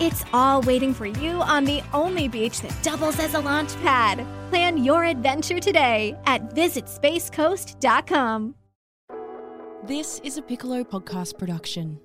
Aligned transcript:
It's 0.00 0.24
all 0.32 0.60
waiting 0.62 0.92
for 0.92 1.06
you 1.06 1.40
on 1.42 1.64
the 1.64 1.80
only 1.92 2.26
beach 2.28 2.60
that 2.62 2.76
doubles 2.82 3.20
as 3.20 3.34
a 3.34 3.40
launch 3.40 3.76
pad. 3.76 4.26
Plan 4.50 4.82
your 4.82 5.04
adventure 5.04 5.60
today 5.60 6.16
at 6.26 6.54
visitspacecoast.com. 6.54 8.54
This 9.84 10.20
is 10.24 10.38
a 10.38 10.42
Piccolo 10.42 10.82
podcast 10.82 11.38
production. 11.38 12.00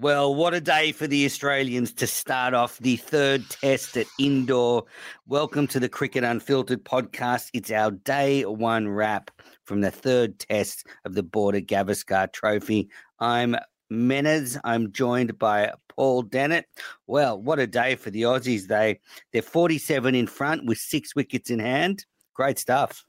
Well, 0.00 0.34
what 0.34 0.54
a 0.54 0.62
day 0.62 0.92
for 0.92 1.06
the 1.06 1.26
Australians 1.26 1.92
to 1.94 2.06
start 2.06 2.54
off 2.54 2.78
the 2.78 2.96
third 2.96 3.46
test 3.50 3.98
at 3.98 4.06
Indore. 4.18 4.84
Welcome 5.26 5.66
to 5.66 5.78
the 5.78 5.90
Cricket 5.90 6.24
Unfiltered 6.24 6.82
podcast. 6.86 7.50
It's 7.52 7.70
our 7.70 7.90
day 7.90 8.46
one 8.46 8.88
wrap 8.88 9.30
from 9.64 9.82
the 9.82 9.90
third 9.90 10.38
test 10.38 10.86
of 11.04 11.12
the 11.12 11.22
Border 11.22 11.60
Gavaskar 11.60 12.32
Trophy. 12.32 12.88
I'm 13.18 13.56
Menners. 13.92 14.58
I'm 14.64 14.90
joined 14.90 15.38
by 15.38 15.74
Paul 15.88 16.22
Dennett. 16.22 16.64
Well, 17.06 17.38
what 17.38 17.58
a 17.58 17.66
day 17.66 17.94
for 17.96 18.08
the 18.08 18.22
Aussies. 18.22 18.68
They 18.68 19.00
they're 19.34 19.42
47 19.42 20.14
in 20.14 20.26
front 20.26 20.64
with 20.64 20.78
six 20.78 21.14
wickets 21.14 21.50
in 21.50 21.58
hand. 21.58 22.06
Great 22.32 22.58
stuff. 22.58 23.04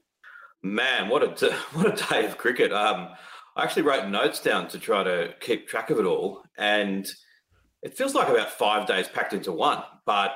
Man, 0.62 1.08
what 1.08 1.22
a 1.42 1.52
what 1.72 1.86
a 1.86 2.12
day 2.12 2.26
of 2.26 2.36
cricket. 2.36 2.70
Um, 2.70 3.08
I 3.56 3.64
actually 3.64 3.82
wrote 3.82 4.08
notes 4.08 4.40
down 4.40 4.68
to 4.68 4.78
try 4.78 5.02
to 5.04 5.34
keep 5.40 5.68
track 5.68 5.90
of 5.90 5.98
it 5.98 6.04
all, 6.04 6.42
and 6.56 7.10
it 7.82 7.96
feels 7.96 8.14
like 8.14 8.28
about 8.28 8.50
five 8.50 8.86
days 8.86 9.08
packed 9.08 9.32
into 9.32 9.52
one. 9.52 9.82
But 10.06 10.32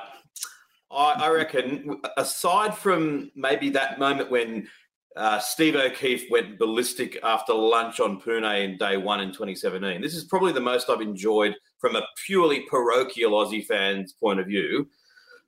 I, 0.91 1.13
I 1.17 1.29
reckon, 1.29 1.99
aside 2.17 2.75
from 2.75 3.31
maybe 3.35 3.69
that 3.71 3.99
moment 3.99 4.29
when 4.29 4.67
uh, 5.15 5.39
Steve 5.39 5.75
O'Keefe 5.75 6.29
went 6.29 6.59
ballistic 6.59 7.17
after 7.23 7.53
lunch 7.53 7.99
on 7.99 8.21
Pune 8.21 8.63
in 8.63 8.77
day 8.77 8.97
one 8.97 9.19
in 9.19 9.29
2017, 9.29 10.01
this 10.01 10.13
is 10.13 10.25
probably 10.25 10.51
the 10.51 10.59
most 10.59 10.89
I've 10.89 11.01
enjoyed 11.01 11.55
from 11.79 11.95
a 11.95 12.03
purely 12.25 12.61
parochial 12.69 13.31
Aussie 13.31 13.65
fan's 13.65 14.13
point 14.13 14.39
of 14.39 14.45
view. 14.45 14.87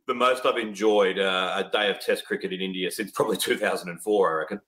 The 0.08 0.16
most 0.16 0.46
I've 0.46 0.58
enjoyed 0.58 1.20
uh, 1.20 1.64
a 1.64 1.70
day 1.70 1.92
of 1.92 2.00
Test 2.00 2.26
cricket 2.26 2.52
in 2.52 2.62
India 2.62 2.90
since 2.90 3.12
probably 3.12 3.38
2004, 3.38 4.32
I 4.32 4.40
reckon. 4.40 4.62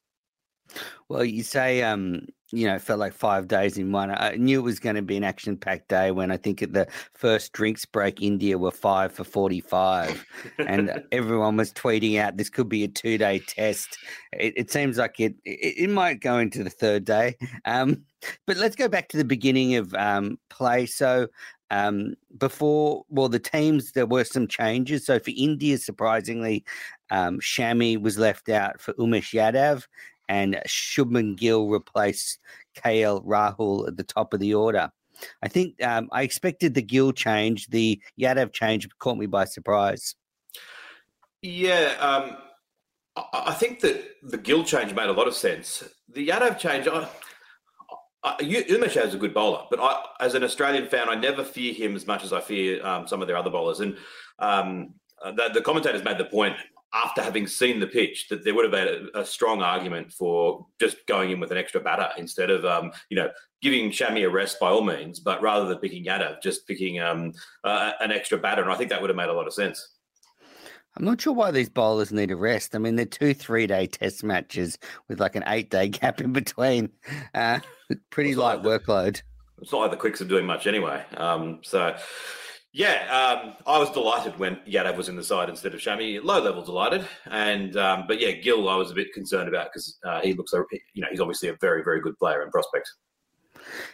Well, 1.09 1.25
you 1.25 1.41
say, 1.41 1.81
um, 1.81 2.27
you 2.51 2.67
know, 2.67 2.77
felt 2.79 2.99
like 2.99 3.13
five 3.13 3.47
days 3.47 3.77
in 3.77 3.91
one. 3.91 4.11
I 4.11 4.35
knew 4.35 4.59
it 4.59 4.63
was 4.63 4.79
going 4.79 4.95
to 4.95 5.01
be 5.01 5.17
an 5.17 5.23
action 5.23 5.55
packed 5.55 5.87
day 5.87 6.11
when 6.11 6.31
I 6.31 6.37
think 6.37 6.61
at 6.61 6.73
the 6.73 6.87
first 7.13 7.53
drinks 7.53 7.85
break, 7.85 8.21
India 8.21 8.57
were 8.57 8.71
five 8.71 9.13
for 9.13 9.23
45. 9.23 10.25
and 10.59 11.03
everyone 11.11 11.57
was 11.57 11.71
tweeting 11.71 12.19
out 12.19 12.37
this 12.37 12.49
could 12.49 12.69
be 12.69 12.83
a 12.83 12.87
two 12.87 13.17
day 13.17 13.39
test. 13.39 13.97
It, 14.33 14.53
it 14.57 14.71
seems 14.71 14.97
like 14.97 15.19
it, 15.19 15.35
it, 15.45 15.83
it, 15.83 15.89
might 15.89 16.19
go 16.19 16.37
into 16.37 16.63
the 16.63 16.69
third 16.69 17.05
day. 17.05 17.37
Um, 17.65 18.03
but 18.45 18.57
let's 18.57 18.75
go 18.75 18.87
back 18.87 19.09
to 19.09 19.17
the 19.17 19.25
beginning 19.25 19.75
of 19.75 19.93
um, 19.95 20.37
play. 20.49 20.85
So, 20.85 21.27
um, 21.71 22.15
before, 22.37 23.05
well, 23.07 23.29
the 23.29 23.39
teams, 23.39 23.93
there 23.93 24.05
were 24.05 24.25
some 24.25 24.45
changes. 24.45 25.05
So 25.05 25.19
for 25.19 25.31
India, 25.35 25.77
surprisingly, 25.77 26.65
um, 27.11 27.39
Shami 27.39 27.99
was 27.99 28.17
left 28.17 28.49
out 28.49 28.81
for 28.81 28.93
Umesh 28.95 29.33
Yadav 29.33 29.85
and 30.31 30.61
Shubman 30.65 31.35
Gill 31.35 31.67
replaced 31.67 32.39
KL 32.77 33.23
Rahul 33.25 33.89
at 33.89 33.97
the 33.97 34.03
top 34.03 34.33
of 34.33 34.39
the 34.39 34.53
order. 34.53 34.89
I 35.43 35.49
think 35.49 35.83
um, 35.83 36.07
I 36.13 36.23
expected 36.23 36.73
the 36.73 36.81
Gill 36.81 37.11
change. 37.11 37.67
The 37.67 38.01
Yadav 38.17 38.53
change 38.53 38.87
caught 38.97 39.17
me 39.17 39.25
by 39.25 39.43
surprise. 39.43 40.15
Yeah, 41.41 41.95
um, 41.99 42.37
I 43.33 43.53
think 43.53 43.81
that 43.81 44.01
the 44.23 44.37
Gill 44.37 44.63
change 44.63 44.95
made 44.95 45.09
a 45.09 45.11
lot 45.11 45.27
of 45.27 45.35
sense. 45.35 45.83
The 46.07 46.29
Yadav 46.29 46.57
change, 46.57 46.87
I, 46.87 47.09
I, 48.23 48.37
Umesh 48.41 49.05
is 49.05 49.13
a 49.13 49.17
good 49.17 49.33
bowler, 49.33 49.65
but 49.69 49.81
I, 49.81 50.01
as 50.21 50.33
an 50.33 50.45
Australian 50.45 50.87
fan, 50.87 51.09
I 51.09 51.15
never 51.15 51.43
fear 51.43 51.73
him 51.73 51.93
as 51.93 52.07
much 52.07 52.23
as 52.23 52.31
I 52.31 52.39
fear 52.39 52.83
um, 52.85 53.05
some 53.05 53.21
of 53.21 53.27
their 53.27 53.37
other 53.37 53.49
bowlers. 53.49 53.81
And 53.81 53.97
um, 54.39 54.93
the, 55.21 55.49
the, 55.53 55.61
commentators 55.61 56.05
made 56.05 56.17
the 56.17 56.25
point 56.25 56.55
after 56.93 57.21
having 57.21 57.47
seen 57.47 57.79
the 57.79 57.87
pitch, 57.87 58.27
that 58.29 58.43
there 58.43 58.53
would 58.53 58.65
have 58.65 58.71
been 58.71 59.09
a, 59.13 59.21
a, 59.21 59.25
strong 59.25 59.61
argument 59.61 60.11
for 60.11 60.65
just 60.79 60.97
going 61.07 61.31
in 61.31 61.39
with 61.39 61.51
an 61.51 61.57
extra 61.57 61.79
batter 61.79 62.09
instead 62.17 62.49
of, 62.49 62.65
um, 62.65 62.91
you 63.09 63.15
know, 63.15 63.29
giving 63.61 63.89
Shami 63.89 64.25
a 64.25 64.29
rest 64.29 64.59
by 64.59 64.69
all 64.69 64.83
means, 64.83 65.19
but 65.19 65.41
rather 65.41 65.67
than 65.67 65.77
picking 65.77 66.05
Yadav, 66.05 66.41
just 66.41 66.67
picking 66.67 66.99
um, 66.99 67.31
uh, 67.63 67.93
an 68.01 68.11
extra 68.11 68.37
batter. 68.37 68.61
And 68.61 68.71
I 68.71 68.75
think 68.75 68.89
that 68.89 68.99
would 68.99 69.09
have 69.09 69.17
made 69.17 69.29
a 69.29 69.33
lot 69.33 69.47
of 69.47 69.53
sense. 69.53 69.97
I'm 70.97 71.05
not 71.05 71.21
sure 71.21 71.33
why 71.33 71.51
these 71.51 71.69
bowlers 71.69 72.11
need 72.11 72.31
a 72.31 72.35
rest. 72.35 72.75
I 72.75 72.79
mean, 72.79 72.97
they're 72.97 73.05
two 73.05 73.33
three 73.33 73.65
day 73.65 73.87
test 73.87 74.23
matches 74.23 74.77
with 75.07 75.19
like 75.19 75.35
an 75.35 75.43
eight 75.47 75.69
day 75.69 75.87
gap 75.87 76.19
in 76.19 76.33
between. 76.33 76.89
Uh, 77.33 77.59
pretty 78.09 78.35
light 78.35 78.63
like 78.63 78.81
workload. 78.83 79.21
It's 79.61 79.71
not 79.71 79.79
like 79.79 79.91
the 79.91 79.97
Quicks 79.97 80.21
are 80.21 80.25
doing 80.25 80.45
much 80.45 80.67
anyway. 80.67 81.03
Um, 81.15 81.59
so, 81.63 81.95
yeah, 82.73 83.41
um, 83.43 83.53
I 83.67 83.77
was 83.79 83.91
delighted 83.91 84.39
when 84.39 84.57
Yadav 84.67 84.95
was 84.95 85.09
in 85.09 85.17
the 85.17 85.23
side 85.23 85.49
instead 85.49 85.73
of 85.73 85.81
Shami. 85.81 86.23
Low 86.23 86.41
level 86.41 86.63
delighted, 86.63 87.05
and 87.25 87.75
um, 87.75 88.05
but 88.07 88.21
yeah, 88.21 88.31
Gill 88.31 88.69
I 88.69 88.75
was 88.75 88.91
a 88.91 88.95
bit 88.95 89.11
concerned 89.13 89.49
about 89.49 89.67
because 89.67 89.97
uh, 90.05 90.21
he 90.21 90.33
looks, 90.33 90.53
you 90.93 91.01
know, 91.01 91.07
he's 91.11 91.19
obviously 91.19 91.49
a 91.49 91.57
very 91.59 91.83
very 91.83 91.99
good 91.99 92.17
player 92.17 92.41
and 92.41 92.51
prospect. 92.51 92.89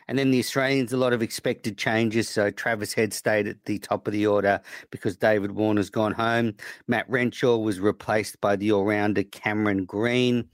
And 0.08 0.18
then 0.18 0.32
the 0.32 0.40
Australians, 0.40 0.94
a 0.94 0.98
lot 0.98 1.14
of 1.14 1.22
expected 1.22 1.78
changes. 1.78 2.30
So 2.30 2.52
Travis 2.52 2.94
Head 2.94 3.14
stayed 3.14 3.48
at 3.48 3.66
the 3.66 3.80
top 3.80 4.08
of 4.08 4.14
the 4.14 4.26
order 4.26 4.62
because 4.92 5.18
David 5.18 5.52
Warner's 5.52 5.90
gone 5.90 6.14
home. 6.14 6.56
Matt 6.88 7.10
Renshaw 7.10 7.58
was 7.58 7.80
replaced 7.80 8.40
by 8.40 8.56
the 8.56 8.72
all 8.72 8.86
rounder 8.86 9.24
Cameron 9.24 9.86
Green 9.86 10.48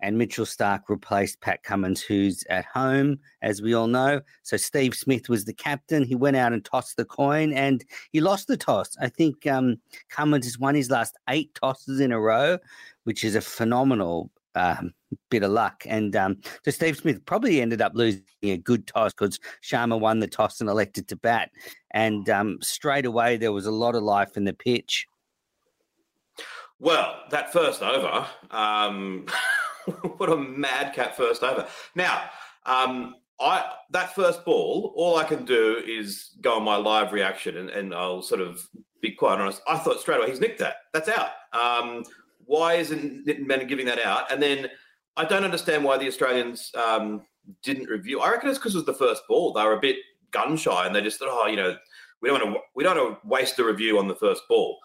and 0.00 0.18
Mitchell 0.18 0.44
Starc 0.44 0.82
replaced 0.88 1.40
Pat 1.40 1.62
Cummins, 1.62 2.02
who's 2.02 2.44
at 2.50 2.64
home, 2.66 3.18
as 3.42 3.62
we 3.62 3.74
all 3.74 3.86
know. 3.86 4.20
So 4.42 4.56
Steve 4.56 4.94
Smith 4.94 5.28
was 5.28 5.44
the 5.44 5.54
captain. 5.54 6.04
He 6.04 6.14
went 6.14 6.36
out 6.36 6.52
and 6.52 6.64
tossed 6.64 6.96
the 6.96 7.04
coin, 7.04 7.52
and 7.52 7.84
he 8.12 8.20
lost 8.20 8.48
the 8.48 8.56
toss. 8.56 8.96
I 9.00 9.08
think 9.08 9.46
um, 9.46 9.76
Cummins 10.10 10.46
has 10.46 10.58
won 10.58 10.74
his 10.74 10.90
last 10.90 11.16
eight 11.28 11.54
tosses 11.54 12.00
in 12.00 12.12
a 12.12 12.20
row, 12.20 12.58
which 13.04 13.24
is 13.24 13.34
a 13.34 13.40
phenomenal 13.40 14.30
um, 14.54 14.92
bit 15.30 15.42
of 15.42 15.50
luck. 15.50 15.84
And 15.86 16.16
um, 16.16 16.38
so 16.64 16.70
Steve 16.70 16.96
Smith 16.96 17.24
probably 17.26 17.60
ended 17.60 17.80
up 17.80 17.92
losing 17.94 18.22
a 18.42 18.56
good 18.56 18.86
toss 18.86 19.12
because 19.12 19.38
Sharma 19.62 19.98
won 20.00 20.20
the 20.20 20.26
toss 20.26 20.60
and 20.60 20.68
elected 20.68 21.08
to 21.08 21.16
bat. 21.16 21.50
And 21.92 22.28
um, 22.28 22.58
straight 22.62 23.06
away, 23.06 23.36
there 23.36 23.52
was 23.52 23.66
a 23.66 23.70
lot 23.70 23.94
of 23.94 24.02
life 24.02 24.36
in 24.36 24.44
the 24.44 24.52
pitch. 24.52 25.06
Well, 26.78 27.22
that 27.30 27.52
first 27.52 27.82
over. 27.82 28.26
What 30.16 30.30
a 30.30 30.36
madcap 30.36 31.16
first 31.16 31.42
over. 31.42 31.66
Now, 31.94 32.22
um, 32.64 33.14
I 33.40 33.72
that 33.90 34.14
first 34.14 34.44
ball, 34.44 34.92
all 34.96 35.16
I 35.16 35.24
can 35.24 35.44
do 35.44 35.82
is 35.86 36.30
go 36.40 36.56
on 36.56 36.64
my 36.64 36.76
live 36.76 37.12
reaction, 37.12 37.58
and, 37.58 37.70
and 37.70 37.94
I'll 37.94 38.22
sort 38.22 38.40
of 38.40 38.66
be 39.00 39.12
quite 39.12 39.38
honest. 39.38 39.60
I 39.68 39.78
thought 39.78 40.00
straight 40.00 40.18
away 40.18 40.30
he's 40.30 40.40
nicked 40.40 40.58
that. 40.60 40.76
That's 40.92 41.08
out. 41.08 41.30
Um, 41.52 42.04
why 42.46 42.74
isn't 42.74 43.26
Nitin 43.26 43.46
Menon 43.46 43.66
giving 43.66 43.86
that 43.86 43.98
out? 43.98 44.32
And 44.32 44.42
then 44.42 44.68
I 45.16 45.24
don't 45.24 45.44
understand 45.44 45.84
why 45.84 45.98
the 45.98 46.06
Australians 46.06 46.72
um, 46.74 47.22
didn't 47.62 47.88
review. 47.88 48.20
I 48.20 48.30
reckon 48.30 48.48
it's 48.48 48.58
because 48.58 48.74
it 48.74 48.78
was 48.78 48.86
the 48.86 48.94
first 48.94 49.22
ball. 49.28 49.52
They 49.52 49.64
were 49.64 49.74
a 49.74 49.80
bit 49.80 49.96
gun 50.30 50.56
shy, 50.56 50.86
and 50.86 50.94
they 50.94 51.02
just 51.02 51.18
thought, 51.18 51.28
oh, 51.30 51.46
you 51.46 51.56
know, 51.56 51.76
we 52.22 52.28
don't 52.28 52.40
want 52.40 52.54
to 52.54 52.60
we 52.74 52.84
don't 52.84 52.96
want 52.96 53.22
to 53.22 53.28
waste 53.28 53.56
the 53.56 53.64
review 53.64 53.98
on 53.98 54.08
the 54.08 54.14
first 54.14 54.42
ball. 54.48 54.78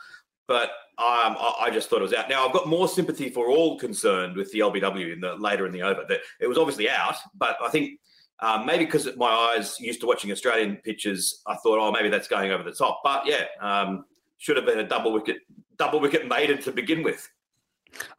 But 0.51 0.71
um, 0.97 1.37
I, 1.39 1.55
I, 1.61 1.69
just 1.69 1.89
thought 1.89 1.99
it 1.99 2.03
was 2.03 2.13
out. 2.13 2.27
Now 2.27 2.45
I've 2.45 2.51
got 2.51 2.67
more 2.67 2.85
sympathy 2.89 3.29
for 3.29 3.47
all 3.47 3.79
concerned 3.79 4.35
with 4.35 4.51
the 4.51 4.59
LBW 4.59 5.13
in 5.13 5.21
the 5.21 5.35
later 5.35 5.65
in 5.65 5.71
the 5.71 5.81
over. 5.81 6.03
That 6.09 6.19
it 6.41 6.47
was 6.47 6.57
obviously 6.57 6.89
out, 6.89 7.15
but 7.33 7.55
I 7.63 7.69
think 7.69 8.01
um, 8.41 8.65
maybe 8.65 8.83
because 8.83 9.07
my 9.15 9.29
eyes 9.29 9.79
used 9.79 10.01
to 10.01 10.07
watching 10.07 10.29
Australian 10.29 10.75
pitches, 10.75 11.41
I 11.47 11.55
thought, 11.55 11.79
oh, 11.79 11.89
maybe 11.93 12.09
that's 12.09 12.27
going 12.27 12.51
over 12.51 12.63
the 12.63 12.73
top. 12.73 12.99
But 13.01 13.25
yeah, 13.25 13.45
um, 13.61 14.03
should 14.39 14.57
have 14.57 14.65
been 14.65 14.79
a 14.79 14.87
double 14.87 15.13
wicket, 15.13 15.37
double 15.77 16.01
wicket 16.01 16.27
maiden 16.27 16.61
to 16.63 16.73
begin 16.73 17.01
with. 17.01 17.25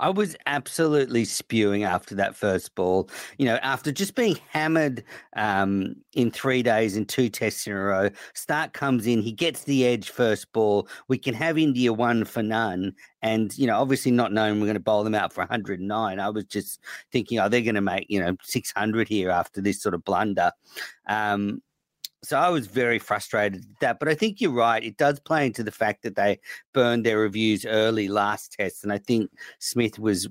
I 0.00 0.10
was 0.10 0.36
absolutely 0.46 1.24
spewing 1.24 1.84
after 1.84 2.14
that 2.16 2.36
first 2.36 2.74
ball. 2.74 3.08
You 3.38 3.46
know, 3.46 3.56
after 3.56 3.92
just 3.92 4.14
being 4.14 4.38
hammered 4.50 5.04
um, 5.36 5.96
in 6.12 6.30
three 6.30 6.62
days 6.62 6.96
and 6.96 7.08
two 7.08 7.28
tests 7.28 7.66
in 7.66 7.72
a 7.72 7.76
row, 7.76 8.10
Starc 8.34 8.72
comes 8.72 9.06
in, 9.06 9.22
he 9.22 9.32
gets 9.32 9.64
the 9.64 9.86
edge 9.86 10.10
first 10.10 10.52
ball. 10.52 10.88
We 11.08 11.18
can 11.18 11.34
have 11.34 11.58
India 11.58 11.92
one 11.92 12.24
for 12.24 12.42
none. 12.42 12.94
And, 13.22 13.56
you 13.56 13.66
know, 13.66 13.80
obviously 13.80 14.10
not 14.10 14.32
knowing 14.32 14.60
we're 14.60 14.66
going 14.66 14.74
to 14.74 14.80
bowl 14.80 15.04
them 15.04 15.14
out 15.14 15.32
for 15.32 15.42
109, 15.42 16.20
I 16.20 16.28
was 16.28 16.44
just 16.44 16.80
thinking, 17.12 17.38
oh, 17.38 17.48
they're 17.48 17.60
going 17.60 17.76
to 17.76 17.80
make, 17.80 18.06
you 18.08 18.20
know, 18.20 18.36
600 18.42 19.08
here 19.08 19.30
after 19.30 19.60
this 19.60 19.80
sort 19.80 19.94
of 19.94 20.04
blunder. 20.04 20.50
Um, 21.06 21.62
so 22.24 22.38
I 22.38 22.48
was 22.50 22.66
very 22.68 22.98
frustrated 22.98 23.64
at 23.64 23.80
that. 23.80 23.98
But 23.98 24.08
I 24.08 24.14
think 24.14 24.40
you're 24.40 24.52
right. 24.52 24.82
It 24.82 24.96
does 24.96 25.18
play 25.20 25.46
into 25.46 25.62
the 25.62 25.72
fact 25.72 26.02
that 26.02 26.14
they 26.14 26.38
burned 26.72 27.04
their 27.04 27.18
reviews 27.18 27.66
early 27.66 28.08
last 28.08 28.52
test. 28.52 28.84
And 28.84 28.92
I 28.92 28.98
think 28.98 29.30
Smith 29.58 29.98
was 29.98 30.28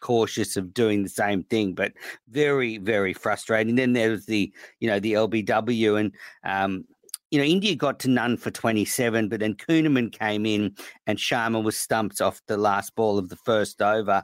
cautious 0.00 0.56
of 0.56 0.72
doing 0.72 1.02
the 1.02 1.08
same 1.08 1.44
thing, 1.44 1.74
but 1.74 1.92
very, 2.28 2.78
very 2.78 3.12
frustrating. 3.12 3.74
Then 3.74 3.92
there 3.92 4.10
was 4.10 4.26
the, 4.26 4.52
you 4.80 4.88
know, 4.88 5.00
the 5.00 5.12
LBW 5.14 6.00
and, 6.00 6.12
um, 6.44 6.84
you 7.30 7.38
know, 7.38 7.44
India 7.44 7.74
got 7.74 7.98
to 8.00 8.08
none 8.08 8.36
for 8.36 8.50
27, 8.50 9.28
but 9.28 9.40
then 9.40 9.54
Kuhnemann 9.54 10.12
came 10.12 10.46
in 10.46 10.74
and 11.06 11.18
Sharma 11.18 11.62
was 11.62 11.76
stumped 11.76 12.20
off 12.20 12.40
the 12.46 12.56
last 12.56 12.94
ball 12.94 13.18
of 13.18 13.28
the 13.28 13.36
first 13.36 13.82
over. 13.82 14.22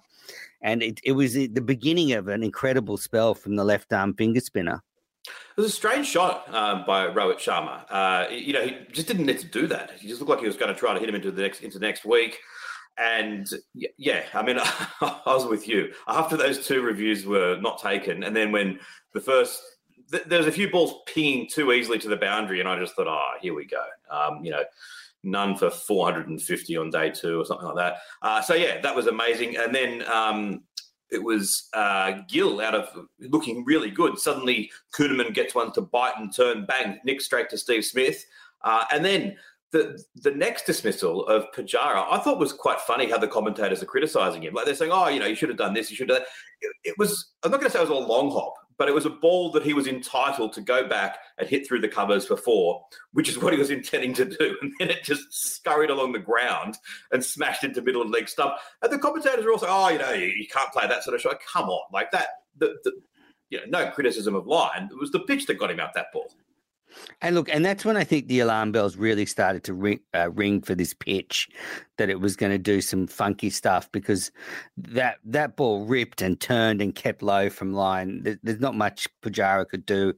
And 0.63 0.83
it, 0.83 1.01
it 1.03 1.13
was 1.13 1.35
the 1.35 1.49
beginning 1.49 2.13
of 2.13 2.29
an 2.29 2.43
incredible 2.43 2.97
spell 2.97 3.35
from 3.35 3.57
the 3.57 3.65
left 3.65 3.93
arm 3.93 4.15
finger 4.15 4.41
spinner. 4.41 4.83
It 5.27 5.57
was 5.57 5.67
a 5.67 5.71
strange 5.71 6.07
shot 6.07 6.53
um, 6.55 6.85
by 6.87 7.07
Rohit 7.07 7.39
Sharma. 7.39 7.85
Uh, 7.91 8.31
you 8.31 8.53
know, 8.53 8.63
he 8.63 8.77
just 8.93 9.07
didn't 9.07 9.27
need 9.27 9.41
to 9.41 9.47
do 9.47 9.67
that. 9.67 9.93
He 9.99 10.09
just 10.09 10.21
looked 10.21 10.31
like 10.31 10.41
he 10.41 10.47
was 10.47 10.57
going 10.57 10.73
to 10.73 10.79
try 10.79 10.95
to 10.95 11.01
hit 11.01 11.09
him 11.09 11.15
into 11.15 11.31
the 11.31 11.43
next 11.43 11.63
into 11.63 11.79
next 11.79 12.05
week. 12.05 12.39
And 12.99 13.49
yeah, 13.75 14.25
I 14.35 14.43
mean, 14.43 14.59
I 15.01 15.21
was 15.27 15.47
with 15.47 15.69
you 15.69 15.93
after 16.09 16.37
those 16.37 16.67
two 16.67 16.83
reviews 16.83 17.27
were 17.27 17.59
not 17.61 17.81
taken, 17.81 18.25
and 18.25 18.35
then 18.35 18.53
when 18.53 18.81
the 19.13 19.21
first 19.21 19.63
th- 20.11 20.25
there 20.25 20.39
was 20.39 20.47
a 20.47 20.53
few 20.53 20.71
balls 20.71 20.95
pinging 21.07 21.49
too 21.51 21.73
easily 21.73 21.99
to 21.99 22.09
the 22.09 22.17
boundary, 22.17 22.61
and 22.61 22.69
I 22.69 22.79
just 22.79 22.95
thought, 22.95 23.07
oh, 23.07 23.33
here 23.41 23.55
we 23.55 23.67
go. 23.67 23.83
Um, 24.11 24.45
you 24.45 24.51
know, 24.51 24.65
none 25.23 25.57
for 25.57 25.71
450 25.71 26.77
on 26.77 26.91
day 26.91 27.11
two 27.11 27.41
or 27.41 27.45
something 27.45 27.67
like 27.67 27.77
that. 27.77 27.97
Uh, 28.23 28.41
so 28.41 28.55
yeah, 28.55 28.81
that 28.81 28.95
was 28.95 29.07
amazing. 29.07 29.57
And 29.57 29.75
then 29.75 30.03
um, 30.11 30.63
it 31.11 31.23
was 31.23 31.69
uh, 31.75 32.13
Gill 32.29 32.61
out 32.61 32.75
of 32.75 33.07
looking 33.21 33.65
really 33.65 33.91
good. 33.91 34.19
Suddenly, 34.19 34.71
Kuhnemann 34.95 35.35
gets 35.35 35.55
one 35.55 35.73
to 35.73 35.81
bite 35.81 36.15
and 36.17 36.35
turn, 36.35 36.67
bang, 36.67 37.01
nick 37.05 37.21
straight 37.21 37.51
to 37.51 37.59
Steve 37.59 37.85
Smith. 37.85 38.25
Uh, 38.63 38.85
and 38.93 39.05
then 39.05 39.37
the 39.73 40.03
the 40.17 40.33
next 40.33 40.67
dismissal 40.67 41.27
of 41.27 41.47
Pujara, 41.53 42.07
I 42.11 42.19
thought 42.19 42.39
was 42.39 42.53
quite 42.53 42.81
funny 42.81 43.09
how 43.09 43.19
the 43.19 43.29
commentators 43.29 43.83
are 43.83 43.87
criticising 43.87 44.43
him. 44.43 44.55
Like 44.55 44.67
they're 44.67 44.75
saying, 44.75 44.93
"Oh, 44.93 45.09
you 45.09 45.21
know, 45.21 45.27
you 45.27 45.37
should 45.37 45.49
have 45.49 45.59
done 45.59 45.75
this, 45.75 45.91
you 45.91 45.97
should 45.97 46.09
have 46.09 46.19
done 46.19 46.27
that." 46.27 46.67
It, 46.67 46.91
it 46.91 46.99
was. 46.99 47.33
I'm 47.43 47.51
not 47.51 47.61
going 47.61 47.71
to 47.71 47.77
say 47.77 47.83
it 47.83 47.89
was 47.89 48.05
a 48.05 48.07
long 48.07 48.31
hop, 48.31 48.55
but 48.81 48.89
it 48.89 48.95
was 48.95 49.05
a 49.05 49.11
ball 49.11 49.51
that 49.51 49.63
he 49.63 49.75
was 49.75 49.87
entitled 49.87 50.55
to 50.55 50.63
go 50.63 50.89
back 50.89 51.19
and 51.37 51.47
hit 51.47 51.69
through 51.69 51.83
the 51.83 51.87
covers 51.87 52.27
for 52.27 52.35
four, 52.35 52.83
which 53.13 53.29
is 53.29 53.37
what 53.37 53.53
he 53.53 53.59
was 53.59 53.69
intending 53.69 54.15
to 54.15 54.25
do. 54.25 54.57
And 54.63 54.73
then 54.81 54.89
it 54.89 55.05
just 55.05 55.21
scurried 55.31 55.91
along 55.91 56.13
the 56.13 56.19
ground 56.19 56.79
and 57.13 57.23
smashed 57.23 57.63
into 57.63 57.83
middle 57.83 58.01
and 58.01 58.11
leg 58.11 58.27
stump. 58.27 58.55
And 58.81 58.91
the 58.91 58.99
commentators 58.99 59.45
are 59.45 59.53
also, 59.53 59.67
oh, 59.69 59.91
you 59.91 59.99
know, 59.99 60.13
you, 60.13 60.29
you 60.29 60.47
can't 60.49 60.73
play 60.73 60.89
that 60.89 61.05
sort 61.05 61.15
of 61.15 61.21
shot. 61.21 61.41
Come 61.47 61.69
on, 61.69 61.83
like 61.93 62.11
that. 62.13 62.29
The, 62.57 62.75
the, 62.85 62.93
you 63.51 63.59
know, 63.59 63.65
no 63.85 63.91
criticism 63.91 64.35
of 64.35 64.47
Lyon. 64.47 64.89
It 64.91 64.99
was 64.99 65.11
the 65.11 65.21
pitch 65.21 65.45
that 65.45 65.59
got 65.59 65.71
him 65.71 65.79
out 65.79 65.93
that 65.93 66.07
ball. 66.11 66.33
And 67.21 67.35
look, 67.35 67.49
and 67.49 67.65
that's 67.65 67.85
when 67.85 67.97
I 67.97 68.05
think 68.05 68.29
the 68.29 68.41
alarm 68.41 68.73
bells 68.73 68.97
really 68.97 69.27
started 69.27 69.65
to 69.65 69.75
ring, 69.75 70.01
uh, 70.15 70.31
ring 70.31 70.63
for 70.63 70.75
this 70.75 70.95
pitch, 70.95 71.49
that 71.99 72.11
it 72.11 72.21
was 72.21 72.37
going 72.37 72.53
to 72.53 72.59
do 72.59 72.81
some 72.81 73.07
funky 73.07 73.51
stuff 73.51 73.91
because 73.93 74.31
that 74.77 75.19
that 75.25 75.57
ball 75.57 75.85
ripped 75.85 76.23
and 76.23 76.41
turned 76.41 76.81
and 76.81 76.95
kept 76.95 77.23
low 77.23 77.51
from 77.51 77.73
Lyon. 77.73 78.23
There, 78.23 78.39
there's 78.43 78.61
not 78.61 78.75
much 78.75 79.09
Pujara 79.23 79.69
could 79.69 79.87
do. 79.87 80.15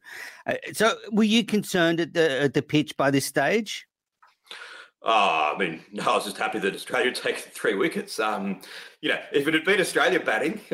Uh, 0.47 0.55
so, 0.73 0.95
were 1.11 1.25
you 1.25 1.45
concerned 1.45 2.01
at 2.01 2.15
the 2.15 2.43
at 2.43 2.55
the 2.55 2.63
pitch 2.63 2.97
by 2.97 3.11
this 3.11 3.27
stage? 3.27 3.87
Oh, 5.05 5.53
I 5.55 5.59
mean, 5.59 5.81
no, 5.93 6.03
I 6.11 6.15
was 6.15 6.25
just 6.25 6.39
happy 6.39 6.59
that 6.61 6.75
Australia 6.75 7.07
had 7.13 7.17
taken 7.17 7.43
three 7.53 7.75
wickets. 7.75 8.19
Um, 8.19 8.61
you 9.01 9.11
know, 9.11 9.19
if 9.33 9.49
it 9.49 9.55
had 9.55 9.65
been 9.65 9.81
Australia 9.81 10.21
batting, 10.21 10.61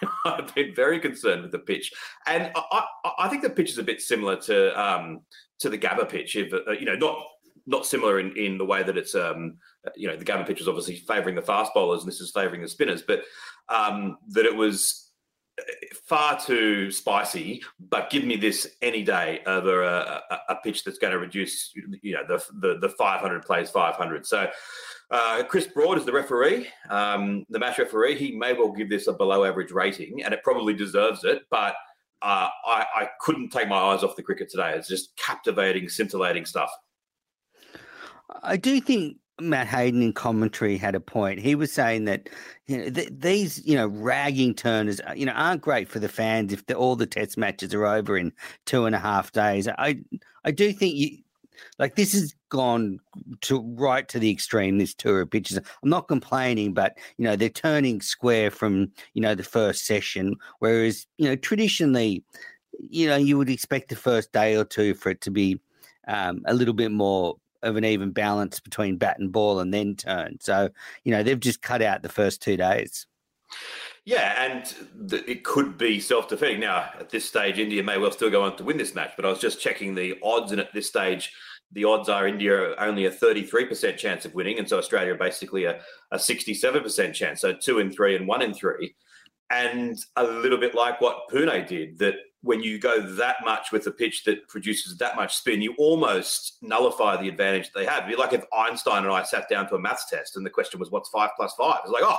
I've 0.24 0.54
been 0.54 0.74
very 0.74 1.00
concerned 1.00 1.42
with 1.42 1.52
the 1.52 1.58
pitch, 1.58 1.92
and 2.26 2.50
I, 2.54 2.84
I, 3.04 3.12
I, 3.20 3.28
think 3.28 3.42
the 3.42 3.50
pitch 3.50 3.70
is 3.70 3.78
a 3.78 3.82
bit 3.82 4.00
similar 4.00 4.36
to 4.42 4.80
um, 4.80 5.20
to 5.60 5.68
the 5.68 5.78
Gabba 5.78 6.08
pitch. 6.08 6.36
If 6.36 6.52
uh, 6.52 6.72
you 6.72 6.84
know, 6.84 6.94
not 6.94 7.18
not 7.66 7.86
similar 7.86 8.18
in, 8.18 8.36
in 8.36 8.58
the 8.58 8.64
way 8.64 8.82
that 8.82 8.96
it's 8.96 9.14
um, 9.14 9.58
you 9.96 10.08
know 10.08 10.16
the 10.16 10.24
Gabba 10.24 10.46
pitch 10.46 10.58
was 10.58 10.68
obviously 10.68 10.96
favouring 10.96 11.34
the 11.34 11.42
fast 11.42 11.72
bowlers 11.74 12.02
and 12.02 12.10
this 12.10 12.20
is 12.20 12.32
favouring 12.32 12.62
the 12.62 12.68
spinners, 12.68 13.02
but 13.02 13.22
um, 13.68 14.18
that 14.28 14.46
it 14.46 14.54
was 14.54 15.10
uh, 15.58 15.62
far 16.06 16.40
too 16.40 16.90
spicy. 16.90 17.62
But 17.78 18.10
give 18.10 18.24
me 18.24 18.36
this 18.36 18.66
any 18.82 19.02
day 19.02 19.42
over 19.46 19.82
a, 19.82 20.22
a, 20.30 20.38
a 20.50 20.56
pitch 20.56 20.84
that's 20.84 20.98
going 20.98 21.12
to 21.12 21.18
reduce 21.18 21.72
you 22.02 22.14
know 22.14 22.24
the 22.26 22.42
the, 22.60 22.78
the 22.78 22.88
500 22.88 23.44
plays 23.44 23.70
500. 23.70 24.26
So 24.26 24.48
uh, 25.10 25.42
Chris 25.44 25.66
Broad 25.66 25.98
is 25.98 26.04
the 26.04 26.12
referee, 26.12 26.68
um, 26.90 27.44
the 27.48 27.58
match 27.58 27.78
referee. 27.78 28.16
He 28.16 28.36
may 28.36 28.52
well 28.52 28.72
give 28.72 28.90
this 28.90 29.06
a 29.06 29.12
below 29.12 29.44
average 29.44 29.72
rating, 29.72 30.22
and 30.22 30.34
it 30.34 30.42
probably 30.42 30.74
deserves 30.74 31.24
it. 31.24 31.42
But 31.50 31.74
uh, 32.20 32.48
I, 32.66 32.86
I, 32.94 33.08
couldn't 33.20 33.50
take 33.50 33.68
my 33.68 33.76
eyes 33.76 34.02
off 34.02 34.16
the 34.16 34.22
cricket 34.22 34.50
today. 34.50 34.72
It's 34.74 34.88
just 34.88 35.16
captivating, 35.16 35.88
scintillating 35.88 36.44
stuff. 36.44 36.70
I 38.42 38.56
do 38.56 38.80
think 38.80 39.18
Matt 39.40 39.68
Hayden 39.68 40.02
in 40.02 40.12
commentary 40.12 40.76
had 40.76 40.94
a 40.94 41.00
point. 41.00 41.38
He 41.38 41.54
was 41.54 41.72
saying 41.72 42.04
that 42.06 42.28
you 42.66 42.78
know 42.78 42.90
th- 42.90 43.10
these 43.16 43.64
you 43.64 43.76
know 43.76 43.86
ragging 43.86 44.54
turners 44.54 45.00
you 45.16 45.26
know 45.26 45.32
aren't 45.32 45.62
great 45.62 45.88
for 45.88 46.00
the 46.00 46.08
fans 46.08 46.52
if 46.52 46.66
the, 46.66 46.74
all 46.74 46.96
the 46.96 47.06
test 47.06 47.38
matches 47.38 47.72
are 47.72 47.86
over 47.86 48.18
in 48.18 48.32
two 48.66 48.84
and 48.84 48.94
a 48.94 48.98
half 48.98 49.32
days. 49.32 49.68
I 49.68 50.00
I 50.44 50.50
do 50.50 50.72
think 50.72 50.96
you 50.96 51.18
like 51.78 51.96
this 51.96 52.12
has 52.12 52.34
gone 52.48 52.98
to 53.42 53.60
right 53.76 54.08
to 54.08 54.18
the 54.18 54.30
extreme. 54.30 54.78
This 54.78 54.94
tour 54.94 55.20
of 55.20 55.30
pitches. 55.30 55.58
I'm 55.58 55.90
not 55.90 56.08
complaining, 56.08 56.74
but 56.74 56.96
you 57.16 57.24
know 57.24 57.36
they're 57.36 57.48
turning 57.48 58.00
square 58.00 58.50
from 58.50 58.92
you 59.14 59.22
know 59.22 59.34
the 59.34 59.44
first 59.44 59.86
session, 59.86 60.36
whereas 60.58 61.06
you 61.18 61.26
know 61.28 61.36
traditionally, 61.36 62.24
you 62.78 63.08
know 63.08 63.16
you 63.16 63.38
would 63.38 63.50
expect 63.50 63.88
the 63.88 63.96
first 63.96 64.32
day 64.32 64.56
or 64.56 64.64
two 64.64 64.94
for 64.94 65.10
it 65.10 65.20
to 65.22 65.30
be 65.30 65.60
um, 66.06 66.42
a 66.46 66.54
little 66.54 66.74
bit 66.74 66.90
more 66.90 67.36
of 67.62 67.76
an 67.76 67.84
even 67.84 68.12
balance 68.12 68.60
between 68.60 68.96
bat 68.96 69.18
and 69.18 69.32
ball 69.32 69.60
and 69.60 69.74
then 69.74 69.96
turn. 69.96 70.38
So 70.40 70.68
you 71.04 71.12
know 71.12 71.22
they've 71.22 71.38
just 71.38 71.62
cut 71.62 71.82
out 71.82 72.02
the 72.02 72.08
first 72.08 72.42
two 72.42 72.56
days. 72.56 73.06
Yeah, 74.04 74.42
and 74.42 75.10
th- 75.10 75.24
it 75.26 75.44
could 75.44 75.76
be 75.76 76.00
self 76.00 76.28
defeating. 76.28 76.60
Now, 76.60 76.90
at 76.98 77.10
this 77.10 77.26
stage, 77.26 77.58
India 77.58 77.82
may 77.82 77.98
well 77.98 78.10
still 78.10 78.30
go 78.30 78.42
on 78.42 78.56
to 78.56 78.64
win 78.64 78.78
this 78.78 78.94
match, 78.94 79.12
but 79.16 79.26
I 79.26 79.28
was 79.28 79.38
just 79.38 79.60
checking 79.60 79.94
the 79.94 80.18
odds, 80.22 80.50
and 80.50 80.60
at 80.60 80.72
this 80.72 80.88
stage, 80.88 81.32
the 81.72 81.84
odds 81.84 82.08
are 82.08 82.26
India 82.26 82.74
only 82.78 83.06
a 83.06 83.10
33% 83.10 83.96
chance 83.96 84.24
of 84.24 84.34
winning. 84.34 84.58
And 84.58 84.68
so 84.68 84.78
Australia 84.78 85.14
basically 85.14 85.64
a, 85.64 85.80
a 86.10 86.16
67% 86.16 87.12
chance. 87.12 87.40
So 87.40 87.52
two 87.52 87.78
in 87.78 87.90
three 87.90 88.16
and 88.16 88.26
one 88.26 88.42
in 88.42 88.54
three. 88.54 88.94
And 89.50 89.98
a 90.16 90.24
little 90.24 90.58
bit 90.58 90.74
like 90.74 91.00
what 91.00 91.28
Pune 91.30 91.66
did, 91.66 91.98
that 91.98 92.14
when 92.42 92.62
you 92.62 92.78
go 92.78 93.00
that 93.00 93.36
much 93.44 93.72
with 93.72 93.86
a 93.86 93.90
pitch 93.90 94.24
that 94.24 94.46
produces 94.48 94.96
that 94.98 95.16
much 95.16 95.36
spin, 95.36 95.60
you 95.60 95.74
almost 95.78 96.58
nullify 96.62 97.20
the 97.20 97.28
advantage 97.28 97.70
that 97.72 97.78
they 97.78 97.86
have. 97.86 98.04
It'd 98.04 98.10
be 98.10 98.16
like 98.16 98.32
if 98.32 98.44
Einstein 98.56 99.04
and 99.04 99.12
I 99.12 99.22
sat 99.22 99.48
down 99.48 99.68
to 99.68 99.74
a 99.74 99.78
maths 99.78 100.08
test 100.08 100.36
and 100.36 100.46
the 100.46 100.50
question 100.50 100.78
was, 100.78 100.90
what's 100.90 101.08
five 101.08 101.30
plus 101.36 101.54
five? 101.58 101.80
It's 101.82 101.92
like, 101.92 102.04
oh, 102.04 102.16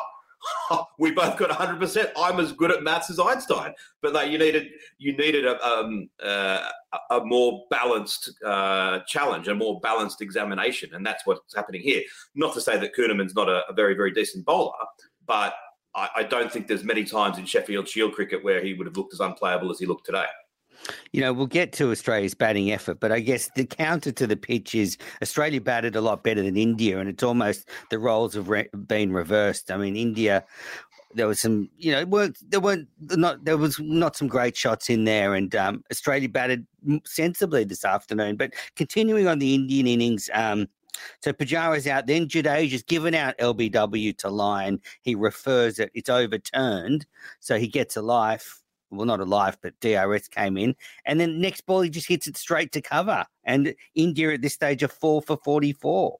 we 0.99 1.11
both 1.11 1.37
got 1.37 1.49
100%. 1.49 2.11
I'm 2.17 2.39
as 2.39 2.51
good 2.51 2.71
at 2.71 2.83
maths 2.83 3.09
as 3.09 3.19
Einstein. 3.19 3.73
But 4.01 4.13
like 4.13 4.31
you 4.31 4.37
needed 4.37 4.67
you 4.97 5.15
needed 5.15 5.45
a 5.45 5.63
um, 5.65 6.09
uh, 6.23 6.69
a 7.11 7.21
more 7.21 7.65
balanced 7.69 8.31
uh, 8.45 8.99
challenge, 9.07 9.47
a 9.47 9.55
more 9.55 9.79
balanced 9.81 10.21
examination, 10.21 10.93
and 10.93 11.05
that's 11.05 11.25
what's 11.25 11.55
happening 11.55 11.81
here. 11.81 12.01
Not 12.35 12.53
to 12.53 12.61
say 12.61 12.77
that 12.77 12.95
Kuhnemann's 12.95 13.35
not 13.35 13.49
a, 13.49 13.63
a 13.69 13.73
very 13.73 13.93
very 13.93 14.11
decent 14.11 14.45
bowler, 14.45 14.73
but 15.25 15.53
I, 15.95 16.09
I 16.17 16.23
don't 16.23 16.51
think 16.51 16.67
there's 16.67 16.83
many 16.83 17.03
times 17.03 17.37
in 17.37 17.45
Sheffield 17.45 17.87
Shield 17.87 18.13
cricket 18.13 18.43
where 18.43 18.61
he 18.63 18.73
would 18.73 18.87
have 18.87 18.97
looked 18.97 19.13
as 19.13 19.19
unplayable 19.19 19.71
as 19.71 19.79
he 19.79 19.85
looked 19.85 20.05
today. 20.05 20.25
You 21.11 21.21
know, 21.21 21.33
we'll 21.33 21.47
get 21.47 21.73
to 21.73 21.91
Australia's 21.91 22.33
batting 22.33 22.71
effort, 22.71 22.99
but 22.99 23.11
I 23.11 23.19
guess 23.19 23.49
the 23.55 23.65
counter 23.65 24.11
to 24.11 24.27
the 24.27 24.37
pitch 24.37 24.75
is 24.75 24.97
Australia 25.21 25.61
batted 25.61 25.95
a 25.95 26.01
lot 26.01 26.23
better 26.23 26.41
than 26.41 26.57
India, 26.57 26.99
and 26.99 27.09
it's 27.09 27.23
almost 27.23 27.69
the 27.89 27.99
roles 27.99 28.33
have 28.33 28.49
re- 28.49 28.69
been 28.87 29.13
reversed. 29.13 29.71
I 29.71 29.77
mean, 29.77 29.95
India, 29.95 30.45
there 31.13 31.27
was 31.27 31.39
some, 31.39 31.69
you 31.77 31.91
know, 31.91 32.05
weren't 32.05 32.37
there 32.49 32.59
weren't 32.59 32.87
not 32.99 33.43
there 33.45 33.57
was 33.57 33.79
not 33.79 34.15
some 34.15 34.27
great 34.27 34.55
shots 34.55 34.89
in 34.89 35.05
there, 35.05 35.35
and 35.35 35.55
um, 35.55 35.83
Australia 35.91 36.29
batted 36.29 36.65
sensibly 37.05 37.63
this 37.63 37.85
afternoon. 37.85 38.35
But 38.35 38.53
continuing 38.75 39.27
on 39.27 39.39
the 39.39 39.55
Indian 39.55 39.87
innings, 39.87 40.29
um, 40.33 40.67
so 41.21 41.33
Pujara's 41.33 41.87
out. 41.87 42.07
Then 42.07 42.27
Jadeja's 42.27 42.83
given 42.83 43.13
out 43.15 43.37
LBW 43.37 44.17
to 44.19 44.29
Lyon. 44.29 44.81
He 45.01 45.15
refers 45.15 45.79
it. 45.79 45.91
It's 45.93 46.09
overturned. 46.09 47.05
So 47.39 47.57
he 47.57 47.67
gets 47.67 47.95
a 47.95 48.01
life. 48.01 48.58
Well, 48.91 49.05
not 49.05 49.19
alive, 49.19 49.57
but 49.61 49.79
DRS 49.79 50.27
came 50.27 50.57
in. 50.57 50.75
And 51.05 51.19
then 51.19 51.39
next 51.41 51.61
ball, 51.65 51.81
he 51.81 51.89
just 51.89 52.07
hits 52.07 52.27
it 52.27 52.37
straight 52.37 52.71
to 52.71 52.81
cover. 52.81 53.25
And 53.43 53.75
India 53.95 54.33
at 54.33 54.41
this 54.41 54.53
stage 54.53 54.83
are 54.83 54.87
four 54.87 55.21
for 55.21 55.37
44. 55.43 56.17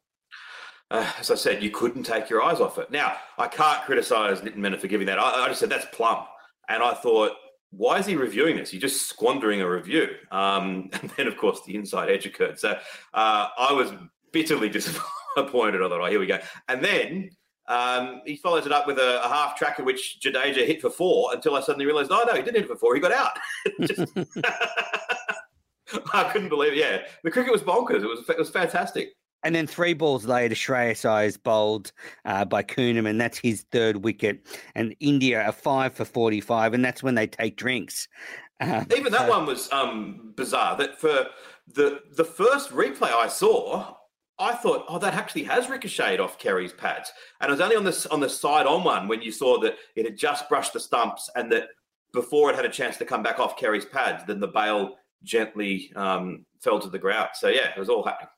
Uh, 0.91 1.11
as 1.19 1.29
I 1.29 1.35
said, 1.35 1.61
you 1.61 1.69
couldn't 1.69 2.03
take 2.03 2.29
your 2.29 2.41
eyes 2.41 2.59
off 2.59 2.77
it. 2.77 2.91
Now, 2.91 3.15
I 3.37 3.47
can't 3.47 3.83
criticise 3.85 4.41
Nitin 4.41 4.57
Menon 4.57 4.79
for 4.79 4.87
giving 4.87 5.07
that. 5.07 5.19
I, 5.19 5.45
I 5.45 5.47
just 5.47 5.59
said 5.59 5.69
that's 5.69 5.85
plum. 5.93 6.25
And 6.67 6.81
I 6.81 6.93
thought, 6.93 7.33
why 7.71 7.99
is 7.99 8.05
he 8.05 8.15
reviewing 8.15 8.57
this? 8.57 8.73
You're 8.73 8.81
just 8.81 9.07
squandering 9.07 9.61
a 9.61 9.69
review. 9.69 10.07
Um, 10.31 10.89
and 11.01 11.11
then, 11.17 11.27
of 11.27 11.37
course, 11.37 11.61
the 11.65 11.75
inside 11.75 12.09
edge 12.09 12.25
occurred. 12.25 12.59
So 12.59 12.71
uh, 13.13 13.47
I 13.57 13.73
was 13.73 13.91
bitterly 14.31 14.69
disappointed. 15.35 15.81
I 15.81 15.89
thought, 15.89 16.01
oh, 16.01 16.05
here 16.05 16.19
we 16.19 16.25
go. 16.25 16.39
And 16.67 16.83
then 16.83 17.29
um, 17.69 18.21
he 18.25 18.35
follows 18.35 18.65
it 18.65 18.71
up 18.71 18.87
with 18.87 18.97
a, 18.97 19.23
a, 19.23 19.27
half 19.27 19.55
tracker, 19.55 19.83
which 19.83 20.17
Jadeja 20.19 20.65
hit 20.65 20.81
for 20.81 20.89
four 20.89 21.31
until 21.33 21.55
I 21.55 21.61
suddenly 21.61 21.85
realized, 21.85 22.09
oh, 22.11 22.23
no, 22.25 22.33
he 22.33 22.41
didn't 22.41 22.57
hit 22.57 22.67
for 22.67 22.75
four. 22.75 22.95
He 22.95 23.01
got 23.01 23.11
out. 23.11 23.37
Just, 23.81 24.11
I 26.13 26.23
couldn't 26.31 26.49
believe 26.49 26.73
it. 26.73 26.79
Yeah, 26.79 27.01
the 27.23 27.29
cricket 27.29 27.51
was 27.51 27.61
bonkers. 27.61 28.03
It 28.03 28.07
was, 28.07 28.27
it 28.27 28.39
was 28.39 28.49
fantastic. 28.49 29.09
And 29.43 29.53
then 29.53 29.67
three 29.67 29.93
balls 29.93 30.25
later, 30.25 30.55
Shreyas 30.55 31.05
Iyer 31.05 31.27
is 31.27 31.37
bowled 31.37 31.91
uh, 32.25 32.43
by 32.43 32.65
and 32.77 33.21
That's 33.21 33.37
his 33.37 33.65
third 33.71 34.03
wicket. 34.03 34.45
And 34.73 34.95
India 34.99 35.41
are 35.41 35.51
five 35.51 35.93
for 35.93 36.05
45, 36.05 36.73
and 36.73 36.83
that's 36.83 37.03
when 37.03 37.15
they 37.15 37.27
take 37.27 37.55
drinks. 37.55 38.07
Uh, 38.59 38.83
Even 38.97 39.13
that 39.13 39.27
so, 39.27 39.29
one 39.29 39.45
was 39.45 39.71
um, 39.71 40.33
bizarre. 40.35 40.75
That 40.75 40.99
for 40.99 41.27
the 41.67 42.01
the 42.11 42.25
first 42.25 42.71
replay 42.71 43.11
I 43.11 43.27
saw, 43.27 43.95
I 44.39 44.53
thought, 44.53 44.85
oh, 44.87 44.99
that 44.99 45.13
actually 45.13 45.43
has 45.43 45.69
ricocheted 45.69 46.19
off 46.19 46.39
Carey's 46.39 46.73
pads. 46.73 47.11
And 47.41 47.49
it 47.49 47.51
was 47.51 47.61
only 47.61 47.75
on 47.75 47.83
this 47.83 48.05
on 48.05 48.21
the 48.21 48.29
side 48.29 48.65
on 48.65 48.83
one 48.83 49.07
when 49.07 49.21
you 49.21 49.31
saw 49.31 49.59
that 49.59 49.75
it 49.95 50.05
had 50.05 50.17
just 50.17 50.47
brushed 50.47 50.73
the 50.73 50.79
stumps 50.79 51.29
and 51.35 51.51
that 51.51 51.69
before 52.13 52.49
it 52.49 52.55
had 52.55 52.65
a 52.65 52.69
chance 52.69 52.97
to 52.97 53.05
come 53.05 53.21
back 53.21 53.39
off 53.39 53.57
Carey's 53.57 53.85
pads, 53.85 54.23
then 54.25 54.39
the 54.39 54.47
bail 54.47 54.95
gently 55.23 55.91
um, 55.95 56.45
fell 56.61 56.79
to 56.79 56.89
the 56.89 56.97
ground. 56.97 57.29
So 57.33 57.49
yeah, 57.49 57.69
it 57.69 57.77
was 57.77 57.89
all 57.89 58.03
happening. 58.03 58.29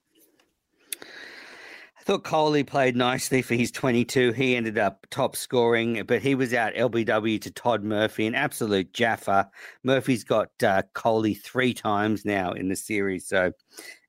I 2.12 2.15
thought 2.15 2.24
Kohli 2.25 2.68
played 2.68 2.98
nicely 2.98 3.41
for 3.41 3.56
his 3.56 3.72
22. 3.72 4.34
He 4.34 4.58
ended 4.58 4.77
up 4.77 5.08
top 5.12 5.34
scoring, 5.34 6.03
but 6.06 6.22
he 6.22 6.36
was 6.36 6.53
out 6.53 6.74
LBW 6.74 7.39
to 7.39 7.51
Todd 7.51 7.86
Murphy, 7.86 8.27
an 8.27 8.36
absolute 8.36 8.91
jaffa. 8.91 9.50
Murphy's 9.86 10.25
got 10.25 10.50
uh, 10.62 10.82
Kohli 10.94 11.41
three 11.41 11.74
times 11.74 12.25
now 12.25 12.51
in 12.51 12.68
the 12.68 12.75
series, 12.75 13.30
so 13.30 13.53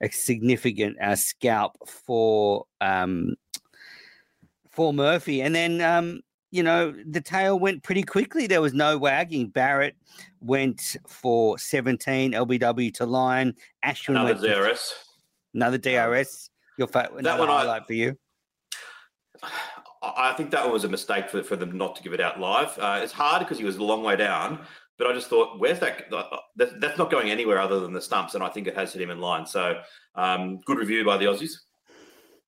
a 0.01 0.11
significant 0.11 1.01
uh, 1.01 1.15
scalp 1.15 1.77
for 1.89 2.65
um, 2.81 3.37
for 4.69 4.93
Murphy. 4.93 5.41
And 5.41 5.55
then, 5.55 5.81
um, 5.81 6.23
you 6.51 6.65
know, 6.65 6.93
the 7.07 7.21
tail 7.21 7.57
went 7.57 7.85
pretty 7.85 8.03
quickly. 8.03 8.49
There 8.49 8.61
was 8.61 8.75
no 8.75 8.99
wagging. 8.99 9.53
Bharat 9.53 9.93
went 10.41 10.97
for 11.07 11.57
17, 11.57 12.33
LBW 12.33 12.95
to 12.95 13.07
Lyon. 13.07 13.55
Ashwin 13.85 14.21
another 14.21 14.35
DRS. 14.35 14.93
Another 15.55 15.79
DRS. 15.79 16.51
Your 16.79 16.89
fa- 16.89 17.11
that 17.19 17.39
one 17.39 17.51
I, 17.51 17.81
for 17.87 17.93
you. 17.93 18.17
I 20.03 20.33
think 20.37 20.51
that 20.51 20.65
one 20.65 20.73
was 20.73 20.85
a 20.85 20.89
mistake 20.89 21.29
for, 21.29 21.43
for 21.43 21.57
them 21.57 21.77
not 21.77 21.97
to 21.97 22.03
give 22.03 22.13
it 22.13 22.21
out 22.21 22.41
live. 22.41 22.77
Uh, 22.79 23.01
it's 23.03 23.13
hard 23.13 23.41
because 23.41 23.59
he 23.59 23.65
was 23.65 23.77
a 23.77 23.85
long 23.85 24.03
way 24.03 24.17
down, 24.17 24.61
but 24.99 25.07
I 25.07 25.13
just 25.13 25.29
thought, 25.29 25.59
where's 25.59 25.79
that? 25.81 26.11
that? 26.11 26.81
That's 26.81 26.99
not 26.99 27.11
going 27.11 27.31
anywhere 27.31 27.61
other 27.61 27.81
than 27.81 27.93
the 27.93 28.01
stumps, 28.01 28.35
and 28.35 28.43
I 28.43 28.49
think 28.49 28.67
it 28.67 28.77
has 28.77 28.93
hit 28.93 29.03
him 29.03 29.11
in 29.11 29.21
line. 29.21 29.47
So, 29.47 29.81
um, 30.15 30.59
good 30.67 30.79
review 30.79 31.05
by 31.05 31.19
the 31.19 31.27
Aussies. 31.27 31.53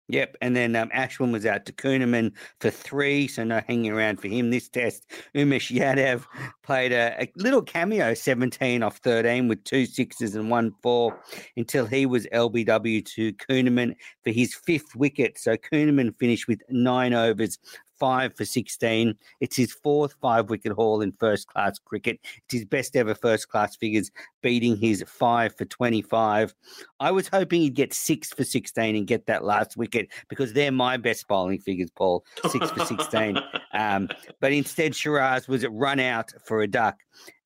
Yep, 0.08 0.37
and 0.42 0.54
then 0.54 0.76
um, 0.76 0.90
Ashwin 0.90 1.32
was 1.32 1.46
out 1.46 1.64
to 1.64 1.73
Kuhnemann 1.73 2.32
for 2.61 2.68
three, 2.68 3.26
so 3.26 3.42
no 3.42 3.62
hanging 3.66 3.90
around 3.90 4.20
for 4.20 4.28
him 4.28 4.50
this 4.50 4.68
test. 4.68 5.02
Umesh 5.34 5.75
Yadav 5.75 6.25
played 6.62 6.92
a, 6.92 7.23
a, 7.23 7.32
little 7.37 7.62
cameo, 7.62 8.12
17 8.12 8.82
off 8.82 8.99
13 8.99 9.49
with 9.49 9.64
two 9.64 9.87
sixes 9.87 10.34
and 10.34 10.50
one 10.50 10.73
four 10.82 11.18
until 11.56 11.87
he 11.87 12.04
was 12.04 12.26
LBW 12.26 13.02
to 13.14 13.32
Kuhnemann 13.32 13.94
for 14.23 14.30
his 14.30 14.54
fifth 14.54 14.94
wicket. 14.94 15.38
So 15.38 15.56
Kuhnemann 15.56 16.14
finished 16.18 16.49
with 16.49 16.61
nine 16.68 17.14
overs, 17.14 17.58
five 17.98 18.36
for 18.36 18.44
16. 18.44 19.14
It's 19.40 19.56
his 19.56 19.72
fourth 19.72 20.14
five 20.20 20.50
wicket 20.50 20.72
haul 20.72 21.00
in 21.00 21.12
first 21.12 21.48
class 21.48 21.78
cricket. 21.78 22.20
It's 22.44 22.54
his 22.54 22.64
best 22.64 22.96
ever 22.96 23.14
first 23.14 23.48
class 23.48 23.76
figures, 23.76 24.10
beating 24.42 24.76
his 24.76 25.04
five 25.06 25.56
for 25.56 25.64
25. 25.64 26.54
I 27.00 27.10
was 27.10 27.28
hoping 27.28 27.62
he'd 27.62 27.74
get 27.74 27.92
six 27.92 28.32
for 28.32 28.44
16 28.44 28.96
and 28.96 29.06
get 29.06 29.26
that 29.26 29.44
last 29.44 29.76
wicket 29.76 30.08
because 30.28 30.52
they're 30.52 30.72
my 30.72 30.96
best 30.96 31.26
bowling 31.28 31.58
figures, 31.58 31.90
Paul, 31.90 32.24
six 32.48 32.70
for 32.70 32.84
16. 32.84 33.38
Um, 33.74 34.08
but 34.40 34.52
instead, 34.52 34.94
Siraj 34.94 35.48
was 35.48 35.66
run 35.66 35.98
out 35.98 36.32
for 36.44 36.62
a 36.62 36.68
duck. 36.68 36.96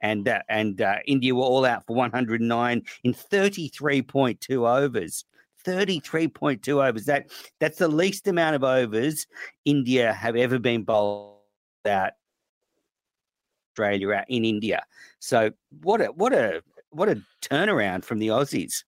And 0.02 0.28
uh, 0.28 0.42
and 0.50 0.80
uh, 0.80 0.96
India 1.06 1.34
were 1.34 1.42
all 1.42 1.64
out 1.64 1.86
for 1.86 1.96
109 1.96 2.82
in 3.02 3.14
33.2 3.14 4.78
overs. 4.78 5.24
33.2 5.68 6.88
overs. 6.88 7.04
That 7.04 7.30
that's 7.60 7.78
the 7.78 7.88
least 7.88 8.26
amount 8.26 8.56
of 8.56 8.64
overs 8.64 9.26
India 9.64 10.12
have 10.12 10.36
ever 10.36 10.58
been 10.58 10.82
bowled 10.82 11.36
out 11.86 12.12
Australia 13.78 14.10
out 14.12 14.24
in 14.28 14.44
India. 14.44 14.82
So 15.20 15.50
what 15.82 16.00
a 16.00 16.06
what 16.06 16.32
a 16.32 16.62
what 16.90 17.08
a 17.08 17.22
turnaround 17.42 18.04
from 18.04 18.18
the 18.18 18.28
Aussies. 18.28 18.84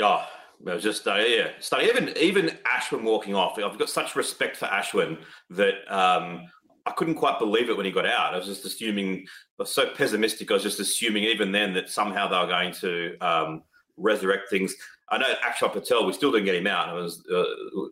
Oh, 0.00 0.26
it 0.66 0.74
was 0.74 0.82
just 0.82 1.06
uh, 1.06 1.16
yeah, 1.16 1.50
stunning. 1.60 1.88
Even 1.88 2.16
even 2.18 2.58
Ashwin 2.66 3.02
walking 3.02 3.34
off. 3.34 3.58
I've 3.58 3.78
got 3.78 3.88
such 3.88 4.16
respect 4.16 4.56
for 4.56 4.66
Ashwin 4.66 5.18
that 5.50 5.74
um, 5.88 6.48
I 6.86 6.92
couldn't 6.92 7.14
quite 7.14 7.38
believe 7.38 7.70
it 7.70 7.76
when 7.76 7.86
he 7.86 7.92
got 7.92 8.06
out. 8.06 8.34
I 8.34 8.38
was 8.38 8.46
just 8.46 8.64
assuming. 8.64 9.26
I 9.58 9.62
was 9.62 9.74
so 9.74 9.90
pessimistic. 9.94 10.50
I 10.50 10.54
was 10.54 10.62
just 10.62 10.80
assuming 10.80 11.24
even 11.24 11.52
then 11.52 11.72
that 11.74 11.88
somehow 11.88 12.28
they 12.28 12.38
were 12.38 12.46
going 12.46 12.72
to 12.74 13.16
um, 13.20 13.62
resurrect 13.96 14.50
things. 14.50 14.74
I 15.10 15.18
know 15.18 15.34
Akshar 15.44 15.72
Patel, 15.72 16.06
we 16.06 16.12
still 16.12 16.30
didn't 16.30 16.46
get 16.46 16.54
him 16.54 16.66
out. 16.66 16.96
It 16.96 17.00
was 17.00 17.24
uh, 17.32 17.44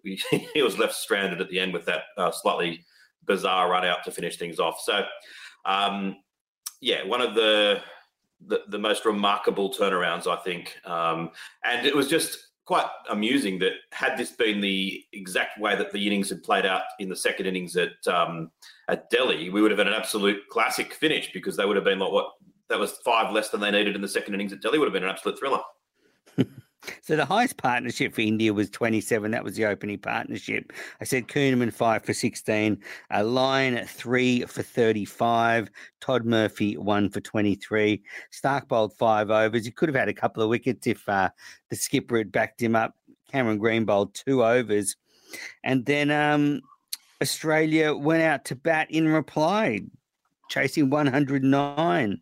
he 0.55 0.63
was 0.63 0.79
left 0.79 0.95
stranded 0.95 1.41
at 1.41 1.49
the 1.49 1.59
end 1.59 1.73
with 1.73 1.85
that 1.87 2.03
uh, 2.17 2.31
slightly 2.31 2.85
bizarre 3.27 3.71
run 3.71 3.85
out 3.85 4.05
to 4.05 4.11
finish 4.11 4.37
things 4.37 4.59
off. 4.59 4.81
So, 4.81 5.05
um, 5.65 6.17
yeah, 6.81 7.05
one 7.05 7.21
of 7.21 7.35
the, 7.35 7.81
the, 8.47 8.63
the 8.69 8.79
most 8.79 9.05
remarkable 9.05 9.73
turnarounds, 9.73 10.27
I 10.27 10.37
think, 10.37 10.77
um, 10.85 11.31
and 11.65 11.87
it 11.87 11.95
was 11.95 12.09
just 12.09 12.39
quite 12.65 12.87
amusing 13.11 13.59
that 13.59 13.73
had 13.93 14.19
this 14.19 14.33
been 14.33 14.61
the 14.61 15.03
exact 15.15 15.59
way 15.59 15.75
that 15.75 15.91
the 15.91 16.07
innings 16.07 16.29
had 16.29 16.43
played 16.43 16.67
out 16.67 16.83
in 16.99 17.09
the 17.09 17.17
second 17.17 17.47
innings 17.47 17.77
at 17.77 18.07
um, 18.07 18.51
at 18.89 19.09
Delhi, 19.09 19.49
we 19.49 19.63
would 19.63 19.71
have 19.71 19.79
had 19.79 19.87
an 19.87 19.95
absolute 19.95 20.47
classic 20.51 20.93
finish 20.93 21.33
because 21.33 21.57
they 21.57 21.65
would 21.65 21.77
have 21.77 21.85
been 21.85 21.99
like 21.99 22.13
what 22.13 22.33
that 22.69 22.79
was 22.79 22.99
five 23.05 23.33
less 23.33 23.49
than 23.49 23.61
they 23.61 23.71
needed 23.71 23.97
in 23.97 24.03
the 24.03 24.09
second 24.09 24.35
innings 24.35 24.53
at 24.53 24.61
Delhi 24.61 24.79
would 24.79 24.85
have 24.85 24.93
been 24.93 25.05
an 25.05 25.09
absolute 25.09 25.39
thriller. 25.39 25.61
So 27.03 27.17
the 27.17 27.25
highest 27.25 27.57
partnership 27.57 28.15
for 28.15 28.21
India 28.21 28.55
was 28.55 28.71
27. 28.71 29.31
That 29.31 29.45
was 29.45 29.57
the 29.57 29.67
opening 29.67 29.99
partnership. 29.99 30.73
I 31.01 31.05
said 31.05 31.29
Kuhnemann 31.29 31.73
five 31.73 32.05
for 32.05 32.15
16, 32.15 32.81
a 33.11 33.25
Lyon 33.25 33.85
three 33.87 34.43
for 34.43 34.63
35, 34.63 35.71
Todd 36.01 36.25
Murphy 36.25 36.77
one 36.77 37.11
for 37.11 37.21
23. 37.21 38.03
Starc 38.33 38.69
bowled 38.69 38.95
five 38.95 39.31
overs. 39.31 39.65
He 39.65 39.71
could 39.71 39.89
have 39.89 39.97
had 39.97 40.09
a 40.09 40.15
couple 40.15 40.43
of 40.43 40.49
wickets 40.49 40.87
if 40.87 41.09
uh, 41.09 41.31
the 41.69 41.77
skipper 41.77 42.19
had 42.19 42.33
backed 42.33 42.63
him 42.63 42.77
up. 42.77 42.95
Cameron 43.31 43.59
Green 43.59 43.85
bowled 43.85 44.15
two 44.15 44.45
overs. 44.45 44.97
And 45.65 45.85
then 45.85 46.11
um, 46.11 46.63
Australia 47.21 47.95
went 47.95 48.23
out 48.23 48.45
to 48.47 48.55
bat 48.55 48.91
in 48.91 49.09
reply, 49.09 49.81
chasing 50.49 50.91
109. 50.91 52.21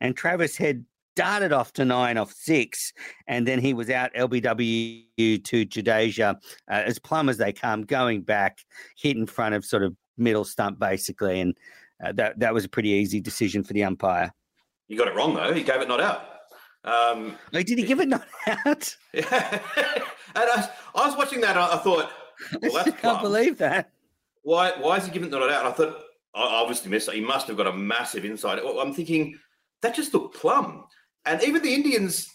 And 0.00 0.16
Travis 0.16 0.56
Head 0.56 0.84
darted 1.16 1.52
off 1.52 1.72
to 1.74 1.84
nine 1.84 2.16
off 2.16 2.32
six, 2.32 2.92
and 3.26 3.46
then 3.46 3.58
he 3.60 3.74
was 3.74 3.90
out 3.90 4.14
LBW 4.14 5.04
to 5.16 5.66
Jadeja 5.66 6.34
uh, 6.34 6.36
as 6.68 6.98
plumb 6.98 7.28
as 7.28 7.38
they 7.38 7.52
come, 7.52 7.82
going 7.82 8.22
back, 8.22 8.58
hit 8.96 9.16
in 9.16 9.26
front 9.26 9.54
of 9.54 9.64
sort 9.64 9.82
of 9.82 9.96
middle 10.16 10.44
stump 10.44 10.78
basically, 10.78 11.40
and 11.40 11.56
uh, 12.04 12.12
that 12.12 12.38
that 12.38 12.54
was 12.54 12.64
a 12.64 12.68
pretty 12.68 12.90
easy 12.90 13.20
decision 13.20 13.62
for 13.62 13.72
the 13.72 13.84
umpire. 13.84 14.32
You 14.88 14.98
got 14.98 15.08
it 15.08 15.14
wrong 15.14 15.34
though. 15.34 15.52
He 15.52 15.62
gave 15.62 15.80
it 15.80 15.88
not 15.88 16.00
out. 16.00 16.30
Um, 16.84 17.38
oh, 17.54 17.62
did 17.62 17.78
he 17.78 17.84
give 17.84 18.00
it 18.00 18.08
not 18.08 18.26
out? 18.46 18.96
Yeah, 19.14 19.60
and 20.34 20.50
I, 20.50 20.68
I, 20.94 21.06
was 21.06 21.16
watching 21.16 21.40
that. 21.40 21.56
I, 21.56 21.78
thought, 21.78 22.10
well, 22.60 22.78
I 22.86 22.90
can't 22.90 23.22
believe 23.22 23.56
that. 23.58 23.90
Why? 24.42 24.72
Why 24.78 24.96
is 24.96 25.06
he 25.06 25.12
giving 25.12 25.28
it 25.28 25.32
not 25.32 25.48
out? 25.50 25.64
And 25.64 25.68
I 25.68 25.72
thought, 25.72 26.02
I 26.34 26.60
obviously 26.60 26.90
missed. 26.90 27.10
He 27.10 27.20
must 27.20 27.46
have 27.46 27.56
got 27.56 27.68
a 27.68 27.72
massive 27.72 28.24
insight. 28.24 28.58
I'm 28.62 28.92
thinking 28.92 29.38
that 29.80 29.94
just 29.94 30.12
looked 30.12 30.36
plumb. 30.36 30.84
And 31.26 31.42
even 31.42 31.62
the 31.62 31.74
Indians, 31.74 32.28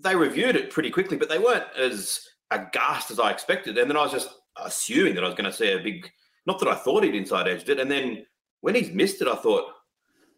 they 0.00 0.14
reviewed 0.14 0.56
it 0.56 0.70
pretty 0.70 0.90
quickly, 0.90 1.16
but 1.16 1.28
they 1.28 1.38
weren't 1.38 1.64
as 1.76 2.20
aghast 2.50 3.10
as 3.10 3.18
I 3.18 3.30
expected. 3.30 3.78
And 3.78 3.90
then 3.90 3.96
I 3.96 4.02
was 4.02 4.12
just 4.12 4.30
assuming 4.56 5.14
that 5.14 5.24
I 5.24 5.28
was 5.28 5.36
going 5.36 5.50
to 5.50 5.56
see 5.56 5.72
a 5.72 5.82
big, 5.82 6.10
not 6.46 6.58
that 6.60 6.68
I 6.68 6.74
thought 6.74 7.04
he'd 7.04 7.14
inside 7.14 7.48
edged 7.48 7.68
it. 7.68 7.80
And 7.80 7.90
then 7.90 8.24
when 8.60 8.74
he's 8.74 8.90
missed 8.90 9.20
it, 9.22 9.28
I 9.28 9.36
thought, 9.36 9.64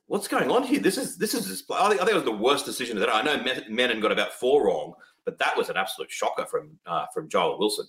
what's 0.06 0.28
going 0.28 0.50
on 0.50 0.64
here? 0.64 0.80
This 0.80 0.98
is 0.98 1.16
this 1.16 1.34
is 1.34 1.64
I 1.70 1.88
think, 1.88 2.00
I 2.00 2.04
think 2.04 2.12
it 2.12 2.14
was 2.14 2.24
the 2.24 2.32
worst 2.32 2.66
decision 2.66 2.96
of 2.96 3.00
that. 3.00 3.14
I 3.14 3.22
know 3.22 3.42
Menon 3.68 4.00
got 4.00 4.12
about 4.12 4.32
four 4.32 4.66
wrong, 4.66 4.94
but 5.24 5.38
that 5.38 5.56
was 5.56 5.68
an 5.68 5.76
absolute 5.76 6.10
shocker 6.10 6.46
from 6.46 6.78
uh, 6.86 7.06
from 7.14 7.28
Joel 7.28 7.58
Wilson. 7.58 7.86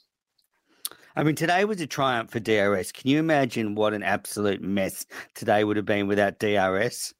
I 1.15 1.23
mean, 1.23 1.35
today 1.35 1.65
was 1.65 1.81
a 1.81 1.87
triumph 1.87 2.31
for 2.31 2.39
DRS. 2.39 2.91
Can 2.91 3.09
you 3.09 3.19
imagine 3.19 3.75
what 3.75 3.93
an 3.93 4.03
absolute 4.03 4.61
mess 4.61 5.05
today 5.33 5.63
would 5.63 5.75
have 5.75 5.85
been 5.85 6.07
without 6.07 6.39
DRS? 6.39 7.13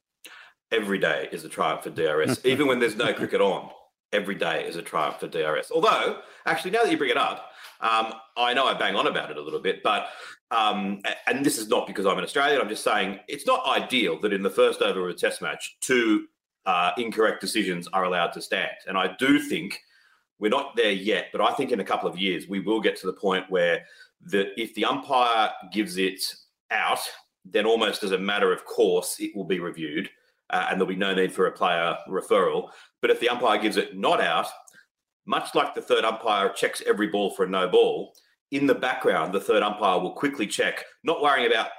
Every 0.71 0.99
day 0.99 1.29
is 1.31 1.45
a 1.45 1.49
triumph 1.49 1.83
for 1.83 1.89
DRS, 1.89 2.41
even 2.45 2.67
when 2.67 2.79
there's 2.79 2.95
no 2.95 3.13
cricket 3.13 3.41
on. 3.41 3.69
Every 4.11 4.35
day 4.35 4.65
is 4.65 4.75
a 4.75 4.81
triumph 4.81 5.19
for 5.19 5.27
DRS. 5.27 5.71
Although, 5.71 6.21
actually, 6.45 6.71
now 6.71 6.83
that 6.83 6.91
you 6.91 6.97
bring 6.97 7.11
it 7.11 7.17
up, 7.17 7.51
um, 7.81 8.13
I 8.35 8.53
know 8.53 8.65
I 8.65 8.73
bang 8.73 8.95
on 8.95 9.07
about 9.07 9.31
it 9.31 9.37
a 9.37 9.41
little 9.41 9.59
bit, 9.59 9.81
but 9.83 10.07
um, 10.51 11.01
and 11.27 11.45
this 11.45 11.57
is 11.57 11.67
not 11.67 11.87
because 11.87 12.05
I'm 12.05 12.17
an 12.17 12.23
Australian. 12.23 12.59
I'm 12.59 12.69
just 12.69 12.83
saying 12.83 13.19
it's 13.27 13.45
not 13.45 13.65
ideal 13.67 14.19
that 14.21 14.33
in 14.33 14.41
the 14.41 14.49
first 14.49 14.81
over 14.81 15.07
of 15.07 15.15
a 15.15 15.17
Test 15.17 15.41
match, 15.41 15.77
two 15.79 16.25
uh, 16.65 16.91
incorrect 16.97 17.41
decisions 17.41 17.87
are 17.93 18.03
allowed 18.03 18.31
to 18.33 18.41
stand. 18.41 18.71
And 18.87 18.97
I 18.97 19.15
do 19.17 19.39
think 19.39 19.79
we're 20.39 20.49
not 20.49 20.75
there 20.75 20.91
yet, 20.91 21.27
but 21.31 21.41
I 21.41 21.53
think 21.53 21.71
in 21.71 21.79
a 21.79 21.85
couple 21.85 22.09
of 22.09 22.17
years 22.17 22.47
we 22.47 22.59
will 22.59 22.81
get 22.81 22.95
to 22.97 23.07
the 23.07 23.13
point 23.13 23.45
where 23.49 23.85
that 24.25 24.47
if 24.57 24.73
the 24.73 24.85
umpire 24.85 25.51
gives 25.71 25.97
it 25.97 26.21
out, 26.71 26.99
then 27.45 27.65
almost 27.65 28.03
as 28.03 28.11
a 28.11 28.17
matter 28.17 28.51
of 28.51 28.65
course 28.65 29.17
it 29.19 29.35
will 29.35 29.45
be 29.45 29.59
reviewed, 29.59 30.09
uh, 30.49 30.67
and 30.69 30.79
there'll 30.79 30.87
be 30.87 30.95
no 30.95 31.13
need 31.13 31.31
for 31.31 31.47
a 31.47 31.51
player 31.51 31.97
referral. 32.07 32.69
But 33.01 33.11
if 33.11 33.19
the 33.19 33.29
umpire 33.29 33.61
gives 33.61 33.77
it 33.77 33.97
not 33.97 34.21
out, 34.21 34.47
much 35.25 35.53
like 35.55 35.75
the 35.75 35.81
third 35.81 36.03
umpire 36.03 36.49
checks 36.49 36.81
every 36.85 37.07
ball 37.07 37.31
for 37.31 37.45
a 37.45 37.49
no 37.49 37.67
ball, 37.69 38.13
in 38.51 38.65
the 38.65 38.75
background 38.75 39.33
the 39.33 39.39
third 39.39 39.63
umpire 39.63 39.99
will 39.99 40.13
quickly 40.13 40.47
check, 40.47 40.83
not 41.03 41.21
worrying 41.21 41.51
about 41.51 41.69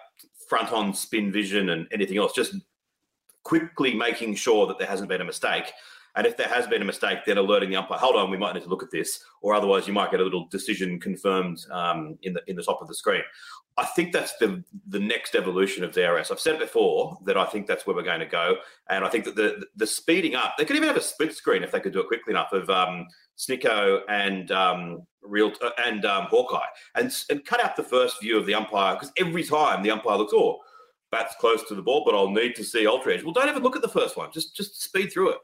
front 0.48 0.72
on 0.72 0.94
spin 0.94 1.32
vision 1.32 1.70
and 1.70 1.86
anything 1.92 2.18
else, 2.18 2.32
just 2.32 2.54
quickly 3.44 3.94
making 3.94 4.34
sure 4.34 4.66
that 4.66 4.78
there 4.78 4.88
hasn't 4.88 5.08
been 5.08 5.20
a 5.20 5.24
mistake 5.24 5.72
and 6.16 6.26
if 6.26 6.36
there 6.36 6.48
has 6.48 6.66
been 6.66 6.82
a 6.82 6.84
mistake, 6.84 7.20
then 7.24 7.38
alerting 7.38 7.70
the 7.70 7.76
umpire, 7.76 7.98
hold 7.98 8.16
on, 8.16 8.30
we 8.30 8.36
might 8.36 8.54
need 8.54 8.62
to 8.64 8.68
look 8.68 8.82
at 8.82 8.90
this, 8.90 9.22
or 9.42 9.54
otherwise 9.54 9.86
you 9.86 9.92
might 9.92 10.10
get 10.10 10.20
a 10.20 10.24
little 10.24 10.46
decision 10.48 10.98
confirmed 10.98 11.64
um, 11.70 12.18
in 12.22 12.32
the 12.32 12.42
in 12.46 12.56
the 12.56 12.62
top 12.62 12.82
of 12.82 12.88
the 12.88 12.94
screen. 12.94 13.22
I 13.76 13.84
think 13.84 14.12
that's 14.12 14.36
the 14.38 14.62
the 14.88 14.98
next 14.98 15.34
evolution 15.34 15.84
of 15.84 15.92
DRS. 15.92 16.30
I've 16.30 16.40
said 16.40 16.58
before 16.58 17.18
that 17.24 17.36
I 17.36 17.44
think 17.46 17.66
that's 17.66 17.86
where 17.86 17.94
we're 17.94 18.02
going 18.02 18.20
to 18.20 18.26
go, 18.26 18.56
and 18.88 19.04
I 19.04 19.08
think 19.08 19.24
that 19.24 19.36
the 19.36 19.66
the 19.76 19.86
speeding 19.86 20.34
up, 20.34 20.54
they 20.58 20.64
could 20.64 20.76
even 20.76 20.88
have 20.88 20.96
a 20.96 21.02
split 21.02 21.34
screen 21.34 21.62
if 21.62 21.70
they 21.70 21.80
could 21.80 21.92
do 21.92 22.00
it 22.00 22.08
quickly 22.08 22.32
enough 22.32 22.52
of 22.52 22.68
um, 22.68 23.06
Snicko 23.38 24.00
and 24.08 24.50
um, 24.50 25.06
Real 25.22 25.52
uh, 25.62 25.70
and 25.86 26.04
um, 26.04 26.26
Hawkeye, 26.26 26.66
and 26.96 27.12
and 27.30 27.44
cut 27.44 27.64
out 27.64 27.76
the 27.76 27.82
first 27.82 28.20
view 28.20 28.36
of 28.36 28.46
the 28.46 28.54
umpire 28.54 28.94
because 28.94 29.12
every 29.16 29.44
time 29.44 29.82
the 29.82 29.90
umpire 29.90 30.16
looks, 30.16 30.32
oh, 30.34 30.58
bat's 31.12 31.36
close 31.36 31.62
to 31.68 31.74
the 31.74 31.82
ball, 31.82 32.02
but 32.04 32.14
I'll 32.14 32.30
need 32.30 32.56
to 32.56 32.64
see 32.64 32.86
ultra 32.86 33.14
edge. 33.14 33.22
Well, 33.22 33.32
don't 33.32 33.48
even 33.48 33.62
look 33.62 33.76
at 33.76 33.82
the 33.82 33.88
first 33.88 34.16
one. 34.16 34.30
Just 34.32 34.56
just 34.56 34.82
speed 34.82 35.12
through 35.12 35.30
it 35.30 35.38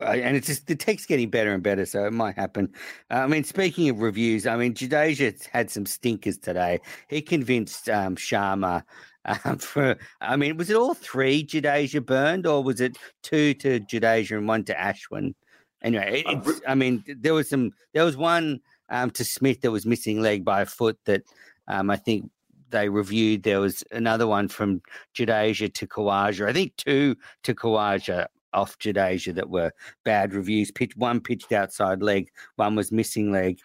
and 0.00 0.36
it's 0.36 0.46
just 0.46 0.66
the 0.66 0.76
tech's 0.76 1.06
getting 1.06 1.30
better 1.30 1.52
and 1.52 1.62
better, 1.62 1.84
so 1.84 2.06
it 2.06 2.12
might 2.12 2.36
happen. 2.36 2.72
Uh, 3.10 3.14
I 3.14 3.26
mean, 3.26 3.44
speaking 3.44 3.88
of 3.88 4.00
reviews, 4.00 4.46
I 4.46 4.56
mean, 4.56 4.74
Jadeja 4.74 5.46
had 5.48 5.70
some 5.70 5.86
stinkers 5.86 6.38
today. 6.38 6.80
He 7.08 7.20
convinced 7.20 7.88
um, 7.88 8.16
Sharma 8.16 8.82
um, 9.24 9.58
for. 9.58 9.96
I 10.20 10.36
mean, 10.36 10.56
was 10.56 10.70
it 10.70 10.76
all 10.76 10.94
three 10.94 11.44
Jadeja 11.44 12.04
burned, 12.04 12.46
or 12.46 12.62
was 12.62 12.80
it 12.80 12.96
two 13.22 13.54
to 13.54 13.80
Jadeja 13.80 14.38
and 14.38 14.48
one 14.48 14.64
to 14.64 14.74
Ashwin? 14.74 15.34
Anyway, 15.82 16.24
it, 16.26 16.62
I 16.66 16.74
mean, 16.74 17.04
there 17.06 17.34
was 17.34 17.48
some. 17.48 17.72
There 17.92 18.04
was 18.04 18.16
one 18.16 18.60
um, 18.88 19.10
to 19.12 19.24
Smith 19.24 19.60
that 19.62 19.70
was 19.70 19.86
missing 19.86 20.20
leg 20.20 20.44
by 20.44 20.62
a 20.62 20.66
foot 20.66 20.98
that 21.04 21.22
um, 21.68 21.90
I 21.90 21.96
think 21.96 22.30
they 22.70 22.88
reviewed. 22.88 23.42
There 23.42 23.60
was 23.60 23.84
another 23.90 24.26
one 24.26 24.48
from 24.48 24.82
Jadeja 25.14 25.72
to 25.74 25.86
Khawaja. 25.86 26.48
I 26.48 26.52
think 26.52 26.76
two 26.76 27.16
to 27.42 27.54
Khawaja 27.54 28.26
off 28.52 28.78
Jadeja 28.78 29.34
that 29.34 29.50
were 29.50 29.72
bad 30.04 30.34
reviews. 30.34 30.70
Pitch 30.70 30.96
one 30.96 31.20
pitched 31.20 31.52
outside 31.52 32.02
leg, 32.02 32.30
one 32.56 32.74
was 32.74 32.92
missing 32.92 33.32
leg. 33.32 33.58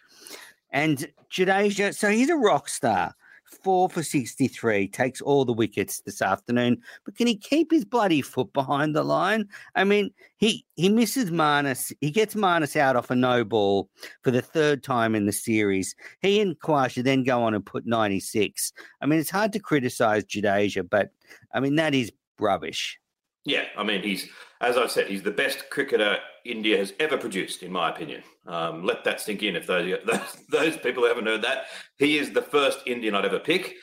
And 0.71 1.07
Jadeja, 1.31 1.95
so 1.95 2.09
he's 2.09 2.29
a 2.29 2.35
rock 2.35 2.69
star. 2.69 3.15
Four 3.63 3.89
for 3.89 4.03
63, 4.03 4.87
takes 4.89 5.21
all 5.21 5.45
the 5.45 5.53
wickets 5.53 6.01
this 6.01 6.21
afternoon. 6.21 6.81
But 7.05 7.15
can 7.15 7.27
he 7.27 7.37
keep 7.37 7.71
his 7.71 7.85
bloody 7.85 8.21
foot 8.21 8.51
behind 8.53 8.95
the 8.95 9.03
line? 9.03 9.47
I 9.75 9.83
mean, 9.83 10.11
he 10.37 10.65
he 10.75 10.89
misses 10.89 11.31
Marnus. 11.31 11.93
He 12.01 12.11
gets 12.11 12.35
Marnus 12.35 12.75
out 12.75 12.95
off 12.95 13.11
a 13.11 13.15
no 13.15 13.43
ball 13.43 13.89
for 14.23 14.31
the 14.31 14.41
third 14.41 14.83
time 14.83 15.15
in 15.15 15.25
the 15.25 15.31
series. 15.31 15.95
He 16.21 16.41
and 16.41 16.59
Khawaja 16.59 17.03
then 17.03 17.23
go 17.23 17.43
on 17.43 17.53
and 17.53 17.65
put 17.65 17.85
96. 17.85 18.73
I 19.01 19.05
mean, 19.05 19.19
it's 19.19 19.29
hard 19.29 19.53
to 19.53 19.59
criticize 19.59 20.25
Jadeja, 20.25 20.87
but 20.89 21.11
I 21.53 21.59
mean, 21.59 21.75
that 21.75 21.93
is 21.93 22.11
rubbish. 22.39 22.99
Yeah, 23.45 23.65
I 23.77 23.83
mean, 23.83 24.01
he's 24.01 24.27
as 24.61 24.77
I've 24.77 24.91
said, 24.91 25.07
he's 25.07 25.23
the 25.23 25.31
best 25.31 25.69
cricketer 25.69 26.17
India 26.45 26.77
has 26.77 26.93
ever 26.99 27.17
produced, 27.17 27.61
in 27.61 27.71
my 27.71 27.89
opinion. 27.89 28.23
Um, 28.47 28.83
let 28.83 29.03
that 29.03 29.19
sink 29.19 29.43
in 29.43 29.55
if 29.55 29.67
those, 29.67 29.97
those, 30.05 30.37
those 30.49 30.77
people 30.77 31.05
haven't 31.05 31.25
heard 31.25 31.43
that. 31.43 31.65
He 31.97 32.17
is 32.17 32.31
the 32.31 32.41
first 32.41 32.79
Indian 32.85 33.15
I'd 33.15 33.25
ever 33.25 33.39
pick, 33.39 33.75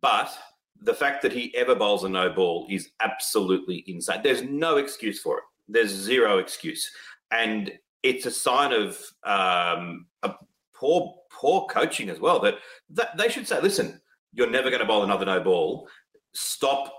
but 0.00 0.36
the 0.80 0.94
fact 0.94 1.22
that 1.22 1.32
he 1.32 1.54
ever 1.56 1.74
bowls 1.74 2.04
a 2.04 2.08
no 2.08 2.30
ball 2.30 2.66
is 2.68 2.90
absolutely 3.00 3.84
insane. 3.86 4.20
There's 4.22 4.42
no 4.42 4.76
excuse 4.76 5.20
for 5.20 5.38
it. 5.38 5.44
There's 5.68 5.90
zero 5.90 6.38
excuse, 6.38 6.90
and 7.30 7.72
it's 8.02 8.26
a 8.26 8.30
sign 8.30 8.72
of 8.72 9.00
um, 9.24 10.06
a 10.22 10.34
poor 10.74 11.14
poor 11.32 11.66
coaching 11.66 12.08
as 12.08 12.20
well. 12.20 12.40
That, 12.40 12.56
that 12.90 13.16
they 13.16 13.28
should 13.28 13.48
say, 13.48 13.60
listen, 13.60 14.00
you're 14.32 14.50
never 14.50 14.70
going 14.70 14.80
to 14.80 14.86
bowl 14.86 15.02
another 15.02 15.24
no 15.24 15.40
ball. 15.40 15.88
Stop 16.34 16.92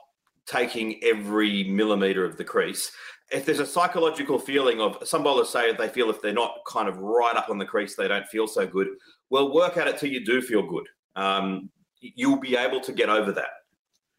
taking 0.48 1.04
every 1.04 1.66
millimeter 1.66 2.26
of 2.26 2.38
the 2.38 2.44
crease. 2.44 2.92
If 3.32 3.46
there's 3.46 3.60
a 3.60 3.66
psychological 3.66 4.40
feeling 4.40 4.80
of 4.80 4.98
some 5.06 5.24
bowlers 5.24 5.50
say 5.50 5.74
they 5.74 5.90
feel 5.90 6.10
if 6.10 6.22
they're 6.22 6.34
not 6.34 6.60
kind 6.66 6.88
of 6.88 6.98
right 6.98 7.36
up 7.36 7.50
on 7.50 7.58
the 7.58 7.66
crease, 7.66 7.96
they 7.96 8.08
don't 8.08 8.26
feel 8.28 8.48
so 8.48 8.66
good. 8.66 8.88
Well, 9.30 9.54
work 9.54 9.76
at 9.78 9.88
it 9.88 9.98
till 9.98 10.10
you 10.10 10.26
do 10.26 10.42
feel 10.42 10.64
good. 10.64 10.88
Um, 11.16 11.70
you'll 12.00 12.40
be 12.40 12.56
able 12.56 12.80
to 12.82 12.94
get 12.94 13.10
over 13.10 13.34
that. 13.34 13.50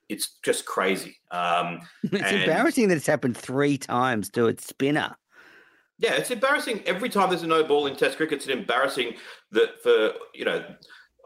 It's 0.09 0.39
just 0.45 0.67
crazy. 0.67 1.17
Um, 1.31 1.81
it's 2.05 2.23
and, 2.23 2.43
embarrassing 2.43 2.89
that 2.89 2.97
it's 2.97 3.07
happened 3.07 3.37
three 3.37 3.79
times 3.79 4.31
to 4.31 4.47
its 4.47 4.67
spinner. 4.67 5.17
Yeah, 5.99 6.13
it's 6.15 6.31
embarrassing 6.31 6.83
every 6.87 7.09
time 7.09 7.31
there's 7.31 7.43
a 7.43 7.47
no 7.47 7.65
ball 7.65 7.87
in 7.87 7.97
Test 7.97 8.19
cricket. 8.19 8.39
It's 8.39 8.47
embarrassing 8.47 9.15
that 9.53 9.83
for 9.83 10.13
you 10.33 10.45
know 10.45 10.65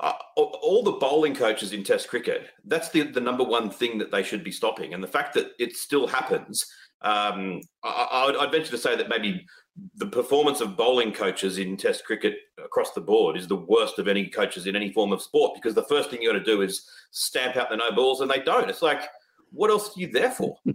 uh, 0.03 0.12
all 0.37 0.83
the 0.83 0.93
bowling 0.93 1.35
coaches 1.35 1.73
in 1.73 1.85
Test 1.85 2.09
cricket, 2.09 2.49
that's 2.65 2.91
the, 2.91 3.03
the 3.03 3.21
number 3.21 3.45
one 3.45 3.71
thing 3.71 3.99
that 3.99 4.11
they 4.11 4.25
should 4.25 4.43
be 4.43 4.51
stopping. 4.51 4.95
And 4.95 5.03
the 5.03 5.09
fact 5.09 5.33
that 5.35 5.53
it 5.61 5.77
still 5.77 6.09
happens, 6.09 6.67
um, 7.03 7.61
I, 7.85 8.27
would 8.27 8.51
venture 8.51 8.73
to 8.73 8.79
say 8.79 8.97
that 8.97 9.09
maybe 9.09 9.47
the 9.97 10.07
performance 10.07 10.61
of 10.61 10.77
bowling 10.77 11.12
coaches 11.12 11.59
in 11.59 11.77
Test 11.77 12.05
cricket 12.05 12.35
across 12.62 12.93
the 12.93 13.01
board 13.01 13.37
is 13.37 13.47
the 13.47 13.57
worst 13.57 14.01
of 14.01 14.09
any 14.09 14.27
coaches 14.27 14.67
in 14.67 14.75
any 14.75 14.93
form 14.93 15.12
of 15.12 15.23
sport 15.23 15.53
because 15.55 15.75
the 15.75 15.85
first 15.85 16.11
thing 16.11 16.21
you 16.21 16.33
got 16.33 16.38
to 16.38 16.45
do 16.45 16.62
is 16.62 16.85
stamp 17.12 17.57
out 17.57 17.71
the 17.71 17.77
no 17.77 17.93
balls, 17.93 18.21
and 18.21 18.31
they 18.31 18.41
don't. 18.41 18.69
It's 18.69 18.83
like, 18.83 19.03
what 19.53 19.71
else 19.71 19.97
are 19.97 20.01
you 20.01 20.11
there 20.11 20.33
for? 20.33 20.57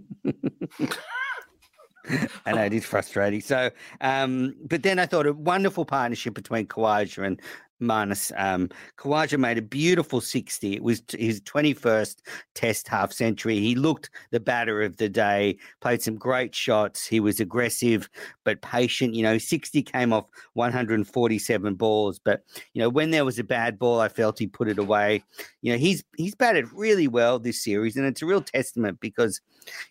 I 2.46 2.52
know 2.52 2.62
it 2.62 2.72
is 2.72 2.84
frustrating. 2.84 3.40
So, 3.40 3.70
um, 4.00 4.54
but 4.64 4.82
then 4.82 4.98
I 4.98 5.06
thought 5.06 5.26
a 5.26 5.32
wonderful 5.32 5.84
partnership 5.84 6.34
between 6.34 6.66
Khawaja 6.66 7.26
and 7.26 7.40
Marnus. 7.80 8.32
Um, 8.36 8.68
Khawaja 8.96 9.38
made 9.38 9.58
a 9.58 9.62
beautiful 9.62 10.20
60. 10.20 10.74
It 10.74 10.82
was 10.82 11.02
his 11.10 11.40
21st 11.42 12.16
test 12.54 12.88
half 12.88 13.12
century. 13.12 13.58
He 13.58 13.74
looked 13.74 14.10
the 14.30 14.40
batter 14.40 14.82
of 14.82 14.96
the 14.96 15.08
day, 15.08 15.58
played 15.80 16.02
some 16.02 16.16
great 16.16 16.54
shots. 16.54 17.06
He 17.06 17.20
was 17.20 17.40
aggressive 17.40 18.08
but 18.44 18.60
patient. 18.62 19.14
You 19.14 19.22
know, 19.22 19.38
60 19.38 19.82
came 19.82 20.12
off 20.12 20.26
147 20.54 21.74
balls. 21.74 22.18
But, 22.18 22.42
you 22.74 22.80
know, 22.80 22.88
when 22.88 23.10
there 23.10 23.24
was 23.24 23.38
a 23.38 23.44
bad 23.44 23.78
ball, 23.78 24.00
I 24.00 24.08
felt 24.08 24.38
he 24.38 24.46
put 24.46 24.68
it 24.68 24.78
away. 24.78 25.22
You 25.62 25.72
know, 25.72 25.78
he's 25.78 26.04
he's 26.16 26.34
batted 26.34 26.72
really 26.72 27.08
well 27.08 27.38
this 27.38 27.62
series. 27.62 27.96
And 27.96 28.06
it's 28.06 28.22
a 28.22 28.26
real 28.26 28.42
testament 28.42 29.00
because, 29.00 29.40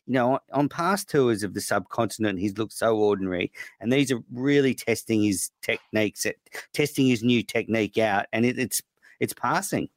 you 0.06 0.14
know, 0.14 0.40
on 0.54 0.70
past 0.70 1.10
tours 1.10 1.44
of 1.44 1.54
the 1.54 1.62
subcontinent, 1.62 2.40
he's 2.40 2.58
looked 2.58 2.74
so 2.74 2.98
ordinary. 2.98 3.52
And 3.80 3.92
these 3.92 4.12
are 4.12 4.20
really 4.32 4.74
testing 4.74 5.24
his 5.24 5.52
techniques, 5.62 6.26
testing 6.74 7.08
his 7.08 7.24
new 7.24 7.44
technique 7.44 7.98
out, 7.98 8.26
and 8.34 8.46
it, 8.46 8.58
it's 8.60 8.82
it's 9.20 9.34
passing. 9.34 9.90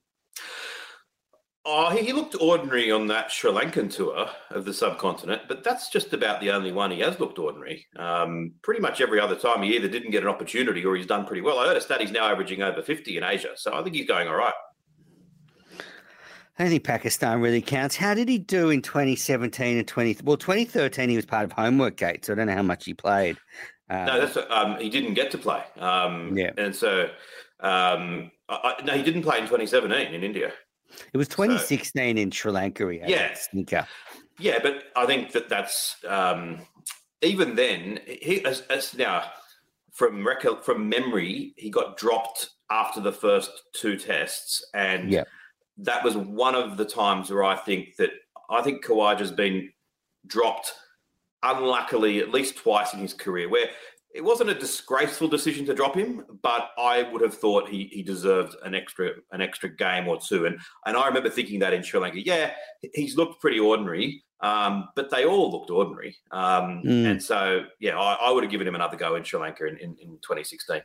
Oh, 1.66 1.90
he 1.90 2.14
looked 2.14 2.36
ordinary 2.40 2.90
on 2.90 3.06
that 3.08 3.30
Sri 3.30 3.52
Lankan 3.52 3.92
tour 3.94 4.30
of 4.48 4.64
the 4.64 4.72
subcontinent, 4.72 5.42
but 5.46 5.62
that's 5.62 5.90
just 5.90 6.14
about 6.14 6.40
the 6.40 6.50
only 6.52 6.72
one 6.72 6.90
he 6.90 7.00
has 7.00 7.20
looked 7.20 7.38
ordinary. 7.38 7.86
Um, 7.96 8.52
pretty 8.62 8.80
much 8.80 9.02
every 9.02 9.20
other 9.20 9.36
time 9.36 9.62
he 9.62 9.76
either 9.76 9.86
didn't 9.86 10.10
get 10.10 10.22
an 10.22 10.28
opportunity 10.30 10.84
or 10.86 10.96
he's 10.96 11.06
done 11.06 11.26
pretty 11.26 11.42
well. 11.42 11.58
I 11.58 11.66
heard 11.66 11.76
a 11.76 11.80
stat 11.82 12.00
he's 12.00 12.10
now 12.10 12.30
averaging 12.30 12.62
over 12.62 12.80
50 12.80 13.18
in 13.18 13.24
Asia, 13.24 13.50
so 13.56 13.74
I 13.74 13.82
think 13.82 13.94
he's 13.94 14.08
going 14.08 14.26
all 14.26 14.36
right. 14.36 14.54
I 16.60 16.64
don't 16.64 16.72
think 16.72 16.84
Pakistan 16.84 17.40
really 17.40 17.62
counts. 17.62 17.96
How 17.96 18.12
did 18.12 18.28
he 18.28 18.36
do 18.36 18.68
in 18.68 18.82
2017 18.82 19.78
and 19.78 19.88
20? 19.88 20.18
Well, 20.22 20.36
2013 20.36 21.08
he 21.08 21.16
was 21.16 21.24
part 21.24 21.44
of 21.44 21.52
Homework 21.52 21.96
Gate, 21.96 22.26
so 22.26 22.34
I 22.34 22.36
don't 22.36 22.48
know 22.48 22.54
how 22.54 22.62
much 22.62 22.84
he 22.84 22.92
played. 22.92 23.38
Uh, 23.88 24.04
no, 24.04 24.20
that's 24.20 24.36
um, 24.50 24.76
he 24.76 24.90
didn't 24.90 25.14
get 25.14 25.30
to 25.30 25.38
play. 25.38 25.62
Um, 25.78 26.36
yeah, 26.36 26.50
and 26.58 26.76
so 26.76 27.08
um, 27.60 28.30
I, 28.50 28.74
no, 28.84 28.92
he 28.92 29.02
didn't 29.02 29.22
play 29.22 29.38
in 29.38 29.44
2017 29.44 30.12
in 30.12 30.22
India. 30.22 30.52
It 31.14 31.16
was 31.16 31.28
2016 31.28 32.16
so, 32.16 32.20
in 32.20 32.30
Sri 32.30 32.52
Lanka. 32.52 32.94
yeah, 33.08 33.32
sneaker. 33.32 33.88
Yeah, 34.38 34.58
but 34.62 34.82
I 34.94 35.06
think 35.06 35.32
that 35.32 35.48
that's 35.48 35.96
um, 36.06 36.58
even 37.22 37.56
then. 37.56 38.00
He 38.06 38.44
as, 38.44 38.60
as 38.68 38.94
now 38.94 39.24
from 39.92 40.26
record 40.26 40.62
from 40.62 40.90
memory, 40.90 41.54
he 41.56 41.70
got 41.70 41.96
dropped 41.96 42.50
after 42.70 43.00
the 43.00 43.12
first 43.12 43.50
two 43.72 43.96
tests, 43.96 44.62
and 44.74 45.10
yeah 45.10 45.24
that 45.82 46.04
was 46.04 46.16
one 46.16 46.54
of 46.54 46.76
the 46.76 46.84
times 46.84 47.30
where 47.30 47.44
I 47.44 47.56
think 47.56 47.96
that 47.96 48.10
I 48.48 48.62
think 48.62 48.84
Khawaja's 48.84 49.32
been 49.32 49.70
dropped 50.26 50.72
unluckily 51.42 52.18
at 52.18 52.30
least 52.30 52.56
twice 52.56 52.92
in 52.92 53.00
his 53.00 53.14
career, 53.14 53.48
where 53.48 53.68
it 54.12 54.22
wasn't 54.22 54.50
a 54.50 54.54
disgraceful 54.54 55.28
decision 55.28 55.64
to 55.66 55.74
drop 55.74 55.94
him, 55.94 56.24
but 56.42 56.70
I 56.76 57.04
would 57.04 57.22
have 57.22 57.34
thought 57.34 57.68
he 57.68 57.84
he 57.92 58.02
deserved 58.02 58.56
an 58.64 58.74
extra 58.74 59.12
an 59.30 59.40
extra 59.40 59.68
game 59.68 60.08
or 60.08 60.18
two. 60.20 60.46
And 60.46 60.58
and 60.86 60.96
I 60.96 61.06
remember 61.06 61.30
thinking 61.30 61.60
that 61.60 61.72
in 61.72 61.82
Sri 61.82 62.00
Lanka, 62.00 62.24
yeah, 62.24 62.52
he's 62.94 63.16
looked 63.16 63.40
pretty 63.40 63.60
ordinary, 63.60 64.22
um, 64.40 64.88
but 64.96 65.10
they 65.10 65.24
all 65.24 65.50
looked 65.52 65.70
ordinary. 65.70 66.16
Um, 66.32 66.82
mm. 66.84 67.10
And 67.10 67.22
so 67.22 67.64
yeah, 67.78 67.98
I, 67.98 68.14
I, 68.14 68.30
would 68.32 68.42
have 68.42 68.50
given 68.50 68.66
him 68.66 68.74
another 68.74 68.96
go 68.96 69.14
in 69.14 69.22
Sri 69.22 69.38
Lanka 69.38 69.66
in, 69.66 69.76
in, 69.76 69.96
in 70.00 70.18
2016. 70.22 70.82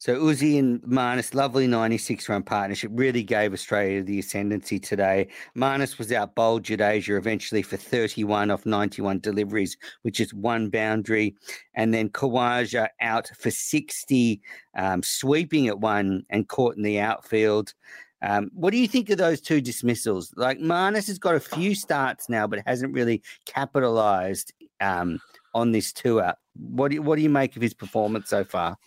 So 0.00 0.18
Uzi 0.18 0.58
and 0.58 0.80
Marnus, 0.80 1.34
lovely 1.34 1.66
96 1.66 2.26
run 2.30 2.42
partnership, 2.42 2.90
really 2.94 3.22
gave 3.22 3.52
Australia 3.52 4.02
the 4.02 4.20
ascendancy 4.20 4.78
today. 4.78 5.28
Marnus 5.54 5.98
was 5.98 6.10
out 6.10 6.34
bowled 6.34 6.62
Jadeja 6.62 7.18
eventually 7.18 7.60
for 7.60 7.76
31 7.76 8.50
off 8.50 8.64
91 8.64 9.20
deliveries, 9.20 9.76
which 10.00 10.18
is 10.18 10.32
one 10.32 10.70
boundary. 10.70 11.36
And 11.74 11.92
then 11.92 12.08
Khawaja 12.08 12.88
out 13.02 13.30
for 13.38 13.50
60, 13.50 14.40
um, 14.74 15.02
sweeping 15.02 15.68
at 15.68 15.80
one 15.80 16.24
and 16.30 16.48
caught 16.48 16.78
in 16.78 16.82
the 16.82 16.98
outfield. 16.98 17.74
Um, 18.22 18.50
what 18.54 18.70
do 18.70 18.78
you 18.78 18.88
think 18.88 19.10
of 19.10 19.18
those 19.18 19.42
two 19.42 19.60
dismissals? 19.60 20.32
Like 20.34 20.60
Marnus 20.60 21.08
has 21.08 21.18
got 21.18 21.34
a 21.34 21.40
few 21.40 21.74
starts 21.74 22.30
now, 22.30 22.46
but 22.46 22.62
hasn't 22.64 22.94
really 22.94 23.22
capitalized 23.44 24.54
um, 24.80 25.20
on 25.52 25.72
this 25.72 25.92
tour. 25.92 26.32
What 26.56 26.90
do, 26.90 27.02
what 27.02 27.16
do 27.16 27.22
you 27.22 27.28
make 27.28 27.54
of 27.54 27.60
his 27.60 27.74
performance 27.74 28.30
so 28.30 28.44
far? 28.44 28.78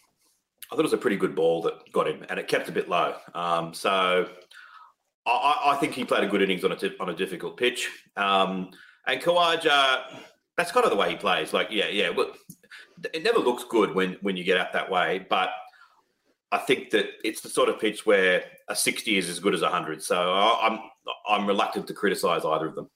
I 0.74 0.76
thought 0.76 0.82
it 0.82 0.86
was 0.86 0.94
a 0.94 0.98
pretty 0.98 1.18
good 1.18 1.36
ball 1.36 1.62
that 1.62 1.92
got 1.92 2.08
him, 2.08 2.26
and 2.30 2.40
it 2.40 2.48
kept 2.48 2.68
a 2.68 2.72
bit 2.72 2.90
low. 2.90 3.14
Um, 3.36 3.76
so 3.76 4.28
I, 5.24 5.62
I, 5.66 5.76
think 5.76 5.94
he 5.94 6.04
played 6.04 6.24
a 6.24 6.28
good 6.28 6.42
innings 6.42 6.64
on 6.64 6.72
a 6.72 6.78
on 7.00 7.10
a 7.10 7.16
difficult 7.16 7.58
pitch. 7.58 7.92
Um, 8.18 8.72
and 9.06 9.22
Khawaja, 9.22 10.02
that's 10.58 10.72
kind 10.72 10.84
of 10.84 10.90
the 10.90 10.98
way 10.98 11.12
he 11.12 11.16
plays. 11.16 11.54
Like, 11.54 11.68
yeah, 11.70 11.90
yeah. 11.90 12.10
Well, 12.10 12.32
it 13.14 13.22
never 13.22 13.38
looks 13.38 13.66
good 13.70 13.94
when 13.94 14.14
when 14.22 14.36
you 14.36 14.44
get 14.44 14.58
out 14.58 14.74
that 14.74 14.90
way, 14.90 15.28
but 15.30 15.52
I 16.52 16.58
think 16.58 16.90
that 16.90 17.06
it's 17.24 17.42
the 17.42 17.50
sort 17.50 17.70
of 17.70 17.80
pitch 17.80 18.04
where 18.08 18.44
a 18.68 18.76
sixty 18.76 19.20
is 19.20 19.30
as 19.30 19.40
good 19.40 19.54
as 19.54 19.62
a 19.62 19.70
hundred. 19.70 20.02
So 20.02 20.34
I'm 20.34 20.80
I'm 21.30 21.46
reluctant 21.46 21.86
to 21.86 21.94
criticise 21.94 22.46
either 22.46 22.66
of 22.66 22.74
them. 22.74 22.90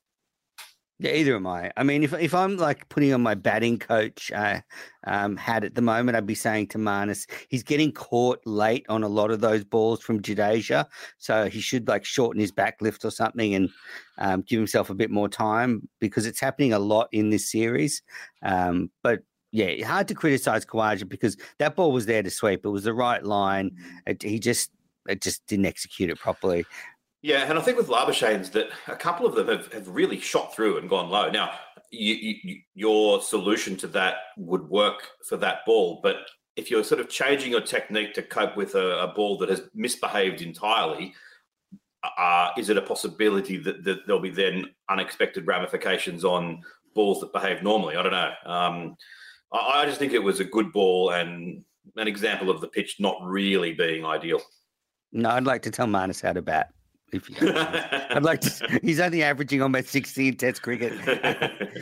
Yeah, 1.00 1.12
either 1.12 1.36
am 1.36 1.46
I. 1.46 1.72
I 1.78 1.84
mean, 1.84 2.02
if 2.02 2.12
if 2.14 2.34
I'm 2.34 2.58
like 2.58 2.90
putting 2.90 3.14
on 3.14 3.22
my 3.22 3.36
batting 3.36 3.78
coach 3.78 4.32
uh, 4.32 4.62
um, 5.06 5.38
hat 5.38 5.64
at 5.64 5.76
the 5.76 5.82
moment, 5.82 6.18
I'd 6.18 6.26
be 6.26 6.34
saying 6.34 6.68
to 6.70 6.80
Marnus, 6.80 7.30
he's 7.50 7.62
getting 7.62 7.92
caught 7.92 8.42
late 8.48 8.84
on 8.90 9.04
a 9.04 9.08
lot 9.08 9.30
of 9.30 9.40
those 9.40 9.64
balls 9.64 10.02
from 10.02 10.24
Jadeja, 10.24 10.88
so 11.20 11.50
he 11.50 11.62
should 11.62 11.88
like 11.88 12.04
shorten 12.04 12.42
his 12.42 12.52
back 12.52 12.82
lift 12.82 13.06
or 13.06 13.12
something 13.12 13.54
and 13.54 13.70
um, 14.18 14.42
give 14.42 14.58
himself 14.58 14.90
a 14.90 14.96
bit 14.96 15.12
more 15.12 15.30
time 15.30 15.88
because 16.00 16.26
it's 16.26 16.40
happening 16.40 16.74
a 16.74 16.80
lot 16.80 17.10
in 17.12 17.30
this 17.30 17.52
series. 17.52 18.02
Um, 18.42 18.90
but 19.04 19.20
yeah, 19.52 19.86
hard 19.86 20.08
to 20.08 20.16
criticize 20.16 20.66
Khawaja 20.66 21.08
because 21.08 21.38
that 21.60 21.76
ball 21.76 21.92
was 21.92 22.08
there 22.08 22.24
to 22.24 22.32
sweep. 22.32 22.66
It 22.66 22.70
was 22.70 22.86
the 22.86 22.94
right 22.94 23.24
line. 23.24 23.70
It, 24.08 24.24
he 24.24 24.40
just 24.40 24.72
it 25.08 25.22
just 25.22 25.46
didn't 25.46 25.68
execute 25.68 26.10
it 26.10 26.18
properly. 26.18 26.66
Yeah, 27.22 27.50
and 27.50 27.58
I 27.58 27.62
think 27.62 27.78
with 27.78 27.88
Labuschagne's 27.88 28.52
that 28.52 28.70
a 28.88 28.96
couple 28.96 29.26
of 29.26 29.36
them 29.36 29.48
have, 29.48 29.72
have 29.74 29.88
really 29.88 30.20
shot 30.20 30.56
through 30.56 30.78
and 30.78 30.90
gone 30.90 31.10
low. 31.10 31.30
Now, 31.30 31.52
you, 31.90 32.14
you, 32.44 32.60
your 32.76 33.22
solution 33.22 33.76
to 33.78 33.88
that 33.88 34.16
would 34.38 34.70
work 34.70 35.08
for 35.28 35.38
that 35.38 35.66
ball, 35.66 36.00
but 36.04 36.18
if 36.56 36.70
you're 36.70 36.84
sort 36.84 37.02
of 37.02 37.10
changing 37.10 37.52
your 37.52 37.62
technique 37.62 38.14
to 38.16 38.22
cope 38.22 38.56
with 38.56 38.76
a, 38.76 39.04
a 39.04 39.14
ball 39.14 39.38
that 39.38 39.50
has 39.50 39.62
misbehaved 39.74 40.42
entirely, 40.42 41.14
uh, 42.18 42.50
is 42.58 42.70
it 42.70 42.78
a 42.78 42.82
possibility 42.82 43.58
that, 43.58 43.84
that, 43.84 44.00
there'll 44.06 44.22
be 44.22 44.30
then 44.30 44.66
unexpected 44.90 45.48
ramifications 45.48 46.24
on 46.24 46.62
balls 46.94 47.20
that 47.20 47.34
behave 47.34 47.64
normally? 47.64 47.96
I 47.96 48.04
don't 48.04 48.12
know. 48.12 48.32
Um, 48.46 48.96
I, 49.52 49.82
I 49.82 49.86
just 49.86 50.00
think 50.00 50.14
it 50.14 50.24
was 50.24 50.40
a 50.40 50.46
good 50.46 50.72
ball 50.72 51.12
and 51.12 51.64
an 51.96 52.08
example 52.08 52.50
of 52.50 52.62
the 52.62 52.68
pitch 52.68 52.98
not 53.00 53.18
really 53.24 53.74
being 53.74 54.06
ideal. 54.06 54.42
No, 55.12 55.30
I'd 55.30 55.46
like 55.46 55.62
to 55.64 55.72
tell 55.72 55.88
Marnus 55.88 56.22
how 56.22 56.34
to 56.34 56.42
bat. 56.42 56.74
If 57.14 57.30
you, 57.30 57.36
I'd 57.40 58.24
like 58.24 58.42
to, 58.42 58.80
he's 58.84 59.00
only 59.00 59.24
averaging 59.24 59.62
almost 59.62 59.90
60 59.90 60.28
in 60.28 60.36
Test 60.36 60.62
cricket. 60.62 60.94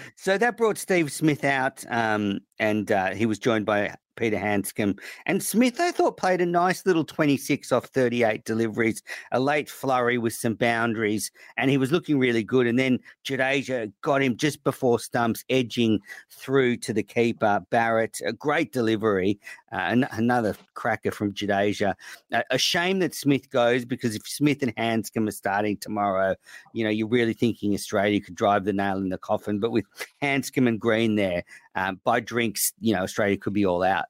so 0.15 0.37
that 0.37 0.55
brought 0.55 0.77
Steve 0.77 1.11
Smith 1.11 1.43
out, 1.43 1.83
um, 1.89 2.41
and 2.59 2.91
uh, 2.91 3.11
he 3.11 3.25
was 3.25 3.39
joined 3.39 3.65
by 3.65 3.95
Peter 4.15 4.37
Handscomb. 4.37 4.97
And 5.25 5.41
Smith, 5.41 5.79
I 5.79 5.91
thought, 5.91 6.17
played 6.17 6.41
a 6.41 6.45
nice 6.45 6.85
little 6.85 7.03
26 7.03 7.71
off 7.71 7.85
38 7.85 8.45
deliveries, 8.45 9.01
a 9.31 9.39
late 9.39 9.69
flurry 9.69 10.17
with 10.17 10.33
some 10.33 10.55
boundaries, 10.55 11.31
and 11.57 11.69
he 11.69 11.77
was 11.77 11.91
looking 11.91 12.19
really 12.19 12.43
good. 12.43 12.67
And 12.67 12.79
then 12.79 12.99
Jadeja 13.25 13.91
got 14.01 14.21
him 14.21 14.37
just 14.37 14.63
before 14.63 14.99
stumps, 14.99 15.43
edging 15.49 15.99
through 16.29 16.77
to 16.77 16.93
the 16.93 17.03
keeper, 17.03 17.61
Bharat. 17.71 18.21
A 18.25 18.33
great 18.33 18.71
delivery. 18.71 19.39
Uh, 19.71 20.05
another 20.11 20.55
cracker 20.73 21.11
from 21.11 21.33
Jadeja. 21.33 21.93
Uh, 22.31 22.43
a 22.49 22.57
shame 22.57 22.99
that 22.99 23.13
Smith 23.13 23.49
goes 23.49 23.83
because 23.83 24.15
if 24.15 24.25
Smith 24.27 24.61
and 24.61 24.73
Handscomb 24.77 25.27
are 25.27 25.31
starting 25.31 25.77
tomorrow, 25.77 26.35
you 26.73 26.83
know, 26.83 26.89
you're 26.89 27.07
really 27.07 27.33
thinking 27.33 27.73
Australia 27.73 28.21
could 28.21 28.35
drive 28.35 28.63
the 28.63 28.73
nail 28.73 28.97
in 28.97 29.09
the 29.09 29.17
coffin. 29.17 29.59
But 29.59 29.71
with 29.71 29.85
Handscomb 30.21 30.67
and 30.67 30.79
Green 30.79 31.15
there, 31.15 31.43
um, 31.75 31.99
by 32.03 32.19
drinks, 32.19 32.73
you 32.79 32.95
know, 32.95 33.03
Australia 33.03 33.37
could 33.37 33.53
be 33.53 33.65
all 33.65 33.83
out. 33.83 34.05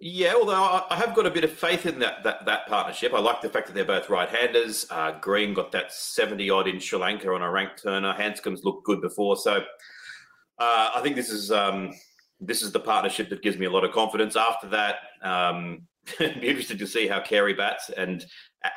Yeah, 0.00 0.34
although 0.34 0.84
I 0.90 0.96
have 0.96 1.14
got 1.14 1.24
a 1.24 1.30
bit 1.30 1.44
of 1.44 1.52
faith 1.52 1.86
in 1.86 1.98
that 2.00 2.24
that, 2.24 2.44
that 2.44 2.66
partnership. 2.66 3.14
I 3.14 3.20
like 3.20 3.40
the 3.40 3.48
fact 3.48 3.68
that 3.68 3.74
they're 3.74 3.84
both 3.84 4.10
right-handers. 4.10 4.86
Uh, 4.90 5.12
Green 5.20 5.54
got 5.54 5.72
that 5.72 5.92
seventy 5.92 6.50
odd 6.50 6.68
in 6.68 6.78
Sri 6.78 6.98
Lanka 6.98 7.32
on 7.32 7.40
a 7.40 7.50
ranked 7.50 7.82
turner. 7.82 8.12
Handscomb's 8.12 8.64
looked 8.64 8.84
good 8.84 9.00
before, 9.00 9.36
so 9.36 9.62
uh, 10.58 10.90
I 10.94 11.00
think 11.02 11.16
this 11.16 11.30
is 11.30 11.50
um, 11.50 11.94
this 12.38 12.60
is 12.60 12.72
the 12.72 12.80
partnership 12.80 13.30
that 13.30 13.40
gives 13.40 13.56
me 13.56 13.64
a 13.64 13.70
lot 13.70 13.84
of 13.84 13.92
confidence. 13.92 14.36
After 14.36 14.68
that, 14.70 14.96
um, 15.22 15.86
be 16.18 16.48
interested 16.48 16.78
to 16.78 16.86
see 16.86 17.06
how 17.06 17.20
Carey 17.20 17.54
bats 17.54 17.90
and 17.90 18.24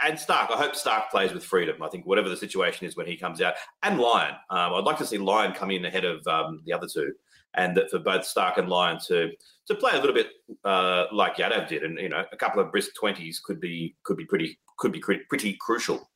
and 0.04 0.18
Starc. 0.18 0.52
I 0.52 0.58
hope 0.58 0.74
Starc 0.74 1.10
plays 1.10 1.34
with 1.34 1.44
freedom. 1.44 1.82
I 1.82 1.88
think 1.88 2.06
whatever 2.06 2.30
the 2.30 2.38
situation 2.38 2.88
is 2.88 2.96
when 2.96 3.08
he 3.08 3.18
comes 3.18 3.42
out, 3.42 3.56
and 3.84 4.00
Lyon. 4.00 4.34
Um, 4.50 4.74
I'd 4.74 4.84
like 4.84 4.98
to 4.98 5.06
see 5.06 5.18
Lyon 5.18 5.54
come 5.54 5.72
in 5.72 5.86
ahead 5.86 6.06
of 6.06 6.26
um, 6.28 6.62
the 6.66 6.74
other 6.74 6.88
two 6.92 7.14
and 7.58 7.76
that 7.76 7.90
for 7.90 8.00
both 8.00 8.22
Starc 8.22 8.58
and 8.58 8.70
Lyon 8.70 9.00
to 9.08 9.32
to 9.68 9.76
play 9.76 9.92
a 9.94 10.00
little 10.00 10.14
bit 10.14 10.30
uh, 10.64 11.06
like 11.12 11.38
Yadav 11.38 11.68
did, 11.68 11.84
and 11.84 12.00
you 12.00 12.10
know, 12.10 12.24
a 12.32 12.38
couple 12.38 12.62
of 12.62 12.72
brisk 12.72 12.92
twenties 12.96 13.40
could 13.40 13.60
be 13.60 13.96
could 14.04 14.18
be 14.18 14.26
pretty 14.26 14.58
could 14.78 14.92
be 14.92 15.00
pretty 15.00 15.58
crucial. 15.60 16.10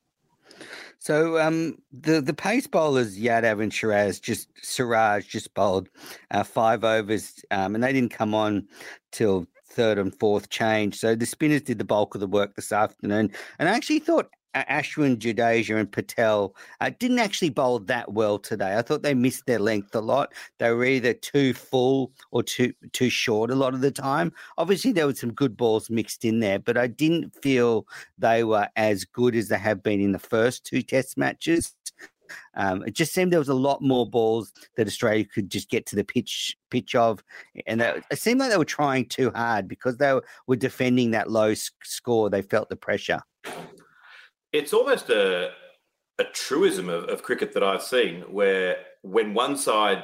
So 0.99 1.39
um, 1.39 1.79
the 1.91 2.21
the 2.21 2.33
pace 2.33 2.67
bowlers 2.67 3.19
Yadav 3.19 3.61
and 3.61 3.73
Shiraz 3.73 4.19
just 4.19 4.49
Siraj 4.61 5.27
just 5.27 5.53
bowled 5.53 5.89
uh, 6.29 6.43
five 6.43 6.83
overs, 6.83 7.43
um, 7.51 7.75
and 7.75 7.83
they 7.83 7.91
didn't 7.91 8.11
come 8.11 8.35
on 8.35 8.67
till 9.11 9.47
third 9.71 9.97
and 9.97 10.17
fourth 10.19 10.49
change. 10.49 10.97
So 10.97 11.15
the 11.15 11.25
spinners 11.25 11.61
did 11.61 11.79
the 11.79 11.85
bulk 11.85 12.15
of 12.15 12.21
the 12.21 12.27
work 12.27 12.55
this 12.55 12.71
afternoon, 12.71 13.31
and 13.59 13.69
I 13.69 13.73
actually 13.73 13.99
thought 13.99 14.29
Ashwin, 14.53 15.17
Jadeja, 15.17 15.79
and 15.79 15.91
Patel 15.91 16.55
uh, 16.81 16.91
didn't 16.99 17.19
actually 17.19 17.49
bowl 17.49 17.79
that 17.79 18.11
well 18.11 18.37
today. 18.37 18.77
I 18.77 18.81
thought 18.81 19.03
they 19.03 19.13
missed 19.13 19.45
their 19.45 19.59
length 19.59 19.95
a 19.95 20.01
lot. 20.01 20.33
They 20.59 20.71
were 20.71 20.83
either 20.83 21.13
too 21.13 21.53
full 21.53 22.11
or 22.31 22.43
too 22.43 22.73
too 22.91 23.09
short 23.09 23.51
a 23.51 23.55
lot 23.55 23.73
of 23.73 23.81
the 23.81 23.91
time. 23.91 24.33
Obviously, 24.57 24.91
there 24.91 25.07
were 25.07 25.15
some 25.15 25.33
good 25.33 25.55
balls 25.55 25.89
mixed 25.89 26.25
in 26.25 26.39
there, 26.39 26.59
but 26.59 26.77
I 26.77 26.87
didn't 26.87 27.33
feel 27.41 27.87
they 28.17 28.43
were 28.43 28.67
as 28.75 29.05
good 29.05 29.35
as 29.35 29.47
they 29.47 29.57
have 29.57 29.81
been 29.81 30.01
in 30.01 30.11
the 30.11 30.19
first 30.19 30.65
two 30.65 30.81
Test 30.81 31.17
matches. 31.17 31.73
Um, 32.55 32.83
it 32.83 32.93
just 32.93 33.13
seemed 33.13 33.31
there 33.31 33.39
was 33.39 33.49
a 33.49 33.53
lot 33.53 33.81
more 33.81 34.09
balls 34.09 34.51
that 34.77 34.87
Australia 34.87 35.25
could 35.25 35.49
just 35.49 35.69
get 35.69 35.85
to 35.87 35.95
the 35.95 36.03
pitch 36.03 36.57
pitch 36.69 36.95
of, 36.95 37.23
and 37.67 37.81
they, 37.81 38.01
it 38.11 38.19
seemed 38.19 38.39
like 38.39 38.51
they 38.51 38.57
were 38.57 38.65
trying 38.65 39.05
too 39.05 39.31
hard 39.31 39.67
because 39.67 39.97
they 39.97 40.13
were, 40.13 40.23
were 40.47 40.55
defending 40.55 41.11
that 41.11 41.29
low 41.29 41.53
score. 41.53 42.29
They 42.29 42.41
felt 42.41 42.69
the 42.69 42.75
pressure 42.75 43.21
it's 44.53 44.73
almost 44.73 45.09
a 45.09 45.51
a 46.19 46.23
truism 46.25 46.87
of, 46.87 47.05
of 47.05 47.23
cricket 47.23 47.51
that 47.53 47.63
I've 47.63 47.81
seen 47.81 48.21
where 48.21 48.77
when 49.01 49.33
one 49.33 49.57
side 49.57 50.03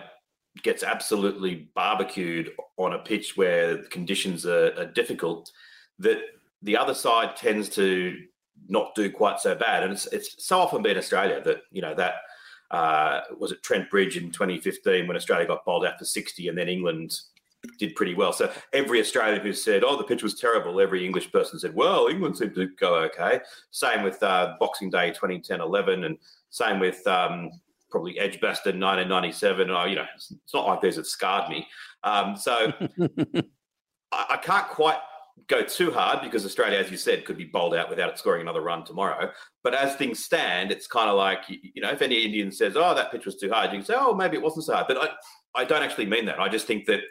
gets 0.63 0.81
absolutely 0.81 1.69
barbecued 1.75 2.51
on 2.77 2.93
a 2.93 2.99
pitch 2.99 3.37
where 3.37 3.77
the 3.77 3.87
conditions 3.89 4.43
are, 4.43 4.73
are 4.79 4.85
difficult, 4.85 5.51
that 5.99 6.17
the 6.63 6.75
other 6.75 6.95
side 6.95 7.35
tends 7.35 7.69
to 7.69 8.17
not 8.67 8.95
do 8.95 9.11
quite 9.11 9.39
so 9.39 9.55
bad. 9.55 9.83
And 9.83 9.93
it's 9.93 10.07
it's 10.07 10.45
so 10.45 10.59
often 10.59 10.81
been 10.81 10.97
Australia 10.97 11.41
that 11.43 11.61
you 11.71 11.81
know 11.81 11.95
that 11.95 12.15
uh, 12.71 13.21
was 13.37 13.51
it 13.51 13.63
Trent 13.63 13.89
Bridge 13.89 14.17
in 14.17 14.31
2015 14.31 15.07
when 15.07 15.15
Australia 15.17 15.47
got 15.47 15.65
bowled 15.65 15.85
out 15.85 15.97
for 15.97 16.05
60, 16.05 16.47
and 16.47 16.57
then 16.57 16.67
England 16.67 17.19
did 17.79 17.95
pretty 17.95 18.13
well. 18.13 18.33
So 18.33 18.51
every 18.73 18.99
Australian 18.99 19.41
who 19.41 19.53
said, 19.53 19.83
"Oh, 19.83 19.97
the 19.97 20.03
pitch 20.03 20.23
was 20.23 20.39
terrible," 20.39 20.79
every 20.79 21.05
English 21.05 21.31
person 21.31 21.59
said, 21.59 21.75
"Well, 21.75 22.07
England 22.07 22.37
seemed 22.37 22.55
to 22.55 22.67
go 22.79 22.95
okay." 22.95 23.41
Same 23.71 24.03
with 24.03 24.21
uh, 24.21 24.55
Boxing 24.59 24.89
Day 24.89 25.11
2010-11, 25.11 26.05
and 26.05 26.17
same 26.49 26.79
with 26.79 27.05
um, 27.07 27.51
probably 27.89 28.19
Edgbaston 28.19 28.79
1997. 28.79 29.69
Oh, 29.69 29.85
you 29.85 29.95
know, 29.95 30.05
it's, 30.15 30.31
it's 30.31 30.53
not 30.53 30.67
like 30.67 30.81
these 30.81 30.97
have 30.97 31.07
scarred 31.07 31.49
me. 31.49 31.67
Um, 32.03 32.35
so 32.35 32.73
I, 34.11 34.25
I 34.29 34.37
can't 34.37 34.67
quite 34.67 34.99
go 35.47 35.63
too 35.63 35.91
hard 35.91 36.21
because 36.21 36.45
Australia, 36.45 36.79
as 36.79 36.91
you 36.91 36.97
said, 36.97 37.25
could 37.25 37.37
be 37.37 37.45
bowled 37.45 37.75
out 37.75 37.89
without 37.89 38.09
it 38.09 38.17
scoring 38.17 38.41
another 38.41 38.61
run 38.61 38.83
tomorrow. 38.83 39.31
But 39.63 39.73
as 39.73 39.95
things 39.95 40.23
stand, 40.23 40.71
it's 40.71 40.87
kind 40.87 41.09
of 41.09 41.15
like 41.15 41.39
you 41.47 41.81
know, 41.81 41.89
if 41.89 42.01
any 42.01 42.23
Indian 42.23 42.51
says, 42.51 42.75
"Oh, 42.75 42.93
that 42.95 43.11
pitch 43.11 43.25
was 43.25 43.37
too 43.37 43.49
hard," 43.49 43.71
you 43.71 43.79
can 43.79 43.85
say, 43.85 43.95
"Oh, 43.97 44.13
maybe 44.13 44.37
it 44.37 44.43
wasn't 44.43 44.65
so 44.65 44.73
hard." 44.73 44.87
But 44.87 44.97
I, 44.97 45.61
I 45.61 45.65
don't 45.65 45.83
actually 45.83 46.07
mean 46.07 46.25
that. 46.25 46.39
I 46.39 46.49
just 46.49 46.67
think 46.67 46.85
that 46.85 47.01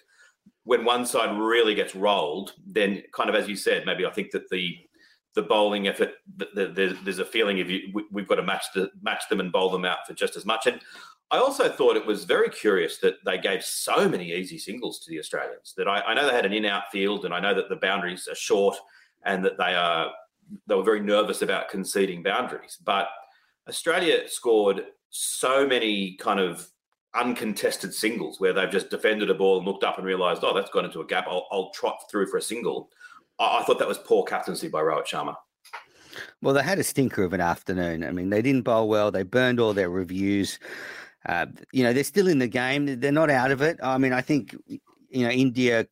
when 0.64 0.84
one 0.84 1.06
side 1.06 1.38
really 1.38 1.74
gets 1.74 1.94
rolled, 1.94 2.52
then 2.66 3.02
kind 3.12 3.30
of 3.30 3.36
as 3.36 3.48
you 3.48 3.56
said, 3.56 3.86
maybe 3.86 4.04
I 4.04 4.10
think 4.10 4.32
that 4.32 4.48
the 4.50 4.76
the 5.34 5.42
bowling 5.42 5.86
effort, 5.86 6.14
the, 6.38 6.48
the, 6.54 6.66
there's, 6.68 6.94
there's 7.04 7.18
a 7.18 7.24
feeling 7.24 7.60
of 7.60 7.68
you, 7.68 7.92
we, 7.92 8.22
have 8.22 8.28
got 8.28 8.36
to 8.36 8.42
match 8.42 8.64
the 8.74 8.90
match 9.02 9.28
them 9.28 9.38
and 9.38 9.52
bowl 9.52 9.68
them 9.68 9.84
out 9.84 9.98
for 10.06 10.14
just 10.14 10.34
as 10.34 10.46
much. 10.46 10.66
And 10.66 10.80
I 11.30 11.38
also 11.38 11.68
thought 11.68 11.96
it 11.96 12.06
was 12.06 12.24
very 12.24 12.48
curious 12.48 12.98
that 12.98 13.16
they 13.24 13.38
gave 13.38 13.64
so 13.64 14.08
many 14.08 14.32
easy 14.32 14.58
singles 14.58 15.00
to 15.00 15.10
the 15.10 15.18
Australians. 15.18 15.74
That 15.76 15.88
I, 15.88 16.00
I 16.00 16.14
know 16.14 16.26
they 16.26 16.34
had 16.34 16.46
an 16.46 16.52
in-out 16.52 16.84
field, 16.92 17.24
and 17.24 17.34
I 17.34 17.40
know 17.40 17.54
that 17.54 17.68
the 17.68 17.76
boundaries 17.76 18.28
are 18.28 18.36
short, 18.36 18.76
and 19.24 19.44
that 19.44 19.58
they 19.58 19.74
are 19.74 20.10
they 20.68 20.76
were 20.76 20.84
very 20.84 21.00
nervous 21.00 21.42
about 21.42 21.68
conceding 21.68 22.22
boundaries. 22.22 22.78
But 22.84 23.08
Australia 23.68 24.28
scored 24.28 24.84
so 25.10 25.66
many 25.66 26.14
kind 26.16 26.38
of 26.38 26.68
uncontested 27.14 27.92
singles 27.92 28.38
where 28.38 28.52
they've 28.52 28.70
just 28.70 28.90
defended 28.90 29.30
a 29.30 29.34
ball 29.34 29.56
and 29.56 29.66
looked 29.66 29.82
up 29.82 29.98
and 29.98 30.06
realised, 30.06 30.44
oh, 30.44 30.54
that's 30.54 30.70
gone 30.70 30.84
into 30.84 31.00
a 31.00 31.06
gap. 31.06 31.26
I'll, 31.26 31.46
I'll 31.50 31.70
trot 31.70 31.96
through 32.10 32.26
for 32.26 32.36
a 32.36 32.42
single. 32.42 32.90
I, 33.40 33.58
I 33.60 33.64
thought 33.64 33.78
that 33.80 33.88
was 33.88 33.98
poor 33.98 34.22
captaincy 34.22 34.68
by 34.68 34.82
Rohit 34.82 35.06
Sharma. 35.06 35.34
Well, 36.40 36.54
they 36.54 36.62
had 36.62 36.78
a 36.78 36.84
stinker 36.84 37.24
of 37.24 37.32
an 37.32 37.40
afternoon. 37.40 38.04
I 38.04 38.12
mean, 38.12 38.30
they 38.30 38.42
didn't 38.42 38.62
bowl 38.62 38.88
well. 38.88 39.10
They 39.10 39.22
burned 39.22 39.58
all 39.58 39.72
their 39.72 39.90
reviews. 39.90 40.58
Uh, 41.28 41.46
you 41.72 41.82
know, 41.82 41.92
they're 41.92 42.04
still 42.04 42.28
in 42.28 42.38
the 42.38 42.48
game. 42.48 43.00
They're 43.00 43.12
not 43.12 43.30
out 43.30 43.50
of 43.50 43.62
it. 43.62 43.78
I 43.82 43.98
mean, 43.98 44.12
I 44.12 44.20
think, 44.20 44.54
you 44.68 45.24
know, 45.24 45.30
India 45.30 45.86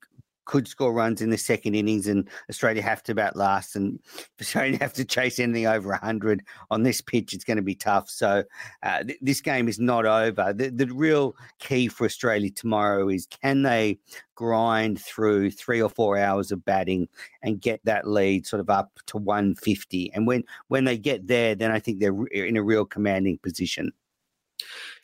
could 0.44 0.68
score 0.68 0.92
runs 0.92 1.22
in 1.22 1.30
the 1.30 1.38
second 1.38 1.74
innings, 1.74 2.06
and 2.06 2.28
Australia 2.50 2.82
have 2.82 3.02
to 3.04 3.14
bat 3.14 3.36
last, 3.36 3.76
and 3.76 3.98
Australia 4.40 4.78
have 4.80 4.92
to 4.94 5.04
chase 5.04 5.38
anything 5.38 5.66
over 5.66 5.88
100 5.90 6.42
on 6.70 6.82
this 6.82 7.00
pitch. 7.00 7.32
It's 7.32 7.44
going 7.44 7.56
to 7.56 7.62
be 7.62 7.74
tough. 7.74 8.10
So 8.10 8.44
uh, 8.82 9.04
th- 9.04 9.18
this 9.20 9.40
game 9.40 9.68
is 9.68 9.78
not 9.78 10.06
over. 10.06 10.52
The, 10.52 10.70
the 10.70 10.86
real 10.86 11.34
key 11.58 11.88
for 11.88 12.04
Australia 12.04 12.50
tomorrow 12.50 13.08
is 13.08 13.26
can 13.26 13.62
they 13.62 13.98
grind 14.34 15.00
through 15.00 15.50
three 15.50 15.80
or 15.80 15.88
four 15.88 16.18
hours 16.18 16.50
of 16.50 16.64
batting 16.64 17.08
and 17.42 17.60
get 17.60 17.80
that 17.84 18.06
lead 18.06 18.46
sort 18.46 18.60
of 18.60 18.68
up 18.68 18.90
to 19.06 19.16
150. 19.16 20.12
And 20.12 20.26
when 20.26 20.44
when 20.68 20.84
they 20.84 20.98
get 20.98 21.26
there, 21.26 21.54
then 21.54 21.70
I 21.70 21.78
think 21.78 22.00
they're 22.00 22.26
in 22.26 22.56
a 22.56 22.62
real 22.62 22.84
commanding 22.84 23.38
position. 23.38 23.92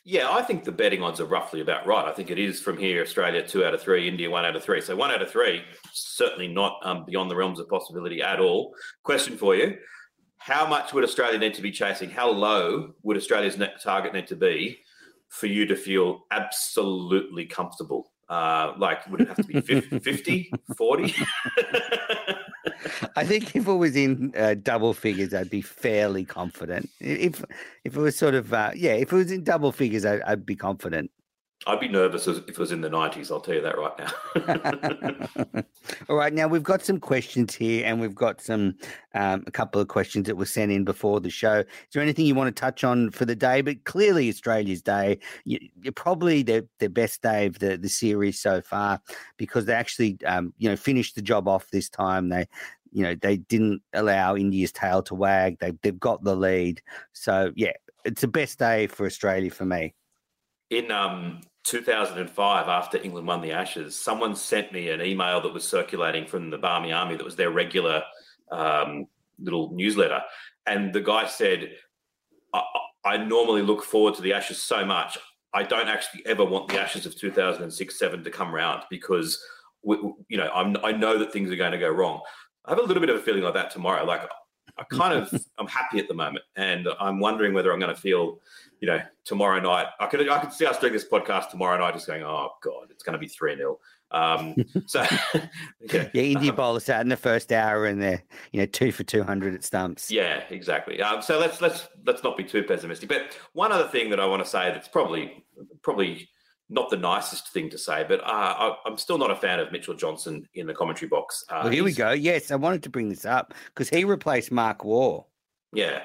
Yeah, 0.03 0.31
I 0.31 0.41
think 0.41 0.63
the 0.63 0.71
betting 0.71 1.03
odds 1.03 1.19
are 1.19 1.25
roughly 1.25 1.61
about 1.61 1.85
right. 1.85 2.07
I 2.07 2.11
think 2.11 2.31
it 2.31 2.39
is 2.39 2.59
from 2.59 2.77
here 2.77 3.03
Australia 3.03 3.45
two 3.45 3.63
out 3.63 3.75
of 3.75 3.81
three, 3.81 4.07
India 4.07 4.29
one 4.29 4.45
out 4.45 4.55
of 4.55 4.63
three. 4.63 4.81
So 4.81 4.95
one 4.95 5.11
out 5.11 5.21
of 5.21 5.29
three, 5.29 5.61
certainly 5.93 6.47
not 6.47 6.79
um, 6.83 7.05
beyond 7.05 7.29
the 7.29 7.35
realms 7.35 7.59
of 7.59 7.69
possibility 7.69 8.21
at 8.21 8.39
all. 8.39 8.73
Question 9.03 9.37
for 9.37 9.55
you: 9.55 9.77
How 10.37 10.65
much 10.65 10.91
would 10.93 11.03
Australia 11.03 11.37
need 11.37 11.53
to 11.53 11.61
be 11.61 11.71
chasing? 11.71 12.09
How 12.09 12.31
low 12.31 12.93
would 13.03 13.15
Australia's 13.15 13.57
net 13.57 13.81
target 13.83 14.13
need 14.13 14.27
to 14.27 14.35
be 14.35 14.79
for 15.29 15.45
you 15.45 15.67
to 15.67 15.75
feel 15.75 16.25
absolutely 16.31 17.45
comfortable? 17.45 18.11
Uh, 18.27 18.73
like, 18.77 19.05
would 19.07 19.21
it 19.21 19.27
have 19.27 19.37
to 19.37 19.43
be 19.43 19.59
50, 19.99 20.51
40? 20.77 21.13
I 23.15 23.25
think 23.25 23.55
if 23.55 23.67
it 23.67 23.73
was 23.73 23.95
in 23.95 24.33
uh, 24.37 24.55
double 24.61 24.93
figures, 24.93 25.33
I'd 25.33 25.49
be 25.49 25.61
fairly 25.61 26.25
confident. 26.25 26.89
If 26.99 27.43
if 27.83 27.95
it 27.95 27.99
was 27.99 28.17
sort 28.17 28.35
of 28.35 28.53
uh, 28.53 28.71
yeah, 28.75 28.93
if 28.93 29.11
it 29.11 29.15
was 29.15 29.31
in 29.31 29.43
double 29.43 29.71
figures, 29.71 30.05
I, 30.05 30.19
I'd 30.25 30.45
be 30.45 30.55
confident. 30.55 31.11
I'd 31.67 31.79
be 31.79 31.87
nervous 31.87 32.27
if 32.27 32.37
it 32.49 32.57
was 32.57 32.71
in 32.71 32.81
the 32.81 32.89
90s. 32.89 33.31
I'll 33.31 33.39
tell 33.39 33.53
you 33.53 33.61
that 33.61 33.77
right 33.77 33.93
now. 35.53 35.63
All 36.09 36.15
right. 36.15 36.33
Now, 36.33 36.47
we've 36.47 36.63
got 36.63 36.83
some 36.83 36.99
questions 36.99 37.53
here, 37.53 37.85
and 37.85 38.01
we've 38.01 38.15
got 38.15 38.41
some, 38.41 38.75
um, 39.13 39.43
a 39.45 39.51
couple 39.51 39.79
of 39.79 39.87
questions 39.87 40.25
that 40.25 40.37
were 40.37 40.47
sent 40.47 40.71
in 40.71 40.85
before 40.85 41.19
the 41.19 41.29
show. 41.29 41.59
Is 41.59 41.65
there 41.93 42.01
anything 42.01 42.25
you 42.25 42.33
want 42.33 42.55
to 42.55 42.59
touch 42.59 42.83
on 42.83 43.11
for 43.11 43.25
the 43.25 43.35
day? 43.35 43.61
But 43.61 43.83
clearly, 43.83 44.27
Australia's 44.27 44.81
day, 44.81 45.19
you, 45.45 45.59
are 45.85 45.91
probably 45.91 46.41
the, 46.41 46.67
the 46.79 46.89
best 46.89 47.21
day 47.21 47.45
of 47.45 47.59
the, 47.59 47.77
the 47.77 47.89
series 47.89 48.41
so 48.41 48.61
far 48.61 48.99
because 49.37 49.65
they 49.65 49.73
actually, 49.73 50.17
um, 50.25 50.55
you 50.57 50.67
know, 50.67 50.75
finished 50.75 51.13
the 51.13 51.21
job 51.21 51.47
off 51.47 51.69
this 51.69 51.89
time. 51.89 52.29
They, 52.29 52.47
you 52.91 53.03
know, 53.03 53.15
they 53.15 53.37
didn't 53.37 53.81
allow 53.93 54.35
India's 54.35 54.71
tail 54.71 55.01
to 55.03 55.15
wag. 55.15 55.57
They, 55.59 55.71
they've 55.81 55.99
got 55.99 56.23
the 56.23 56.35
lead. 56.35 56.81
So, 57.13 57.51
yeah, 57.55 57.73
it's 58.05 58.21
the 58.21 58.27
best 58.27 58.59
day 58.59 58.87
for 58.87 59.05
Australia 59.05 59.51
for 59.51 59.65
me. 59.65 59.93
In 60.69 60.91
um, 60.91 61.41
2005, 61.63 62.67
after 62.67 62.97
England 62.97 63.27
won 63.27 63.41
the 63.41 63.51
Ashes, 63.51 63.99
someone 63.99 64.35
sent 64.35 64.71
me 64.71 64.89
an 64.89 65.01
email 65.01 65.41
that 65.41 65.53
was 65.53 65.67
circulating 65.67 66.25
from 66.25 66.49
the 66.49 66.57
Barmy 66.57 66.91
Army 66.91 67.15
that 67.15 67.25
was 67.25 67.35
their 67.35 67.51
regular 67.51 68.03
um, 68.51 69.05
little 69.39 69.71
newsletter. 69.73 70.21
And 70.65 70.93
the 70.93 71.01
guy 71.01 71.27
said, 71.27 71.71
I, 72.53 72.63
I 73.05 73.17
normally 73.17 73.61
look 73.61 73.83
forward 73.83 74.15
to 74.15 74.21
the 74.21 74.33
Ashes 74.33 74.61
so 74.61 74.85
much. 74.85 75.17
I 75.53 75.63
don't 75.63 75.89
actually 75.89 76.25
ever 76.25 76.45
want 76.45 76.69
the 76.69 76.79
Ashes 76.79 77.05
of 77.05 77.17
2006 77.17 77.99
7 77.99 78.23
to 78.23 78.31
come 78.31 78.53
round 78.53 78.83
because, 78.89 79.41
we, 79.83 79.97
you 80.29 80.37
know, 80.37 80.49
I'm, 80.53 80.77
I 80.83 80.91
know 80.91 81.17
that 81.19 81.33
things 81.33 81.51
are 81.51 81.57
going 81.57 81.73
to 81.73 81.77
go 81.77 81.89
wrong. 81.89 82.21
I 82.65 82.71
have 82.71 82.79
a 82.79 82.83
little 82.83 83.01
bit 83.01 83.09
of 83.09 83.17
a 83.17 83.21
feeling 83.21 83.43
like 83.43 83.53
that 83.55 83.71
tomorrow. 83.71 84.05
Like, 84.05 84.29
I 84.77 84.83
kind 84.83 85.13
of, 85.13 85.33
I'm 85.57 85.67
happy 85.67 85.99
at 85.99 86.07
the 86.07 86.13
moment. 86.13 86.45
And 86.55 86.87
I'm 86.99 87.19
wondering 87.19 87.53
whether 87.53 87.71
I'm 87.71 87.79
going 87.79 87.93
to 87.93 87.99
feel 88.01 88.39
you 88.81 88.87
know, 88.87 88.99
tomorrow 89.25 89.59
night, 89.59 89.85
I 89.99 90.07
could 90.07 90.27
I 90.27 90.39
could 90.39 90.51
see 90.51 90.65
us 90.65 90.79
doing 90.79 90.91
this 90.91 91.07
podcast 91.07 91.51
tomorrow 91.51 91.77
night, 91.77 91.93
just 91.93 92.07
going, 92.07 92.23
oh 92.23 92.49
god, 92.63 92.87
it's 92.89 93.03
going 93.03 93.13
to 93.13 93.19
be 93.19 93.27
three 93.27 93.55
0 93.55 93.77
um, 94.09 94.55
so 94.87 95.05
yeah, 95.93 96.09
yeah 96.13 96.23
India 96.23 96.51
bowlers 96.51 96.89
out 96.89 97.01
in 97.01 97.07
the 97.07 97.15
first 97.15 97.51
hour, 97.51 97.85
and 97.85 98.01
they're 98.01 98.23
you 98.51 98.59
know 98.59 98.65
two 98.65 98.91
for 98.91 99.03
two 99.03 99.23
hundred 99.23 99.53
at 99.53 99.63
stumps. 99.63 100.11
Yeah, 100.11 100.43
exactly. 100.49 101.01
Um, 101.01 101.21
so 101.21 101.39
let's 101.39 101.61
let's 101.61 101.87
let's 102.05 102.23
not 102.23 102.37
be 102.37 102.43
too 102.43 102.63
pessimistic. 102.63 103.07
But 103.07 103.37
one 103.53 103.71
other 103.71 103.87
thing 103.87 104.09
that 104.09 104.19
I 104.19 104.25
want 104.25 104.43
to 104.43 104.49
say 104.49 104.71
that's 104.71 104.87
probably 104.87 105.45
probably 105.81 106.27
not 106.71 106.89
the 106.89 106.97
nicest 106.97 107.49
thing 107.49 107.69
to 107.69 107.77
say, 107.77 108.05
but 108.07 108.21
uh, 108.21 108.73
I, 108.85 108.87
am 108.87 108.97
still 108.97 109.17
not 109.17 109.29
a 109.29 109.35
fan 109.35 109.59
of 109.59 109.73
Mitchell 109.73 109.93
Johnson 109.93 110.47
in 110.53 110.65
the 110.65 110.73
commentary 110.73 111.09
box. 111.09 111.43
Uh, 111.49 111.59
well, 111.63 111.71
here 111.71 111.83
we 111.83 111.91
go. 111.91 112.11
Yes, 112.11 112.49
I 112.49 112.55
wanted 112.55 112.81
to 112.83 112.89
bring 112.89 113.09
this 113.09 113.25
up 113.25 113.53
because 113.67 113.89
he 113.89 114.05
replaced 114.05 114.53
Mark 114.53 114.85
Waugh. 114.85 115.25
Yeah, 115.73 116.03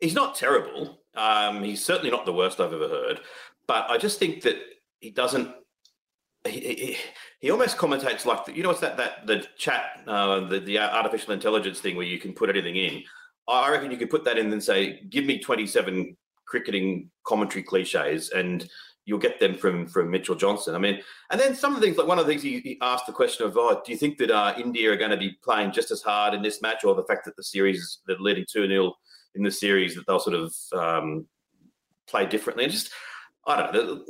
he's 0.00 0.14
not 0.14 0.34
terrible. 0.34 0.98
Um, 1.14 1.62
he's 1.62 1.84
certainly 1.84 2.10
not 2.10 2.26
the 2.26 2.32
worst 2.32 2.58
I've 2.60 2.72
ever 2.72 2.88
heard, 2.88 3.20
but 3.68 3.88
I 3.88 3.98
just 3.98 4.18
think 4.18 4.42
that 4.42 4.56
he 4.98 5.10
doesn't. 5.10 5.54
He, 6.44 6.58
he, 6.60 6.96
he 7.38 7.50
almost 7.50 7.76
commentates 7.76 8.24
like 8.24 8.46
the, 8.46 8.56
you 8.56 8.62
know 8.64 8.70
what's 8.70 8.80
that 8.80 8.96
that 8.96 9.26
the 9.26 9.46
chat 9.56 10.00
uh, 10.08 10.40
the 10.40 10.58
the 10.58 10.78
artificial 10.78 11.34
intelligence 11.34 11.78
thing 11.78 11.96
where 11.96 12.06
you 12.06 12.18
can 12.18 12.32
put 12.32 12.50
anything 12.50 12.76
in. 12.76 13.04
I 13.46 13.70
reckon 13.70 13.90
you 13.90 13.96
could 13.96 14.10
put 14.10 14.24
that 14.24 14.38
in 14.38 14.52
and 14.52 14.62
say, 14.62 15.02
"Give 15.08 15.24
me 15.24 15.38
twenty 15.38 15.66
seven 15.66 16.16
cricketing 16.46 17.10
commentary 17.24 17.62
cliches," 17.62 18.30
and 18.30 18.68
you'll 19.10 19.18
get 19.18 19.40
them 19.40 19.54
from 19.54 19.88
from 19.88 20.08
Mitchell 20.08 20.36
Johnson. 20.36 20.76
I 20.76 20.78
mean, 20.78 21.00
and 21.30 21.40
then 21.40 21.56
some 21.56 21.74
of 21.74 21.80
the 21.80 21.86
things 21.86 21.98
like 21.98 22.06
one 22.06 22.20
of 22.20 22.26
the 22.26 22.32
things 22.32 22.44
he, 22.44 22.60
he 22.60 22.78
asked 22.80 23.06
the 23.06 23.12
question 23.12 23.44
of, 23.44 23.56
"Oh, 23.56 23.82
do 23.84 23.90
you 23.90 23.98
think 23.98 24.18
that 24.18 24.30
uh, 24.30 24.54
India 24.56 24.92
are 24.92 24.96
going 24.96 25.10
to 25.10 25.16
be 25.16 25.36
playing 25.42 25.72
just 25.72 25.90
as 25.90 26.00
hard 26.00 26.32
in 26.32 26.42
this 26.42 26.62
match, 26.62 26.84
or 26.84 26.94
the 26.94 27.02
fact 27.02 27.24
that 27.24 27.34
the 27.34 27.42
series 27.42 27.98
they're 28.06 28.16
leading 28.20 28.46
two 28.48 28.68
0 28.68 28.94
in 29.34 29.42
the 29.42 29.50
series 29.50 29.96
that 29.96 30.06
they'll 30.06 30.20
sort 30.20 30.36
of 30.36 30.54
um, 30.72 31.26
play 32.06 32.24
differently. 32.24 32.64
And 32.64 32.72
just, 32.72 32.90
I 33.46 33.56
don't 33.56 33.74
know. 33.74 34.04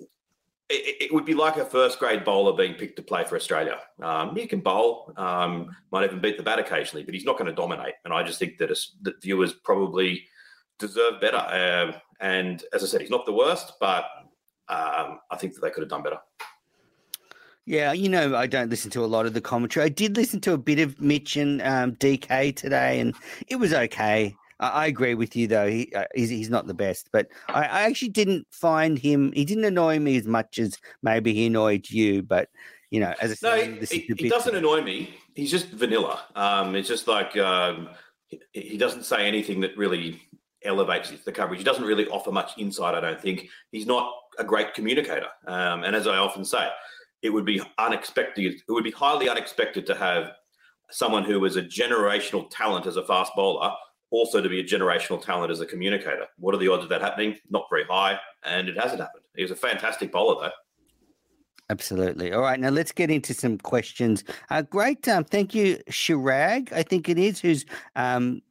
It, 0.68 1.02
it, 1.02 1.12
would 1.12 1.24
be 1.24 1.34
like 1.34 1.56
a 1.56 1.64
first 1.64 1.98
grade 1.98 2.24
bowler 2.24 2.56
being 2.56 2.74
picked 2.74 2.94
to 2.96 3.02
play 3.02 3.24
for 3.24 3.34
Australia. 3.34 3.78
Um, 4.00 4.36
he 4.36 4.46
can 4.46 4.60
bowl, 4.60 5.12
um, 5.16 5.74
might 5.90 6.04
even 6.04 6.20
beat 6.20 6.36
the 6.36 6.44
bat 6.44 6.60
occasionally, 6.60 7.02
but 7.02 7.12
he's 7.12 7.24
not 7.24 7.36
going 7.36 7.50
to 7.50 7.52
dominate. 7.52 7.94
And 8.04 8.14
I 8.14 8.22
just 8.22 8.38
think 8.38 8.58
that, 8.58 8.70
that 9.02 9.20
viewers 9.20 9.52
probably 9.52 10.22
deserve 10.78 11.20
better. 11.20 11.38
Uh, 11.38 11.98
and 12.20 12.62
as 12.72 12.84
I 12.84 12.86
said, 12.86 13.00
he's 13.00 13.10
not 13.10 13.26
the 13.26 13.32
worst, 13.32 13.72
but 13.80 14.04
um, 14.70 15.18
I 15.30 15.36
think 15.36 15.54
that 15.54 15.60
they 15.60 15.70
could 15.70 15.82
have 15.82 15.90
done 15.90 16.02
better. 16.02 16.18
Yeah, 17.66 17.92
you 17.92 18.08
know, 18.08 18.34
I 18.36 18.46
don't 18.46 18.70
listen 18.70 18.90
to 18.92 19.04
a 19.04 19.06
lot 19.06 19.26
of 19.26 19.34
the 19.34 19.40
commentary. 19.40 19.84
I 19.84 19.90
did 19.90 20.16
listen 20.16 20.40
to 20.42 20.52
a 20.54 20.58
bit 20.58 20.78
of 20.78 21.00
Mitch 21.00 21.36
and 21.36 21.60
um, 21.62 21.92
DK 21.96 22.56
today, 22.56 23.00
and 23.00 23.14
it 23.48 23.56
was 23.56 23.72
okay. 23.72 24.34
I, 24.58 24.86
agree 24.86 25.14
with 25.14 25.36
you 25.36 25.46
though. 25.46 25.68
He 25.68 25.92
uh, 25.94 26.04
he's, 26.14 26.28
he's 26.28 26.50
not 26.50 26.66
the 26.66 26.74
best, 26.74 27.08
but 27.12 27.28
I, 27.48 27.62
I, 27.62 27.82
actually 27.82 28.10
didn't 28.10 28.46
find 28.50 28.98
him. 28.98 29.32
He 29.32 29.44
didn't 29.44 29.64
annoy 29.64 29.98
me 29.98 30.16
as 30.16 30.26
much 30.26 30.58
as 30.58 30.76
maybe 31.02 31.32
he 31.32 31.46
annoyed 31.46 31.88
you. 31.88 32.22
But 32.22 32.50
you 32.90 33.00
know, 33.00 33.14
as 33.20 33.30
I 33.30 33.34
said, 33.34 33.70
no, 33.80 33.86
he, 33.86 34.14
he 34.18 34.28
doesn't 34.28 34.54
annoy 34.54 34.82
me. 34.82 35.14
He's 35.34 35.50
just 35.50 35.68
vanilla. 35.68 36.22
Um, 36.34 36.74
it's 36.74 36.88
just 36.88 37.08
like 37.08 37.36
um, 37.38 37.88
he, 38.26 38.40
he 38.52 38.78
doesn't 38.78 39.04
say 39.04 39.26
anything 39.26 39.60
that 39.60 39.76
really 39.78 40.20
elevates 40.62 41.10
the 41.24 41.32
coverage. 41.32 41.58
He 41.58 41.64
doesn't 41.64 41.84
really 41.84 42.06
offer 42.08 42.30
much 42.30 42.52
insight, 42.58 42.94
I 42.94 43.00
don't 43.00 43.20
think. 43.20 43.48
He's 43.72 43.86
not 43.86 44.12
a 44.38 44.44
great 44.44 44.74
communicator. 44.74 45.28
Um, 45.46 45.84
and 45.84 45.94
as 45.94 46.06
I 46.06 46.16
often 46.16 46.44
say, 46.44 46.68
it 47.22 47.30
would 47.30 47.44
be 47.44 47.60
unexpected. 47.78 48.54
It 48.54 48.72
would 48.72 48.84
be 48.84 48.90
highly 48.90 49.28
unexpected 49.28 49.86
to 49.86 49.94
have 49.94 50.32
someone 50.90 51.24
who 51.24 51.44
is 51.44 51.56
a 51.56 51.62
generational 51.62 52.48
talent 52.50 52.86
as 52.86 52.96
a 52.96 53.04
fast 53.04 53.32
bowler 53.36 53.72
also 54.10 54.40
to 54.40 54.48
be 54.48 54.60
a 54.60 54.64
generational 54.64 55.22
talent 55.22 55.50
as 55.50 55.60
a 55.60 55.66
communicator. 55.66 56.26
What 56.36 56.54
are 56.54 56.58
the 56.58 56.68
odds 56.68 56.82
of 56.82 56.88
that 56.90 57.00
happening? 57.00 57.36
Not 57.48 57.66
very 57.70 57.84
high, 57.84 58.18
and 58.44 58.68
it 58.68 58.76
hasn't 58.78 59.00
happened. 59.00 59.22
He 59.36 59.42
was 59.42 59.52
a 59.52 59.56
fantastic 59.56 60.12
bowler, 60.12 60.48
though. 60.48 60.52
Absolutely. 61.70 62.32
All 62.32 62.42
right, 62.42 62.58
now 62.58 62.70
let's 62.70 62.90
get 62.90 63.10
into 63.10 63.32
some 63.32 63.56
questions. 63.56 64.24
Uh, 64.50 64.62
great, 64.62 65.06
um, 65.06 65.24
thank 65.24 65.54
you, 65.54 65.78
Shirag. 65.88 66.72
I 66.72 66.82
think 66.82 67.08
it 67.08 67.18
is 67.18 67.40
who's 67.40 67.64
um, 67.94 68.42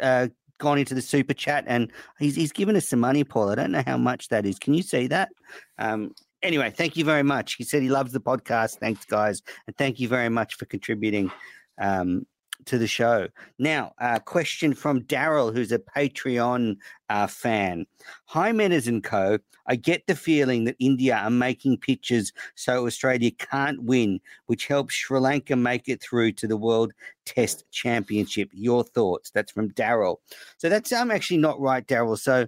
uh, 0.00 0.28
gone 0.60 0.78
into 0.78 0.94
the 0.94 1.02
super 1.02 1.34
chat 1.34 1.64
and 1.66 1.90
he's 2.20 2.36
he's 2.36 2.52
given 2.52 2.76
us 2.76 2.88
some 2.88 3.00
money, 3.00 3.24
Paul. 3.24 3.50
I 3.50 3.56
don't 3.56 3.72
know 3.72 3.82
how 3.84 3.98
much 3.98 4.28
that 4.28 4.46
is. 4.46 4.58
Can 4.58 4.74
you 4.74 4.82
see 4.82 5.08
that? 5.08 5.30
Um, 5.78 6.14
anyway, 6.42 6.70
thank 6.70 6.96
you 6.96 7.04
very 7.04 7.24
much. 7.24 7.54
He 7.54 7.64
said 7.64 7.82
he 7.82 7.88
loves 7.88 8.12
the 8.12 8.20
podcast. 8.20 8.78
Thanks, 8.78 9.04
guys, 9.04 9.42
and 9.66 9.76
thank 9.76 9.98
you 9.98 10.06
very 10.06 10.28
much 10.28 10.54
for 10.54 10.66
contributing. 10.66 11.32
Um, 11.80 12.26
to 12.70 12.78
the 12.78 12.86
show. 12.86 13.26
Now, 13.58 13.92
a 14.00 14.04
uh, 14.04 14.18
question 14.20 14.74
from 14.74 15.02
Daryl, 15.02 15.52
who's 15.52 15.72
a 15.72 15.80
Patreon 15.80 16.76
uh, 17.08 17.26
fan. 17.26 17.84
Hi, 18.26 18.52
Menners 18.52 18.86
and 18.86 19.02
Co. 19.02 19.38
I 19.66 19.74
get 19.74 20.06
the 20.06 20.14
feeling 20.14 20.64
that 20.64 20.76
India 20.78 21.16
are 21.16 21.30
making 21.30 21.78
pitches 21.78 22.32
so 22.54 22.86
Australia 22.86 23.32
can't 23.32 23.82
win, 23.82 24.20
which 24.46 24.68
helps 24.68 24.94
Sri 24.94 25.18
Lanka 25.18 25.56
make 25.56 25.88
it 25.88 26.00
through 26.00 26.32
to 26.32 26.46
the 26.46 26.56
World 26.56 26.92
Test 27.24 27.64
Championship. 27.72 28.48
Your 28.52 28.84
thoughts? 28.84 29.30
That's 29.30 29.50
from 29.50 29.72
Daryl. 29.72 30.18
So 30.58 30.68
that's 30.68 30.92
um 30.92 31.10
actually 31.10 31.38
not 31.38 31.60
right, 31.60 31.84
Daryl. 31.84 32.18
So 32.18 32.46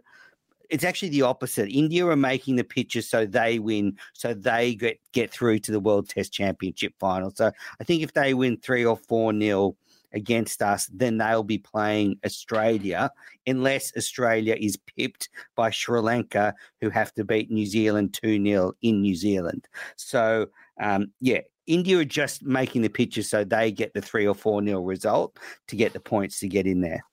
it's 0.70 0.84
actually 0.84 1.10
the 1.10 1.22
opposite. 1.22 1.68
India 1.68 2.06
are 2.06 2.16
making 2.16 2.56
the 2.56 2.64
pitches 2.64 3.08
so 3.08 3.26
they 3.26 3.58
win, 3.58 3.96
so 4.14 4.34
they 4.34 4.76
get 4.76 4.98
get 5.12 5.32
through 5.32 5.58
to 5.60 5.72
the 5.72 5.80
World 5.80 6.08
Test 6.08 6.32
Championship 6.32 6.94
final. 7.00 7.32
So 7.32 7.50
I 7.80 7.84
think 7.84 8.02
if 8.02 8.12
they 8.12 8.34
win 8.34 8.56
three 8.56 8.84
or 8.84 8.96
four 8.96 9.32
nil, 9.32 9.76
against 10.14 10.62
us, 10.62 10.86
then 10.92 11.18
they'll 11.18 11.42
be 11.42 11.58
playing 11.58 12.18
Australia, 12.24 13.10
unless 13.46 13.92
Australia 13.96 14.56
is 14.58 14.76
pipped 14.76 15.28
by 15.56 15.70
Sri 15.70 16.00
Lanka, 16.00 16.54
who 16.80 16.90
have 16.90 17.12
to 17.14 17.24
beat 17.24 17.50
New 17.50 17.66
Zealand 17.66 18.14
2 18.14 18.42
0 18.44 18.72
in 18.82 19.00
New 19.00 19.14
Zealand. 19.14 19.66
So, 19.96 20.46
um, 20.80 21.12
yeah, 21.20 21.40
India 21.66 21.98
are 21.98 22.04
just 22.04 22.42
making 22.42 22.82
the 22.82 22.88
pitches 22.88 23.30
so 23.30 23.44
they 23.44 23.70
get 23.70 23.94
the 23.94 24.02
3 24.02 24.26
or 24.26 24.34
4 24.34 24.62
nil 24.62 24.82
result 24.82 25.38
to 25.68 25.76
get 25.76 25.92
the 25.92 26.00
points 26.00 26.40
to 26.40 26.48
get 26.48 26.66
in 26.66 26.80
there. 26.80 27.04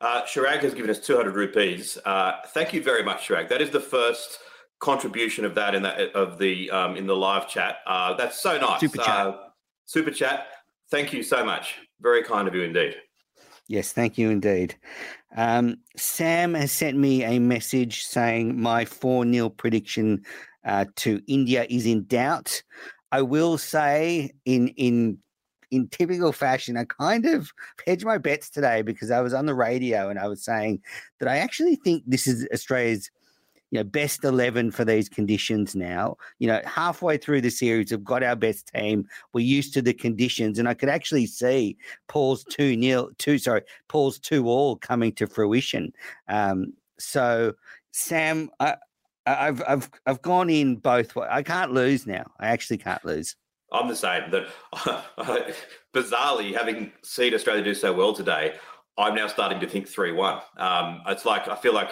Uh, 0.00 0.22
Shirag 0.22 0.60
has 0.60 0.74
given 0.74 0.90
us 0.90 1.00
200 1.00 1.34
rupees. 1.34 1.98
Uh, 2.04 2.34
thank 2.48 2.72
you 2.72 2.82
very 2.82 3.02
much, 3.02 3.28
Shirag. 3.28 3.48
That 3.48 3.60
is 3.60 3.70
the 3.70 3.80
first 3.80 4.38
contribution 4.80 5.44
of 5.44 5.54
that 5.56 5.74
in 5.74 5.82
that 5.82 6.14
of 6.14 6.38
the 6.38 6.70
um, 6.70 6.96
in 6.96 7.06
the 7.06 7.16
live 7.16 7.48
chat. 7.48 7.78
Uh, 7.86 8.14
that's 8.14 8.40
so 8.40 8.58
nice. 8.58 8.80
Super 8.80 8.98
chat. 8.98 9.08
Uh, 9.08 9.36
super 9.86 10.10
chat. 10.10 10.46
Thank 10.90 11.12
you 11.12 11.22
so 11.22 11.44
much. 11.44 11.76
Very 12.00 12.22
kind 12.22 12.48
of 12.48 12.54
you 12.54 12.62
indeed. 12.62 12.96
Yes, 13.68 13.92
thank 13.92 14.16
you 14.16 14.30
indeed. 14.30 14.74
Um, 15.36 15.76
Sam 15.96 16.54
has 16.54 16.72
sent 16.72 16.96
me 16.96 17.22
a 17.24 17.38
message 17.38 18.04
saying 18.04 18.58
my 18.58 18.86
4 18.86 19.30
0 19.30 19.50
prediction 19.50 20.22
uh, 20.64 20.86
to 20.96 21.20
India 21.26 21.66
is 21.68 21.84
in 21.84 22.06
doubt. 22.06 22.62
I 23.12 23.22
will 23.22 23.58
say, 23.58 24.32
in 24.46 24.68
in 24.68 25.18
in 25.70 25.88
typical 25.88 26.32
fashion, 26.32 26.78
I 26.78 26.84
kind 26.84 27.26
of 27.26 27.52
hedged 27.86 28.06
my 28.06 28.16
bets 28.16 28.48
today 28.48 28.80
because 28.82 29.10
I 29.10 29.20
was 29.20 29.34
on 29.34 29.46
the 29.46 29.54
radio 29.54 30.08
and 30.08 30.18
I 30.18 30.28
was 30.28 30.42
saying 30.42 30.80
that 31.20 31.28
I 31.28 31.38
actually 31.38 31.76
think 31.76 32.04
this 32.06 32.26
is 32.26 32.48
Australia's 32.52 33.10
you 33.70 33.78
know, 33.78 33.84
best 33.84 34.24
11 34.24 34.70
for 34.70 34.84
these 34.84 35.08
conditions 35.08 35.74
now. 35.74 36.16
You 36.38 36.48
know, 36.48 36.60
halfway 36.64 37.18
through 37.18 37.42
the 37.42 37.50
series, 37.50 37.90
we've 37.90 38.04
got 38.04 38.22
our 38.22 38.36
best 38.36 38.72
team. 38.74 39.06
We're 39.32 39.44
used 39.44 39.74
to 39.74 39.82
the 39.82 39.92
conditions. 39.92 40.58
And 40.58 40.68
I 40.68 40.74
could 40.74 40.88
actually 40.88 41.26
see 41.26 41.76
Paul's 42.08 42.44
2 42.44 42.76
nil, 42.76 43.10
2, 43.18 43.38
sorry, 43.38 43.62
Paul's 43.88 44.18
2 44.18 44.46
all 44.48 44.76
coming 44.76 45.12
to 45.12 45.26
fruition. 45.26 45.92
Um, 46.28 46.72
so, 46.98 47.54
Sam, 47.92 48.50
I, 48.60 48.76
I've, 49.26 49.62
I've, 49.68 49.90
I've 50.06 50.22
gone 50.22 50.50
in 50.50 50.76
both 50.76 51.14
ways. 51.14 51.28
I 51.30 51.42
can't 51.42 51.72
lose 51.72 52.06
now. 52.06 52.24
I 52.40 52.48
actually 52.48 52.78
can't 52.78 53.04
lose. 53.04 53.36
I'm 53.72 53.88
the 53.88 53.96
same. 53.96 54.30
That 54.30 54.46
bizarrely, 55.94 56.56
having 56.56 56.92
seen 57.02 57.34
Australia 57.34 57.62
do 57.62 57.74
so 57.74 57.92
well 57.92 58.14
today, 58.14 58.54
I'm 58.96 59.14
now 59.14 59.26
starting 59.28 59.60
to 59.60 59.68
think 59.68 59.86
three 59.86 60.12
one. 60.12 60.40
Um, 60.56 61.02
it's 61.06 61.24
like 61.24 61.48
I 61.48 61.54
feel 61.54 61.74
like 61.74 61.90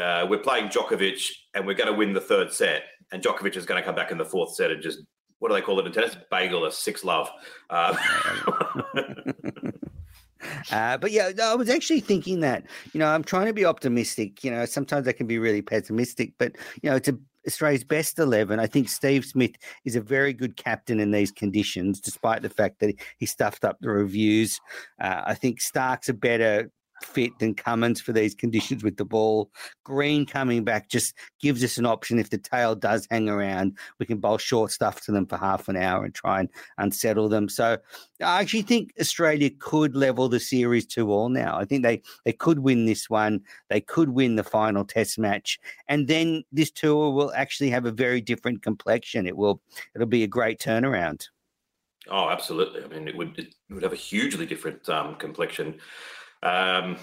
uh, 0.00 0.26
we're 0.28 0.38
playing 0.38 0.68
Djokovic 0.68 1.22
and 1.54 1.66
we're 1.66 1.74
going 1.74 1.90
to 1.90 1.96
win 1.96 2.12
the 2.12 2.20
third 2.20 2.52
set, 2.52 2.84
and 3.12 3.22
Djokovic 3.22 3.56
is 3.56 3.66
going 3.66 3.80
to 3.80 3.84
come 3.84 3.94
back 3.94 4.10
in 4.10 4.18
the 4.18 4.24
fourth 4.24 4.54
set 4.54 4.70
and 4.70 4.82
just 4.82 5.00
what 5.38 5.48
do 5.48 5.54
they 5.54 5.60
call 5.60 5.80
it 5.80 5.86
in 5.86 5.92
tennis? 5.92 6.16
Bagel 6.30 6.64
a 6.66 6.72
six 6.72 7.04
love. 7.04 7.28
Uh, 7.68 7.96
Uh, 10.70 10.96
but 10.96 11.10
yeah, 11.10 11.30
I 11.42 11.54
was 11.54 11.68
actually 11.68 12.00
thinking 12.00 12.40
that, 12.40 12.64
you 12.92 12.98
know, 12.98 13.06
I'm 13.06 13.24
trying 13.24 13.46
to 13.46 13.52
be 13.52 13.64
optimistic. 13.64 14.42
You 14.42 14.50
know, 14.50 14.64
sometimes 14.64 15.06
I 15.06 15.12
can 15.12 15.26
be 15.26 15.38
really 15.38 15.62
pessimistic, 15.62 16.32
but, 16.38 16.56
you 16.82 16.90
know, 16.90 16.96
it's 16.96 17.08
a, 17.08 17.16
Australia's 17.46 17.84
best 17.84 18.18
11. 18.18 18.60
I 18.60 18.66
think 18.66 18.88
Steve 18.88 19.24
Smith 19.24 19.52
is 19.84 19.96
a 19.96 20.00
very 20.00 20.32
good 20.32 20.56
captain 20.56 21.00
in 21.00 21.10
these 21.10 21.32
conditions, 21.32 22.00
despite 22.00 22.42
the 22.42 22.48
fact 22.48 22.78
that 22.80 22.94
he 23.18 23.26
stuffed 23.26 23.64
up 23.64 23.78
the 23.80 23.90
reviews. 23.90 24.60
Uh, 25.00 25.22
I 25.26 25.34
think 25.34 25.60
Starc's 25.60 26.08
a 26.08 26.14
better 26.14 26.70
fit 27.04 27.38
than 27.38 27.54
Cummins 27.54 28.00
for 28.00 28.12
these 28.12 28.34
conditions 28.34 28.82
with 28.82 28.96
the 28.96 29.04
ball. 29.04 29.50
Green 29.84 30.26
coming 30.26 30.64
back 30.64 30.88
just 30.88 31.14
gives 31.40 31.62
us 31.64 31.78
an 31.78 31.86
option 31.86 32.18
if 32.18 32.30
the 32.30 32.38
tail 32.38 32.74
does 32.74 33.06
hang 33.10 33.28
around. 33.28 33.76
We 33.98 34.06
can 34.06 34.18
bowl 34.18 34.38
short 34.38 34.70
stuff 34.70 35.00
to 35.02 35.12
them 35.12 35.26
for 35.26 35.36
half 35.36 35.68
an 35.68 35.76
hour 35.76 36.04
and 36.04 36.14
try 36.14 36.40
and 36.40 36.48
unsettle 36.78 37.28
them. 37.28 37.48
So 37.48 37.78
I 38.20 38.40
actually 38.40 38.62
think 38.62 38.92
Australia 39.00 39.50
could 39.58 39.94
level 39.96 40.28
the 40.28 40.40
series 40.40 40.86
to 40.86 41.10
all 41.10 41.28
now. 41.28 41.56
I 41.56 41.64
think 41.64 41.82
they, 41.82 42.02
they 42.24 42.32
could 42.32 42.60
win 42.60 42.86
this 42.86 43.10
one. 43.10 43.40
They 43.68 43.80
could 43.80 44.10
win 44.10 44.36
the 44.36 44.44
final 44.44 44.84
test 44.84 45.18
match. 45.18 45.58
And 45.88 46.08
then 46.08 46.44
this 46.52 46.70
tour 46.70 47.12
will 47.12 47.32
actually 47.34 47.70
have 47.70 47.86
a 47.86 47.92
very 47.92 48.20
different 48.20 48.62
complexion. 48.62 49.26
It 49.26 49.36
will 49.36 49.60
it'll 49.94 50.06
be 50.06 50.22
a 50.22 50.28
great 50.28 50.58
turnaround. 50.58 51.28
Oh, 52.10 52.28
absolutely. 52.28 52.82
I 52.82 52.88
mean, 52.88 53.06
it 53.06 53.16
would 53.16 53.38
it 53.38 53.54
would 53.70 53.82
have 53.82 53.92
a 53.92 53.96
hugely 53.96 54.46
different 54.46 54.88
um, 54.88 55.14
complexion. 55.16 55.78
Um, 56.42 56.96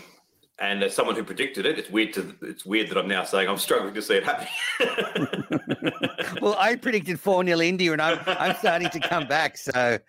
and 0.60 0.84
as 0.84 0.94
someone 0.94 1.16
who 1.16 1.24
predicted 1.24 1.66
it, 1.66 1.80
it's 1.80 1.90
weird 1.90 2.14
to 2.14 2.36
it's 2.42 2.66
weird 2.66 2.90
that 2.90 2.98
I'm 2.98 3.08
now 3.08 3.24
saying 3.24 3.48
I'm 3.48 3.58
struggling 3.58 3.94
to 3.94 4.02
see 4.02 4.16
it 4.16 4.24
happen. 4.26 4.48
well, 6.42 6.56
I 6.60 6.76
predicted 6.76 7.20
4 7.20 7.46
0 7.46 7.62
India 7.62 7.94
and 7.94 8.02
I'm 8.02 8.20
I'm 8.28 8.56
starting 8.58 8.90
to 8.90 9.00
come 9.00 9.28
back. 9.28 9.58
So 9.58 10.00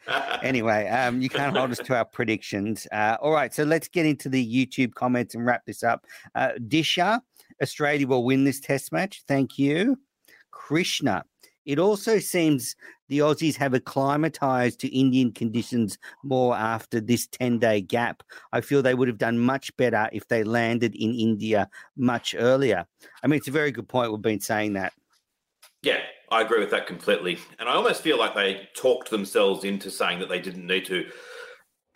anyway, 0.42 0.88
um, 0.88 1.20
you 1.22 1.28
can't 1.28 1.56
hold 1.56 1.70
us 1.70 1.78
to 1.78 1.96
our 1.96 2.04
predictions. 2.04 2.86
Uh, 2.90 3.16
all 3.22 3.30
right, 3.30 3.54
so 3.54 3.62
let's 3.62 3.86
get 3.86 4.06
into 4.06 4.28
the 4.28 4.44
YouTube 4.44 4.94
comments 4.94 5.34
and 5.36 5.46
wrap 5.46 5.64
this 5.66 5.84
up. 5.84 6.04
Uh, 6.34 6.50
Disha, 6.58 7.20
Australia 7.62 8.08
will 8.08 8.24
win 8.24 8.42
this 8.44 8.60
test 8.60 8.90
match. 8.90 9.22
Thank 9.28 9.56
you. 9.56 9.98
Krishna, 10.50 11.24
it 11.66 11.78
also 11.78 12.18
seems 12.18 12.76
the 13.08 13.18
Aussies 13.18 13.56
have 13.56 13.74
acclimatized 13.74 14.80
to 14.80 14.88
Indian 14.96 15.32
conditions 15.32 15.98
more 16.22 16.56
after 16.56 17.00
this 17.00 17.26
10 17.26 17.58
day 17.58 17.80
gap. 17.80 18.22
I 18.52 18.60
feel 18.60 18.82
they 18.82 18.94
would 18.94 19.08
have 19.08 19.18
done 19.18 19.38
much 19.38 19.76
better 19.76 20.08
if 20.12 20.28
they 20.28 20.44
landed 20.44 20.94
in 20.94 21.14
India 21.14 21.68
much 21.96 22.34
earlier. 22.38 22.86
I 23.22 23.26
mean, 23.26 23.38
it's 23.38 23.48
a 23.48 23.52
very 23.52 23.72
good 23.72 23.88
point. 23.88 24.10
We've 24.10 24.22
been 24.22 24.40
saying 24.40 24.74
that. 24.74 24.92
Yeah, 25.82 26.00
I 26.30 26.42
agree 26.42 26.60
with 26.60 26.70
that 26.70 26.86
completely. 26.86 27.38
And 27.58 27.68
I 27.68 27.74
almost 27.74 28.02
feel 28.02 28.18
like 28.18 28.34
they 28.34 28.68
talked 28.76 29.10
themselves 29.10 29.64
into 29.64 29.90
saying 29.90 30.20
that 30.20 30.28
they 30.28 30.40
didn't 30.40 30.66
need 30.66 30.86
to 30.86 31.06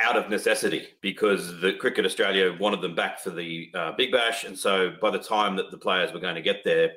out 0.00 0.16
of 0.16 0.28
necessity 0.28 0.88
because 1.00 1.60
the 1.60 1.74
Cricket 1.74 2.04
Australia 2.04 2.56
wanted 2.58 2.80
them 2.80 2.94
back 2.94 3.20
for 3.20 3.30
the 3.30 3.70
uh, 3.74 3.92
Big 3.92 4.10
Bash. 4.10 4.44
And 4.44 4.58
so 4.58 4.94
by 5.00 5.10
the 5.10 5.18
time 5.18 5.54
that 5.56 5.70
the 5.70 5.78
players 5.78 6.12
were 6.12 6.20
going 6.20 6.34
to 6.34 6.42
get 6.42 6.64
there, 6.64 6.92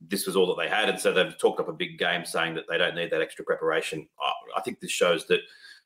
this 0.00 0.26
was 0.26 0.36
all 0.36 0.46
that 0.46 0.62
they 0.62 0.68
had. 0.68 0.88
And 0.88 0.98
so 0.98 1.12
they've 1.12 1.36
talked 1.38 1.60
up 1.60 1.68
a 1.68 1.72
big 1.72 1.98
game 1.98 2.24
saying 2.24 2.54
that 2.54 2.64
they 2.68 2.78
don't 2.78 2.94
need 2.94 3.10
that 3.10 3.22
extra 3.22 3.44
preparation. 3.44 4.08
I, 4.20 4.58
I 4.58 4.62
think 4.62 4.80
this 4.80 4.90
shows 4.90 5.26
that 5.26 5.40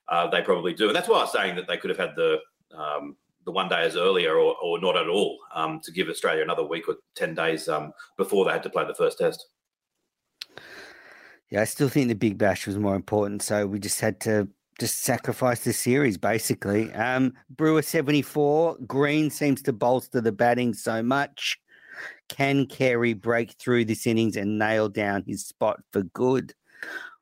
uh, 0.08 0.28
they 0.28 0.42
probably 0.42 0.74
do. 0.74 0.88
And 0.88 0.96
that's 0.96 1.08
why 1.08 1.18
I 1.18 1.22
was 1.22 1.32
saying 1.32 1.56
that 1.56 1.66
they 1.66 1.76
could 1.76 1.90
have 1.90 1.98
had 1.98 2.16
the 2.16 2.38
um, 2.76 3.16
the 3.44 3.52
one 3.52 3.68
day 3.68 3.82
as 3.82 3.96
earlier 3.96 4.34
or, 4.34 4.54
or 4.62 4.80
not 4.80 4.96
at 4.96 5.08
all 5.08 5.38
um, 5.54 5.80
to 5.82 5.92
give 5.92 6.08
Australia 6.08 6.42
another 6.42 6.64
week 6.64 6.88
or 6.88 6.96
10 7.14 7.34
days 7.34 7.68
um, 7.68 7.92
before 8.16 8.44
they 8.44 8.52
had 8.52 8.62
to 8.62 8.70
play 8.70 8.84
the 8.86 8.94
first 8.94 9.18
test. 9.18 9.48
Yeah, 11.48 11.62
I 11.62 11.64
still 11.64 11.88
think 11.88 12.08
the 12.08 12.14
Big 12.14 12.38
Bash 12.38 12.66
was 12.66 12.78
more 12.78 12.94
important. 12.94 13.42
So 13.42 13.66
we 13.66 13.78
just 13.78 14.00
had 14.00 14.20
to 14.20 14.46
just 14.78 15.00
sacrifice 15.00 15.60
the 15.60 15.72
series, 15.72 16.16
basically. 16.16 16.92
Um, 16.92 17.32
Brewer 17.50 17.82
74, 17.82 18.78
Green 18.86 19.30
seems 19.30 19.62
to 19.62 19.72
bolster 19.72 20.20
the 20.20 20.32
batting 20.32 20.74
so 20.74 21.02
much. 21.02 21.58
Can 22.30 22.64
Carey 22.66 23.12
break 23.12 23.52
through 23.52 23.84
this 23.84 24.06
innings 24.06 24.36
and 24.36 24.58
nail 24.58 24.88
down 24.88 25.24
his 25.26 25.44
spot 25.44 25.80
for 25.92 26.04
good? 26.04 26.54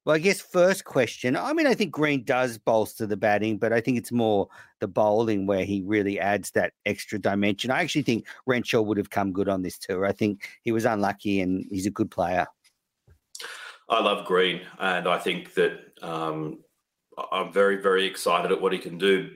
Well, 0.05 0.15
I 0.15 0.19
guess 0.19 0.41
first 0.41 0.85
question. 0.85 1.35
I 1.35 1.53
mean, 1.55 1.67
I 1.67 1.75
think 1.75 1.93
Green 1.93 2.25
does 2.25 2.59
bolster 2.59 3.07
the 3.07 3.17
batting, 3.17 3.59
but 3.59 3.73
I 3.73 3.81
think 3.81 3.99
it's 3.99 4.13
more 4.13 4.49
the 4.81 4.87
bowling 4.87 5.47
where 5.47 5.65
he 5.65 5.83
really 5.83 6.21
adds 6.21 6.51
that 6.53 6.75
extra 6.87 7.19
dimension. 7.19 7.71
I 7.71 7.81
actually 7.81 8.03
think 8.03 8.27
Renshaw 8.47 8.83
would 8.83 8.99
have 8.99 9.11
come 9.11 9.33
good 9.33 9.49
on 9.49 9.63
this 9.63 9.79
tour. 9.79 10.05
I 10.05 10.13
think 10.13 10.47
he 10.63 10.73
was 10.73 10.85
unlucky, 10.85 11.41
and 11.41 11.65
he's 11.71 11.87
a 11.87 11.91
good 11.91 12.11
player. 12.11 12.47
I 13.89 14.01
love 14.03 14.27
Green, 14.27 14.61
and 14.79 15.09
I 15.09 15.19
think 15.19 15.55
that 15.55 15.73
um, 16.03 16.59
I'm 17.33 17.51
very, 17.51 17.77
very 17.77 18.05
excited 18.05 18.53
at 18.53 18.61
what 18.61 18.73
he 18.73 18.79
can 18.79 18.99
do 18.99 19.31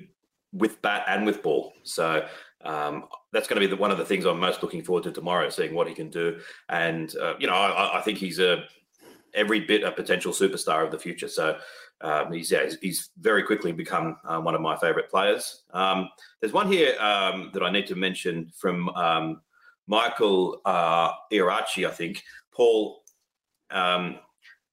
with 0.52 0.82
bat 0.82 1.04
and 1.08 1.24
with 1.24 1.42
ball. 1.42 1.72
So 1.82 2.26
um, 2.64 3.04
that's 3.32 3.48
going 3.48 3.60
to 3.60 3.66
be 3.66 3.70
the, 3.70 3.80
one 3.80 3.90
of 3.90 3.98
the 3.98 4.04
things 4.04 4.24
I'm 4.24 4.38
most 4.38 4.62
looking 4.62 4.82
forward 4.82 5.04
to 5.04 5.12
tomorrow, 5.12 5.48
seeing 5.48 5.74
what 5.74 5.88
he 5.88 5.94
can 5.94 6.10
do. 6.10 6.38
And 6.68 7.14
uh, 7.16 7.34
you 7.38 7.46
know, 7.46 7.54
I, 7.54 7.98
I, 7.98 8.02
think 8.02 8.18
he's 8.18 8.38
a 8.38 8.64
every 9.34 9.60
bit 9.60 9.82
a 9.82 9.90
potential 9.90 10.32
superstar 10.32 10.84
of 10.84 10.90
the 10.90 10.98
future. 10.98 11.28
So 11.28 11.58
um, 12.00 12.32
he's 12.32 12.50
yeah, 12.50 12.64
he's, 12.64 12.78
he's, 12.80 13.10
very 13.20 13.42
quickly 13.42 13.72
become 13.72 14.16
uh, 14.24 14.40
one 14.40 14.54
of 14.54 14.60
my 14.60 14.76
favourite 14.76 15.08
players. 15.08 15.62
Um, 15.72 16.08
there's 16.40 16.52
one 16.52 16.70
here 16.70 16.98
um, 17.00 17.50
that 17.54 17.62
I 17.62 17.70
need 17.70 17.86
to 17.88 17.94
mention 17.94 18.50
from 18.56 18.88
um, 18.90 19.40
Michael 19.86 20.60
uh, 20.64 21.12
Irachi, 21.32 21.86
I 21.86 21.90
think. 21.90 22.22
Paul, 22.52 23.02
um, 23.70 24.18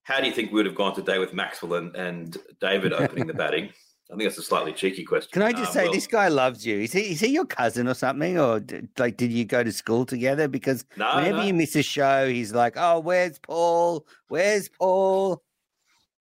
how 0.04 0.20
do 0.20 0.28
you 0.28 0.34
think 0.34 0.52
we 0.52 0.56
would 0.56 0.66
have 0.66 0.76
gone 0.76 0.96
today 0.96 1.20
with 1.20 1.34
Maxwell 1.34 1.76
and, 1.76 1.96
and 1.96 2.38
David 2.60 2.94
opening 2.94 3.28
the 3.28 3.34
batting? 3.34 3.70
I 4.12 4.16
think 4.16 4.24
that's 4.24 4.40
a 4.40 4.44
slightly 4.44 4.74
cheeky 4.74 5.04
question. 5.04 5.30
Can 5.32 5.44
I 5.44 5.52
just 5.52 5.68
um, 5.68 5.74
say, 5.74 5.84
well, 5.84 5.94
this 5.94 6.08
guy 6.08 6.30
loves 6.30 6.66
you. 6.66 6.80
Is 6.80 6.94
he, 6.94 7.12
is 7.12 7.20
he 7.20 7.28
your 7.28 7.46
cousin 7.46 7.88
or 7.88 7.94
something? 7.94 8.40
Or 8.40 8.64
like, 8.98 9.18
did 9.18 9.32
you 9.32 9.46
go 9.46 9.64
to 9.64 9.72
school 9.72 10.04
together? 10.04 10.48
Because 10.48 10.84
no, 10.98 11.16
whenever 11.16 11.38
no. 11.38 11.44
you 11.44 11.54
miss 11.54 11.76
a 11.76 11.84
show, 11.84 12.28
he's 12.28 12.52
like, 12.52 12.74
oh, 12.76 13.00
where's 13.00 13.38
Paul? 13.38 14.08
Where's 14.28 14.68
Paul? 14.68 15.44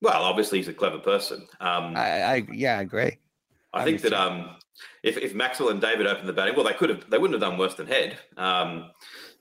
Well, 0.02 0.22
obviously, 0.22 0.58
he's 0.58 0.68
a 0.68 0.74
clever 0.74 0.98
person. 0.98 1.48
Um, 1.60 1.96
I, 1.96 2.22
I 2.22 2.46
yeah, 2.52 2.78
I 2.78 2.82
agree. 2.82 3.18
I, 3.72 3.84
think 3.84 4.02
that 4.02 4.12
um, 4.12 4.56
if, 5.02 5.16
if 5.16 5.34
Maxwell 5.34 5.70
and 5.70 5.80
David 5.80 6.06
opened 6.06 6.28
the 6.28 6.32
batting, 6.32 6.54
well, 6.56 6.64
they 6.64 6.74
could 6.74 6.90
have, 6.90 7.08
they 7.10 7.18
wouldn't 7.18 7.40
have 7.40 7.50
done 7.50 7.58
worse 7.58 7.74
than 7.74 7.86
Head. 7.86 8.18
Um, 8.36 8.90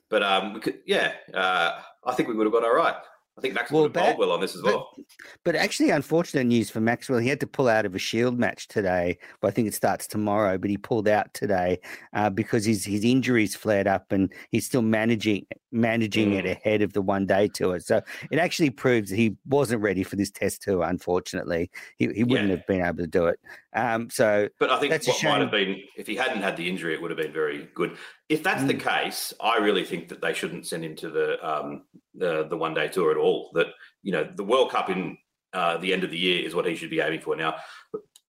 but 0.08 0.22
um, 0.22 0.54
we 0.54 0.60
could, 0.60 0.78
yeah, 0.86 1.12
uh, 1.34 1.80
I 2.04 2.14
think 2.14 2.28
we 2.28 2.34
would 2.34 2.46
have 2.46 2.52
got 2.52 2.64
all 2.64 2.74
right. 2.74 2.96
I 3.38 3.40
think 3.40 3.54
Maxwell 3.54 3.88
well, 3.88 4.32
on 4.32 4.40
this 4.40 4.56
as 4.56 4.62
but, 4.62 4.74
well. 4.74 4.96
But 5.44 5.54
actually, 5.54 5.90
unfortunate 5.90 6.44
news 6.44 6.70
for 6.70 6.80
Maxwell. 6.80 7.20
He 7.20 7.28
had 7.28 7.38
to 7.40 7.46
pull 7.46 7.68
out 7.68 7.86
of 7.86 7.94
a 7.94 7.98
Shield 7.98 8.36
match 8.36 8.66
today. 8.66 9.16
Well, 9.40 9.48
I 9.48 9.52
think 9.52 9.68
it 9.68 9.74
starts 9.74 10.08
tomorrow, 10.08 10.58
but 10.58 10.70
he 10.70 10.76
pulled 10.76 11.06
out 11.06 11.32
today 11.34 11.78
uh, 12.14 12.30
because 12.30 12.64
his 12.64 12.84
his 12.84 13.04
injuries 13.04 13.54
flared 13.54 13.86
up, 13.86 14.10
and 14.10 14.32
he's 14.50 14.66
still 14.66 14.82
managing 14.82 15.46
managing 15.70 16.32
mm. 16.32 16.38
it 16.38 16.46
ahead 16.46 16.82
of 16.82 16.92
the 16.92 17.02
one 17.02 17.26
day 17.26 17.48
tour. 17.48 17.78
So 17.80 18.00
it 18.30 18.38
actually 18.38 18.70
proves 18.70 19.10
he 19.10 19.36
wasn't 19.46 19.82
ready 19.82 20.02
for 20.02 20.16
this 20.16 20.30
test 20.30 20.62
tour. 20.62 20.82
Unfortunately, 20.82 21.70
he 21.96 22.08
he 22.08 22.24
wouldn't 22.24 22.48
yeah. 22.48 22.56
have 22.56 22.66
been 22.66 22.82
able 22.82 22.98
to 22.98 23.06
do 23.06 23.26
it. 23.26 23.38
Um, 23.74 24.10
so, 24.10 24.48
but 24.58 24.70
I 24.70 24.80
think 24.80 24.92
what 25.06 25.24
might 25.24 25.40
have 25.40 25.50
been 25.50 25.82
if 25.96 26.06
he 26.06 26.16
hadn't 26.16 26.42
had 26.42 26.56
the 26.56 26.68
injury, 26.68 26.94
it 26.94 27.02
would 27.02 27.10
have 27.10 27.18
been 27.18 27.32
very 27.32 27.68
good. 27.74 27.96
If 28.28 28.42
that's 28.42 28.62
mm. 28.62 28.68
the 28.68 28.74
case, 28.74 29.32
I 29.40 29.58
really 29.58 29.84
think 29.84 30.08
that 30.08 30.20
they 30.20 30.34
shouldn't 30.34 30.66
send 30.66 30.84
him 30.84 30.96
to 30.96 31.10
the 31.10 31.48
um, 31.48 31.84
the 32.14 32.46
the 32.48 32.56
one 32.56 32.74
day 32.74 32.88
tour 32.88 33.10
at 33.10 33.16
all. 33.16 33.50
That 33.54 33.68
you 34.02 34.12
know 34.12 34.28
the 34.34 34.44
World 34.44 34.70
Cup 34.70 34.90
in 34.90 35.18
uh, 35.52 35.78
the 35.78 35.92
end 35.92 36.04
of 36.04 36.10
the 36.10 36.18
year 36.18 36.44
is 36.44 36.54
what 36.54 36.66
he 36.66 36.76
should 36.76 36.90
be 36.90 37.00
aiming 37.00 37.20
for 37.20 37.36
now. 37.36 37.56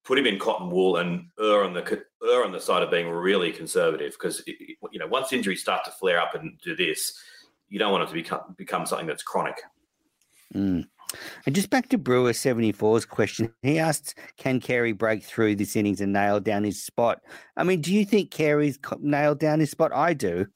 Put 0.04 0.18
him 0.18 0.26
in 0.26 0.38
cotton 0.38 0.70
wool 0.70 0.96
and 0.96 1.26
err 1.38 1.64
on 1.64 1.74
the 1.74 1.82
err 2.22 2.44
on 2.44 2.52
the 2.52 2.60
side 2.60 2.82
of 2.82 2.90
being 2.90 3.08
really 3.08 3.52
conservative 3.52 4.12
because 4.12 4.42
you 4.46 4.98
know 4.98 5.06
once 5.06 5.32
injuries 5.32 5.60
start 5.60 5.84
to 5.84 5.90
flare 5.92 6.20
up 6.20 6.34
and 6.34 6.58
do 6.62 6.76
this, 6.76 7.18
you 7.68 7.78
don't 7.78 7.92
want 7.92 8.04
it 8.04 8.08
to 8.08 8.14
become 8.14 8.54
become 8.56 8.86
something 8.86 9.06
that's 9.06 9.22
chronic. 9.22 9.60
Mm. 10.54 10.86
And 11.46 11.54
just 11.54 11.70
back 11.70 11.88
to 11.88 11.98
Brewer 11.98 12.32
74's 12.32 13.04
question, 13.04 13.52
he 13.62 13.78
asked, 13.78 14.16
can 14.36 14.60
Carey 14.60 14.92
break 14.92 15.24
through 15.24 15.56
this 15.56 15.74
innings 15.74 16.00
and 16.00 16.12
nail 16.12 16.38
down 16.38 16.62
his 16.62 16.82
spot? 16.82 17.20
I 17.56 17.64
mean, 17.64 17.80
do 17.80 17.92
you 17.92 18.04
think 18.04 18.30
Carey's 18.30 18.78
nailed 19.00 19.40
down 19.40 19.60
his 19.60 19.70
spot? 19.70 19.92
I 19.92 20.14
do. 20.14 20.46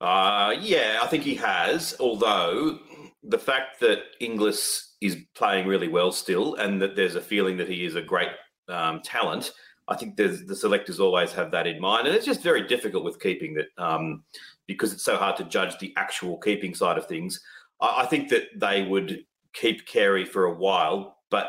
Uh, 0.00 0.54
yeah, 0.60 1.00
I 1.02 1.06
think 1.08 1.24
he 1.24 1.34
has. 1.36 1.96
Although 1.98 2.78
the 3.24 3.38
fact 3.38 3.80
that 3.80 3.98
Inglis 4.20 4.96
is 5.00 5.16
playing 5.34 5.66
really 5.66 5.88
well 5.88 6.12
still, 6.12 6.54
and 6.54 6.80
that 6.80 6.94
there's 6.94 7.16
a 7.16 7.20
feeling 7.20 7.56
that 7.56 7.68
he 7.68 7.84
is 7.84 7.96
a 7.96 8.02
great 8.02 8.30
um, 8.68 9.00
talent, 9.02 9.52
I 9.88 9.96
think 9.96 10.16
the 10.16 10.54
selectors 10.54 11.00
always 11.00 11.32
have 11.32 11.50
that 11.52 11.66
in 11.66 11.80
mind, 11.80 12.06
and 12.06 12.14
it's 12.14 12.26
just 12.26 12.42
very 12.42 12.66
difficult 12.66 13.04
with 13.04 13.20
keeping 13.20 13.54
that 13.54 13.66
um, 13.78 14.22
because 14.66 14.92
it's 14.92 15.04
so 15.04 15.16
hard 15.16 15.36
to 15.38 15.44
judge 15.44 15.78
the 15.78 15.94
actual 15.96 16.36
keeping 16.38 16.74
side 16.74 16.98
of 16.98 17.06
things. 17.06 17.40
I, 17.80 18.02
I 18.02 18.06
think 18.06 18.28
that 18.28 18.44
they 18.54 18.82
would 18.82 19.24
keep 19.54 19.86
Carey 19.86 20.24
for 20.24 20.44
a 20.44 20.54
while, 20.54 21.18
but 21.30 21.48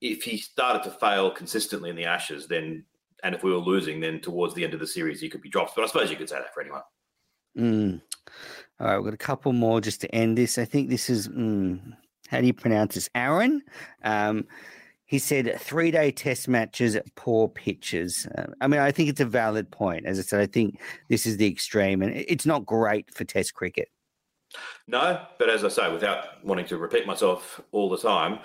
if 0.00 0.22
he 0.22 0.36
started 0.36 0.82
to 0.84 0.90
fail 0.90 1.30
consistently 1.30 1.90
in 1.90 1.96
the 1.96 2.04
Ashes, 2.04 2.46
then 2.46 2.84
and 3.24 3.34
if 3.34 3.42
we 3.42 3.52
were 3.52 3.58
losing, 3.58 4.00
then 4.00 4.20
towards 4.20 4.54
the 4.54 4.64
end 4.64 4.74
of 4.74 4.80
the 4.80 4.86
series 4.86 5.20
he 5.20 5.28
could 5.28 5.42
be 5.42 5.48
dropped. 5.48 5.74
But 5.76 5.84
I 5.84 5.86
suppose 5.86 6.10
you 6.10 6.16
could 6.16 6.28
say 6.28 6.36
that 6.36 6.52
for 6.54 6.60
anyone. 6.60 6.82
Mm. 7.56 8.00
All 8.80 8.86
right, 8.86 8.96
we've 8.96 9.04
got 9.04 9.14
a 9.14 9.18
couple 9.18 9.52
more 9.52 9.80
just 9.80 10.00
to 10.00 10.14
end 10.14 10.38
this. 10.38 10.58
I 10.58 10.64
think 10.64 10.88
this 10.88 11.08
is 11.10 11.28
mm, 11.28 11.80
how 12.28 12.40
do 12.40 12.46
you 12.46 12.54
pronounce 12.54 12.94
this? 12.94 13.08
Aaron. 13.14 13.62
Um, 14.02 14.46
he 15.12 15.18
said 15.18 15.60
three 15.60 15.90
day 15.90 16.10
test 16.10 16.48
matches, 16.48 16.96
poor 17.16 17.46
pitches. 17.46 18.26
Uh, 18.38 18.46
I 18.62 18.66
mean, 18.66 18.80
I 18.80 18.90
think 18.90 19.10
it's 19.10 19.20
a 19.20 19.26
valid 19.26 19.70
point. 19.70 20.06
As 20.06 20.18
I 20.18 20.22
said, 20.22 20.40
I 20.40 20.46
think 20.46 20.80
this 21.10 21.26
is 21.26 21.36
the 21.36 21.46
extreme, 21.46 22.00
and 22.00 22.16
it's 22.16 22.46
not 22.46 22.64
great 22.64 23.12
for 23.14 23.22
test 23.24 23.52
cricket. 23.52 23.90
No, 24.88 25.22
but 25.38 25.50
as 25.50 25.64
I 25.64 25.68
say, 25.68 25.92
without 25.92 26.42
wanting 26.42 26.64
to 26.64 26.78
repeat 26.78 27.06
myself 27.06 27.60
all 27.72 27.90
the 27.90 27.98
time, 27.98 28.38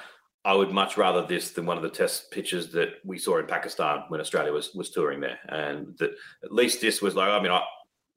I 0.43 0.55
would 0.55 0.71
much 0.71 0.97
rather 0.97 1.25
this 1.25 1.51
than 1.51 1.65
one 1.65 1.77
of 1.77 1.83
the 1.83 1.89
test 1.89 2.31
pitches 2.31 2.69
that 2.73 2.95
we 3.05 3.17
saw 3.17 3.37
in 3.37 3.47
Pakistan 3.47 4.03
when 4.09 4.19
Australia 4.19 4.51
was 4.51 4.75
was 4.75 4.89
touring 4.89 5.21
there, 5.21 5.39
and 5.47 5.97
that 5.99 6.11
at 6.43 6.51
least 6.51 6.81
this 6.81 7.01
was 7.01 7.15
like. 7.15 7.29
I 7.29 7.41
mean, 7.41 7.53
I, 7.53 7.61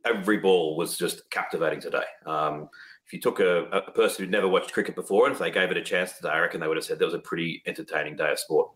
every 0.05 0.38
ball 0.38 0.76
was 0.76 0.98
just 0.98 1.30
captivating 1.30 1.80
today. 1.80 2.03
Um, 2.26 2.68
if 3.11 3.15
you 3.15 3.21
took 3.21 3.41
a, 3.41 3.65
a, 3.73 3.91
person 3.91 4.23
who'd 4.23 4.31
never 4.31 4.47
watched 4.47 4.73
cricket 4.73 4.95
before 4.95 5.27
and 5.27 5.33
if 5.33 5.41
they 5.41 5.51
gave 5.51 5.73
it 5.73 5.77
a 5.77 5.83
chance 5.83 6.13
today, 6.13 6.29
I 6.29 6.39
reckon 6.39 6.61
they 6.61 6.69
would 6.69 6.77
have 6.77 6.85
said 6.85 7.01
that 7.01 7.05
was 7.05 7.13
a 7.13 7.19
pretty 7.19 7.61
entertaining 7.67 8.15
day 8.15 8.31
of 8.31 8.39
sport. 8.39 8.71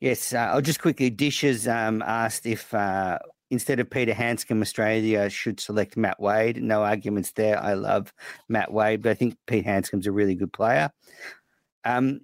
Yes, 0.00 0.32
uh, 0.32 0.50
I'll 0.52 0.60
just 0.60 0.80
quickly. 0.80 1.08
Dishes 1.08 1.68
um, 1.68 2.02
asked 2.02 2.44
if 2.44 2.74
uh, 2.74 3.20
instead 3.52 3.78
of 3.78 3.88
Peter 3.88 4.12
Handscomb, 4.12 4.62
Australia 4.62 5.30
should 5.30 5.60
select 5.60 5.96
Matt 5.96 6.18
Wade. 6.18 6.60
No 6.60 6.82
arguments 6.82 7.30
there. 7.30 7.62
I 7.62 7.74
love 7.74 8.12
Matt 8.48 8.72
Wade, 8.72 9.00
but 9.00 9.10
I 9.10 9.14
think 9.14 9.36
Pete 9.46 9.64
Handscomb's 9.64 10.08
a 10.08 10.12
really 10.12 10.34
good 10.34 10.52
player. 10.52 10.90
Um, 11.84 12.22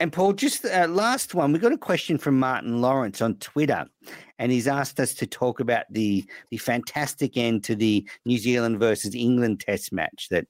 and 0.00 0.12
Paul, 0.12 0.32
just 0.32 0.64
uh, 0.64 0.88
last 0.88 1.34
one, 1.34 1.52
we 1.52 1.58
got 1.60 1.72
a 1.72 1.78
question 1.78 2.18
from 2.18 2.38
Martin 2.38 2.80
Lawrence 2.80 3.22
on 3.22 3.36
Twitter, 3.36 3.86
and 4.40 4.50
he's 4.50 4.66
asked 4.66 4.98
us 4.98 5.14
to 5.14 5.26
talk 5.26 5.60
about 5.60 5.84
the 5.90 6.24
the 6.50 6.56
fantastic 6.56 7.36
end 7.36 7.62
to 7.64 7.76
the 7.76 8.06
New 8.24 8.38
Zealand 8.38 8.80
versus 8.80 9.14
England 9.14 9.60
Test 9.60 9.92
match 9.92 10.28
that 10.30 10.46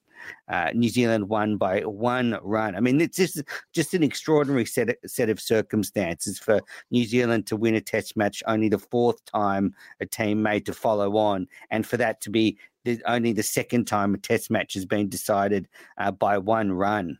uh, 0.49 0.71
New 0.73 0.89
Zealand 0.89 1.29
won 1.29 1.57
by 1.57 1.81
one 1.81 2.39
run. 2.41 2.75
I 2.75 2.79
mean, 2.79 2.99
it's 2.99 3.17
just 3.17 3.43
just 3.71 3.93
an 3.93 4.01
extraordinary 4.01 4.65
set 4.65 4.89
of, 4.89 4.95
set 5.05 5.29
of 5.29 5.39
circumstances 5.39 6.39
for 6.39 6.59
New 6.89 7.05
Zealand 7.05 7.45
to 7.47 7.55
win 7.55 7.75
a 7.75 7.81
Test 7.81 8.17
match, 8.17 8.41
only 8.47 8.67
the 8.67 8.79
fourth 8.79 9.23
time 9.25 9.75
a 9.99 10.07
team 10.07 10.41
made 10.41 10.65
to 10.65 10.73
follow 10.73 11.17
on, 11.17 11.47
and 11.69 11.85
for 11.85 11.97
that 11.97 12.19
to 12.21 12.31
be 12.31 12.57
the, 12.83 12.99
only 13.05 13.31
the 13.31 13.43
second 13.43 13.85
time 13.85 14.15
a 14.15 14.17
Test 14.17 14.49
match 14.49 14.73
has 14.73 14.85
been 14.85 15.07
decided 15.07 15.67
uh, 15.99 16.09
by 16.09 16.39
one 16.39 16.71
run. 16.71 17.19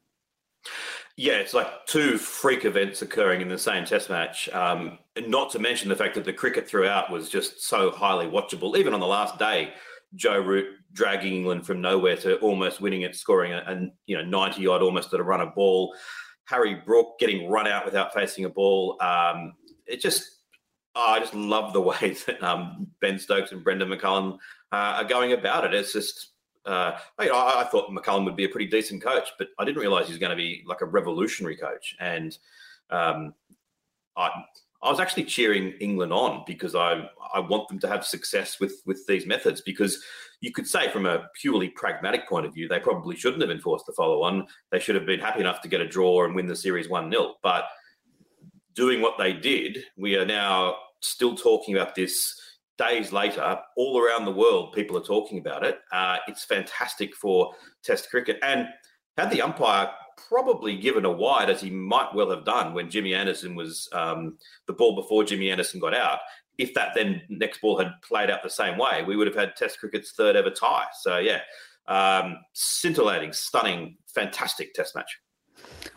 Yeah, 1.17 1.33
it's 1.33 1.53
like 1.53 1.85
two 1.85 2.17
freak 2.17 2.65
events 2.65 3.01
occurring 3.01 3.41
in 3.41 3.47
the 3.47 3.57
same 3.57 3.85
test 3.85 4.09
match. 4.09 4.49
Um, 4.49 4.99
not 5.27 5.49
to 5.51 5.59
mention 5.59 5.87
the 5.87 5.95
fact 5.95 6.15
that 6.15 6.25
the 6.25 6.33
cricket 6.33 6.67
throughout 6.67 7.09
was 7.09 7.29
just 7.29 7.63
so 7.63 7.91
highly 7.91 8.25
watchable. 8.25 8.77
Even 8.77 8.93
on 8.93 8.99
the 8.99 9.07
last 9.07 9.39
day, 9.39 9.73
Joe 10.15 10.39
Root 10.39 10.67
dragging 10.91 11.33
England 11.33 11.65
from 11.65 11.81
nowhere 11.81 12.17
to 12.17 12.37
almost 12.39 12.81
winning 12.81 13.01
it, 13.01 13.15
scoring 13.15 13.53
a, 13.53 13.63
a 13.67 13.87
you 14.07 14.17
know 14.17 14.23
90 14.23 14.67
odd 14.67 14.81
almost 14.81 15.13
at 15.13 15.19
a 15.19 15.23
run 15.23 15.41
of 15.41 15.55
ball. 15.55 15.95
Harry 16.45 16.75
Brook 16.75 17.17
getting 17.19 17.49
run 17.49 17.67
out 17.67 17.85
without 17.85 18.13
facing 18.13 18.45
a 18.45 18.49
ball. 18.49 19.01
Um, 19.01 19.53
it 19.85 19.99
just, 19.99 20.23
oh, 20.95 21.13
I 21.13 21.19
just 21.19 21.33
love 21.33 21.73
the 21.73 21.81
way 21.81 22.15
that 22.27 22.41
um, 22.43 22.87
Ben 23.01 23.19
Stokes 23.19 23.51
and 23.51 23.63
Brendon 23.63 23.89
McCullum 23.89 24.37
uh, 24.71 24.97
are 24.97 25.03
going 25.03 25.33
about 25.33 25.65
it. 25.65 25.73
It's 25.73 25.93
just 25.93 26.31
uh, 26.65 26.97
I, 27.19 27.29
I, 27.29 27.67
thought 27.71 27.91
McCullum 27.91 28.25
would 28.25 28.35
be 28.35 28.45
a 28.45 28.49
pretty 28.49 28.67
decent 28.67 29.03
coach, 29.03 29.29
but 29.37 29.49
I 29.59 29.65
didn't 29.65 29.81
realize 29.81 30.07
he 30.07 30.13
was 30.13 30.19
going 30.19 30.31
to 30.31 30.35
be 30.35 30.63
like 30.65 30.81
a 30.81 30.85
revolutionary 30.85 31.55
coach. 31.55 31.95
And 31.99 32.35
um, 32.89 33.35
I, 34.17 34.29
I 34.81 34.89
was 34.89 34.99
actually 34.99 35.25
cheering 35.25 35.73
England 35.79 36.13
on 36.13 36.43
because 36.45 36.75
I 36.75 37.09
I 37.33 37.39
want 37.39 37.67
them 37.69 37.79
to 37.79 37.87
have 37.87 38.05
success 38.05 38.59
with 38.59 38.81
with 38.85 39.05
these 39.07 39.25
methods 39.25 39.61
because 39.61 40.03
you 40.41 40.51
could 40.51 40.67
say 40.67 40.89
from 40.89 41.05
a 41.05 41.27
purely 41.39 41.69
pragmatic 41.69 42.27
point 42.27 42.45
of 42.45 42.53
view 42.53 42.67
they 42.67 42.79
probably 42.79 43.15
shouldn't 43.15 43.41
have 43.41 43.51
enforced 43.51 43.85
the 43.85 43.93
follow 43.93 44.21
on. 44.21 44.47
They 44.71 44.79
should 44.79 44.95
have 44.95 45.05
been 45.05 45.19
happy 45.19 45.39
enough 45.39 45.61
to 45.61 45.67
get 45.67 45.81
a 45.81 45.87
draw 45.87 46.25
and 46.25 46.35
win 46.35 46.45
the 46.45 46.55
series 46.55 46.89
one 46.89 47.11
0 47.11 47.35
But 47.41 47.65
doing 48.73 49.01
what 49.01 49.17
they 49.17 49.33
did, 49.33 49.85
we 49.97 50.15
are 50.17 50.25
now 50.25 50.75
still 50.99 51.35
talking 51.35 51.75
about 51.75 51.95
this 51.95 52.39
days 52.77 53.11
later, 53.11 53.59
all 53.77 53.99
around 53.99 54.25
the 54.25 54.31
world, 54.31 54.73
people 54.73 54.97
are 54.97 55.03
talking 55.03 55.37
about 55.39 55.65
it. 55.65 55.79
Uh, 55.91 56.17
it's 56.27 56.43
fantastic 56.43 57.15
for 57.15 57.53
Test 57.83 58.09
cricket. 58.09 58.37
And 58.41 58.67
had 59.17 59.31
the 59.31 59.41
umpire 59.41 59.89
probably 60.29 60.77
given 60.77 61.05
a 61.05 61.11
wide 61.11 61.49
as 61.49 61.61
he 61.61 61.69
might 61.69 62.13
well 62.13 62.29
have 62.29 62.45
done 62.45 62.73
when 62.73 62.89
Jimmy 62.89 63.13
Anderson 63.13 63.55
was 63.55 63.87
um, 63.93 64.37
the 64.67 64.73
ball 64.73 64.95
before 64.95 65.23
Jimmy 65.23 65.49
Anderson 65.49 65.79
got 65.79 65.93
out. 65.93 66.19
If 66.57 66.73
that 66.73 66.93
then 66.95 67.21
next 67.29 67.61
ball 67.61 67.77
had 67.77 67.91
played 68.01 68.29
out 68.29 68.43
the 68.43 68.49
same 68.49 68.77
way, 68.77 69.03
we 69.05 69.17
would 69.17 69.27
have 69.27 69.35
had 69.35 69.55
Test 69.55 69.79
cricket's 69.79 70.13
third 70.13 70.35
ever 70.35 70.49
tie. 70.49 70.85
So 71.01 71.17
yeah, 71.17 71.41
um, 71.87 72.37
scintillating, 72.53 73.33
stunning, 73.33 73.97
fantastic 74.13 74.73
Test 74.73 74.95
match. 74.95 75.17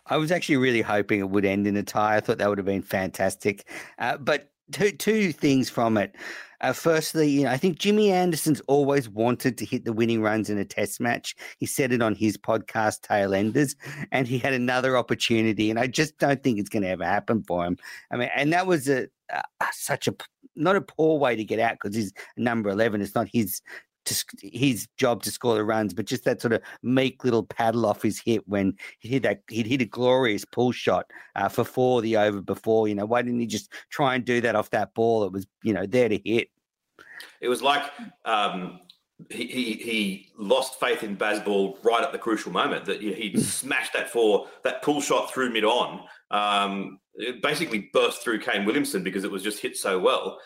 I 0.07 0.16
was 0.16 0.33
actually 0.33 0.57
really 0.57 0.83
hoping 0.83 1.20
it 1.20 1.29
would 1.29 1.45
end 1.45 1.66
in 1.66 1.76
a 1.76 1.83
tie. 1.83 2.16
I 2.16 2.20
thought 2.20 2.39
that 2.39 2.49
would 2.49 2.59
have 2.59 2.66
been 2.66 2.83
fantastic. 2.83 3.68
Uh, 3.99 4.16
but 4.16 4.51
two 4.72 4.92
two 4.92 5.32
things 5.32 5.70
from 5.70 5.96
it. 5.96 6.14
Uh, 6.60 6.72
firstly, 6.72 7.28
you 7.28 7.44
know, 7.44 7.50
I 7.50 7.56
think 7.56 7.78
Jimmy 7.78 8.10
Anderson's 8.10 8.60
always 8.66 9.08
wanted 9.08 9.56
to 9.58 9.64
hit 9.64 9.84
the 9.84 9.92
winning 9.92 10.22
runs 10.22 10.50
in 10.50 10.58
a 10.58 10.64
test 10.64 11.00
match. 11.00 11.36
He 11.58 11.66
said 11.66 11.92
it 11.92 12.02
on 12.02 12.16
his 12.16 12.36
podcast, 12.36 13.02
Tailenders, 13.02 13.76
and 14.10 14.26
he 14.26 14.38
had 14.38 14.54
another 14.54 14.96
opportunity. 14.96 15.70
And 15.70 15.78
I 15.78 15.86
just 15.86 16.18
don't 16.18 16.42
think 16.42 16.58
it's 16.58 16.68
going 16.68 16.82
to 16.82 16.88
ever 16.88 17.04
happen 17.04 17.44
for 17.44 17.64
him. 17.64 17.76
I 18.10 18.16
mean, 18.16 18.28
and 18.34 18.52
that 18.52 18.66
was 18.66 18.88
a, 18.88 19.06
such 19.72 20.08
a 20.08 20.14
not 20.56 20.74
a 20.74 20.80
poor 20.80 21.18
way 21.18 21.36
to 21.36 21.44
get 21.44 21.60
out 21.60 21.74
because 21.80 21.94
he's 21.94 22.12
number 22.36 22.70
11. 22.70 23.00
It's 23.00 23.14
not 23.14 23.28
his 23.32 23.62
to, 24.09 24.48
his 24.52 24.88
job 24.96 25.22
to 25.22 25.30
score 25.30 25.54
the 25.54 25.64
runs, 25.64 25.94
but 25.94 26.06
just 26.06 26.24
that 26.24 26.40
sort 26.40 26.52
of 26.52 26.62
meek 26.82 27.24
little 27.24 27.44
paddle 27.44 27.86
off 27.86 28.02
his 28.02 28.20
hip 28.20 28.42
when 28.46 28.76
he 28.98 29.09
hit 29.09 29.22
that 29.22 29.42
he'd 29.48 29.66
hit 29.66 29.82
a 29.82 29.86
glorious 29.86 30.44
pull 30.44 30.72
shot 30.72 31.06
uh, 31.36 31.48
for 31.48 31.64
four 31.64 32.02
the 32.02 32.16
over 32.16 32.40
before. 32.40 32.88
You 32.88 32.94
know, 32.94 33.06
why 33.06 33.22
didn't 33.22 33.40
he 33.40 33.46
just 33.46 33.72
try 33.90 34.14
and 34.14 34.24
do 34.24 34.40
that 34.40 34.56
off 34.56 34.70
that 34.70 34.94
ball? 34.94 35.24
It 35.24 35.32
was 35.32 35.46
you 35.62 35.72
know 35.72 35.86
there 35.86 36.09
to 36.09 36.20
hit. 36.24 36.48
It 37.40 37.48
was 37.48 37.62
like 37.62 37.84
um, 38.24 38.80
he, 39.30 39.46
he, 39.46 39.72
he 39.74 40.32
lost 40.36 40.78
faith 40.78 41.02
in 41.02 41.16
Bazball 41.16 41.82
right 41.84 42.04
at 42.04 42.12
the 42.12 42.18
crucial 42.18 42.52
moment 42.52 42.84
that 42.86 43.00
he 43.02 43.36
smashed 43.40 43.92
that 43.92 44.11
four 44.11 44.46
that 44.64 44.82
pull 44.82 45.00
shot 45.00 45.32
through 45.32 45.50
mid 45.50 45.64
on. 45.64 46.04
Um, 46.30 47.00
it 47.14 47.42
basically 47.42 47.90
burst 47.92 48.22
through 48.22 48.38
Kane 48.40 48.64
Williamson 48.64 49.02
because 49.02 49.24
it 49.24 49.30
was 49.30 49.42
just 49.42 49.61
hit 49.61 49.76
so 49.76 49.98
well. 49.98 50.38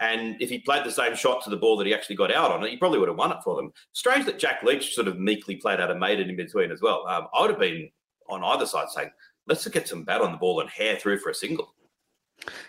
And 0.00 0.40
if 0.40 0.48
he 0.48 0.58
played 0.58 0.84
the 0.84 0.90
same 0.90 1.14
shot 1.14 1.44
to 1.44 1.50
the 1.50 1.58
ball 1.58 1.76
that 1.76 1.86
he 1.86 1.94
actually 1.94 2.16
got 2.16 2.32
out 2.32 2.50
on 2.50 2.64
it, 2.64 2.70
he 2.70 2.76
probably 2.78 2.98
would 2.98 3.08
have 3.08 3.18
won 3.18 3.32
it 3.32 3.42
for 3.44 3.54
them. 3.54 3.70
Strange 3.92 4.24
that 4.26 4.38
Jack 4.38 4.62
Leach 4.62 4.94
sort 4.94 5.08
of 5.08 5.18
meekly 5.18 5.56
played 5.56 5.78
out 5.78 5.90
a 5.90 5.94
maiden 5.94 6.30
in 6.30 6.36
between 6.36 6.72
as 6.72 6.80
well. 6.80 7.06
Um, 7.06 7.28
I 7.34 7.42
would 7.42 7.50
have 7.50 7.60
been 7.60 7.90
on 8.28 8.42
either 8.42 8.64
side 8.64 8.88
saying, 8.88 9.10
let's 9.46 9.66
get 9.68 9.86
some 9.86 10.04
bat 10.04 10.22
on 10.22 10.32
the 10.32 10.38
ball 10.38 10.60
and 10.60 10.70
hair 10.70 10.96
through 10.96 11.18
for 11.18 11.28
a 11.28 11.34
single. 11.34 11.74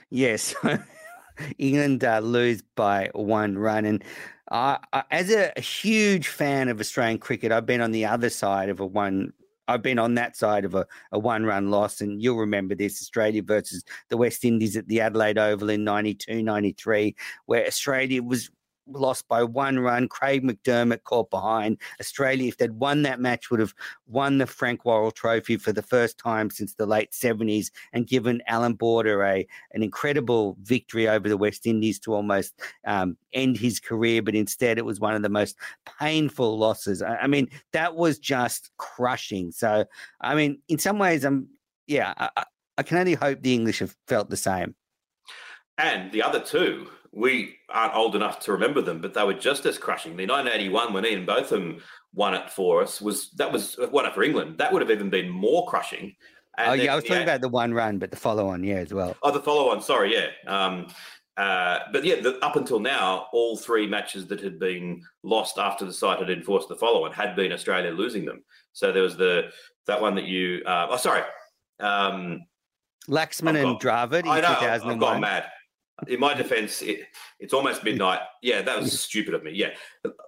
Yes. 0.10 0.54
England 1.58 2.04
uh, 2.04 2.20
lose 2.20 2.62
by 2.76 3.10
one 3.14 3.58
run. 3.58 3.86
And 3.86 4.04
uh, 4.52 4.78
as 5.10 5.32
a 5.32 5.58
huge 5.60 6.28
fan 6.28 6.68
of 6.68 6.82
Australian 6.82 7.20
cricket, 7.20 7.54
I've 7.54 7.66
been 7.66 7.82
on 7.82 7.92
the 7.92 8.06
other 8.06 8.30
side 8.30 8.68
of 8.68 8.82
a 8.82 8.86
one 8.86 9.32
I've 9.72 9.82
been 9.82 10.00
on 10.00 10.16
that 10.16 10.36
side 10.36 10.66
of 10.66 10.76
a, 10.76 10.86
a 11.12 11.20
one 11.20 11.46
run 11.46 11.72
loss, 11.72 12.02
and 12.02 12.22
you'll 12.22 12.38
remember 12.38 12.76
this 12.76 13.02
Australia 13.02 13.42
versus 13.42 13.84
the 14.10 14.18
West 14.18 14.44
Indies 14.44 14.76
at 14.76 14.88
the 14.88 15.02
Adelaide 15.02 15.38
Oval 15.38 15.70
in 15.70 15.84
92 15.84 16.44
93, 16.44 17.16
where 17.46 17.66
Australia 17.66 18.22
was 18.22 18.50
lost 18.88 19.28
by 19.28 19.44
one 19.44 19.80
run. 19.80 20.08
Craig 20.08 20.44
McDermott 20.44 21.04
caught 21.04 21.30
behind. 21.30 21.78
Australia, 22.00 22.48
if 22.48 22.58
they'd 22.58 22.72
won 22.72 23.04
that 23.04 23.20
match, 23.20 23.50
would 23.50 23.60
have 23.60 23.74
won 24.08 24.38
the 24.38 24.48
Frank 24.48 24.86
Worrell 24.86 25.12
Trophy 25.12 25.58
for 25.58 25.72
the 25.72 25.82
first 25.82 26.18
time 26.18 26.50
since 26.50 26.74
the 26.74 26.86
late 26.86 27.12
70s 27.12 27.72
and 27.94 28.08
given 28.08 28.42
Allan 28.48 28.74
Border 28.74 29.24
a, 29.24 29.48
an 29.72 29.84
incredible 29.84 30.58
victory 30.62 31.08
over 31.08 31.30
the 31.30 31.38
West 31.38 31.66
Indies 31.66 32.00
to 32.00 32.14
almost 32.14 32.60
um, 32.86 33.18
end 33.34 33.58
his 33.58 33.80
career. 33.80 34.22
But 34.22 34.36
instead, 34.36 34.78
it 34.78 34.86
was 34.86 35.00
one 35.00 35.16
of 35.16 35.22
the 35.22 35.30
most 35.30 35.58
painful 36.00 36.58
losses. 36.58 37.02
I, 37.02 37.18
I 37.18 37.28
mean, 37.28 37.50
that 37.74 37.96
was 37.96 38.20
just 38.20 38.72
crushing. 38.78 39.52
So, 39.52 39.86
I 40.20 40.36
mean, 40.36 40.62
in 40.68 40.80
some 40.80 41.00
ways, 41.00 41.24
I'm, 41.24 41.48
yeah, 41.88 42.14
I, 42.18 42.44
I 42.78 42.84
can 42.84 42.98
only 42.98 43.14
hope 43.14 43.42
the 43.42 43.54
English 43.54 43.80
have 43.80 43.96
felt 44.08 44.30
the 44.30 44.38
same. 44.38 44.76
And 45.78 46.12
the 46.12 46.24
other 46.24 46.40
two 46.40 46.88
we 47.12 47.58
aren't 47.70 47.96
old 47.96 48.16
enough 48.16 48.40
to 48.42 48.54
remember 48.54 48.82
them, 48.82 49.02
but 49.02 49.14
they 49.14 49.24
were 49.24 49.34
just 49.34 49.66
as 49.66 49.78
crushing. 49.78 50.16
The 50.16 50.26
1981 50.26 50.94
when 50.94 51.06
Ian 51.06 51.26
Botham 51.26 51.82
won 52.14 52.34
it 52.34 52.50
for 52.50 52.82
us 52.82 53.02
was 53.02 53.32
that 53.32 53.52
was 53.52 53.78
won 53.92 54.06
it 54.06 54.14
for 54.14 54.24
England. 54.24 54.58
That 54.58 54.72
would 54.72 54.82
have 54.82 54.92
even 54.92 55.10
been 55.10 55.30
more 55.30 55.68
crushing. 55.68 56.16
And 56.58 56.70
oh 56.70 56.74
yeah, 56.74 56.94
I 56.94 56.96
was 56.96 57.04
talking 57.04 57.18
yeah, 57.18 57.24
about 57.24 57.42
the 57.42 57.50
one 57.50 57.74
run, 57.74 57.98
but 57.98 58.12
the 58.12 58.18
follow 58.18 58.48
on, 58.48 58.64
yeah, 58.64 58.76
as 58.76 58.94
well. 58.94 59.16
Oh, 59.24 59.32
the 59.32 59.42
follow 59.42 59.72
on. 59.72 59.82
Sorry, 59.82 60.14
yeah. 60.14 60.28
Um, 60.48 60.88
uh, 61.38 61.80
but 61.92 62.04
yeah, 62.04 62.20
the, 62.20 62.38
up 62.46 62.56
until 62.56 62.80
now, 62.80 63.28
all 63.32 63.58
three 63.58 63.88
matches 63.88 64.28
that 64.28 64.42
had 64.42 64.60
been 64.60 65.02
lost 65.24 65.58
after 65.58 65.86
the 65.86 65.94
side 65.94 66.20
had 66.20 66.30
enforced 66.30 66.68
the 66.68 66.76
follow 66.76 67.06
on 67.06 67.14
had 67.14 67.36
been 67.36 67.52
Australia 67.52 67.92
losing 67.92 68.26
them. 68.26 68.44
So 68.74 68.92
there 68.92 69.04
was 69.04 69.18
the 69.18 69.50
that 69.88 70.02
one 70.02 70.16
that 70.16 70.26
you. 70.26 70.62
Uh, 70.66 70.88
oh, 70.90 70.98
sorry. 70.98 71.24
Um, 71.80 72.42
Laxman 73.08 73.62
and 73.62 73.80
Dravid 73.80 74.22
in 74.22 74.28
I 74.28 74.42
know, 74.42 74.50
2001. 74.50 74.92
I've 74.94 75.00
gone 75.00 75.22
mad 75.22 75.46
in 76.08 76.20
my 76.20 76.34
defense, 76.34 76.82
it, 76.82 77.02
it's 77.40 77.54
almost 77.54 77.84
midnight. 77.84 78.20
Yeah, 78.42 78.62
that 78.62 78.80
was 78.80 79.00
stupid 79.04 79.34
of 79.34 79.44
me. 79.44 79.52
Yeah, 79.54 79.70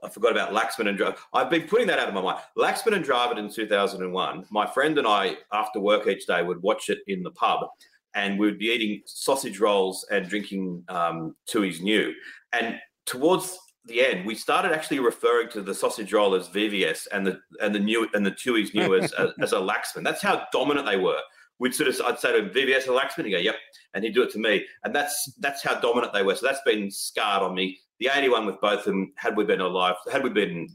I 0.04 0.10
forgot 0.10 0.32
about 0.32 0.52
Laxman 0.52 0.88
and 0.88 0.98
Dravid. 0.98 1.18
I've 1.34 1.50
been 1.50 1.68
putting 1.68 1.88
that 1.88 2.00
out 2.00 2.08
of 2.08 2.14
my 2.14 2.22
mind. 2.22 2.40
Laxman 2.58 2.96
and 2.96 3.06
Dravid 3.06 3.38
in 3.38 3.50
2001. 3.50 4.46
My 4.50 4.66
friend 4.68 4.98
and 4.98 5.08
I, 5.08 5.38
after 5.52 5.80
work 5.80 6.08
each 6.08 6.26
day, 6.26 6.44
would 6.44 6.62
watch 6.62 6.90
it 6.90 7.00
in 7.08 7.24
the 7.24 7.32
pub, 7.32 7.68
and 8.16 8.40
we'd 8.40 8.60
be 8.60 8.66
eating 8.66 9.02
sausage 9.06 9.60
rolls 9.60 10.06
and 10.12 10.28
drinking 10.28 10.84
um, 10.90 11.36
Tooheys 11.50 11.82
New. 11.82 12.14
And 12.52 12.80
towards 13.06 13.58
the 13.86 14.06
end, 14.06 14.26
we 14.26 14.36
started 14.36 14.72
actually 14.72 15.00
referring 15.00 15.50
to 15.50 15.62
the 15.62 15.74
sausage 15.74 16.14
roll 16.14 16.36
as 16.36 16.48
VVS 16.50 17.08
and 17.12 17.28
the 17.28 17.40
and 17.62 17.76
the 17.76 17.80
new 17.80 18.08
and 18.14 18.26
the 18.26 18.32
Tooheys 18.32 18.74
New 18.74 18.96
as, 18.96 19.12
as, 19.14 19.32
as 19.42 19.54
a 19.54 19.58
Laxman. 19.58 20.04
That's 20.04 20.22
how 20.22 20.46
dominant 20.52 20.86
they 20.86 20.98
were 20.98 21.20
we'd 21.64 21.74
sort 21.74 21.88
of 21.88 22.02
I'd 22.02 22.20
say 22.20 22.34
to 22.34 22.40
him, 22.40 22.50
VVS 22.50 22.88
and 22.88 22.98
Laxman, 22.98 23.24
he'd 23.24 23.32
go, 23.32 23.38
Yep. 23.38 23.56
And 23.94 24.04
he'd 24.04 24.14
do 24.14 24.24
it 24.24 24.32
to 24.32 24.40
me. 24.40 24.66
And 24.84 24.94
that's 24.94 25.34
that's 25.40 25.64
how 25.64 25.80
dominant 25.80 26.12
they 26.12 26.22
were. 26.22 26.36
So 26.36 26.46
that's 26.46 26.62
been 26.66 26.92
scarred 26.92 27.42
on 27.42 27.56
me. 27.56 27.80
The 28.00 28.10
81 28.14 28.46
with 28.46 28.60
both 28.60 28.80
of 28.80 28.86
them, 28.86 29.14
had 29.16 29.38
we 29.38 29.46
been 29.46 29.62
alive, 29.62 29.96
had 30.12 30.24
we 30.24 30.30
been 30.30 30.68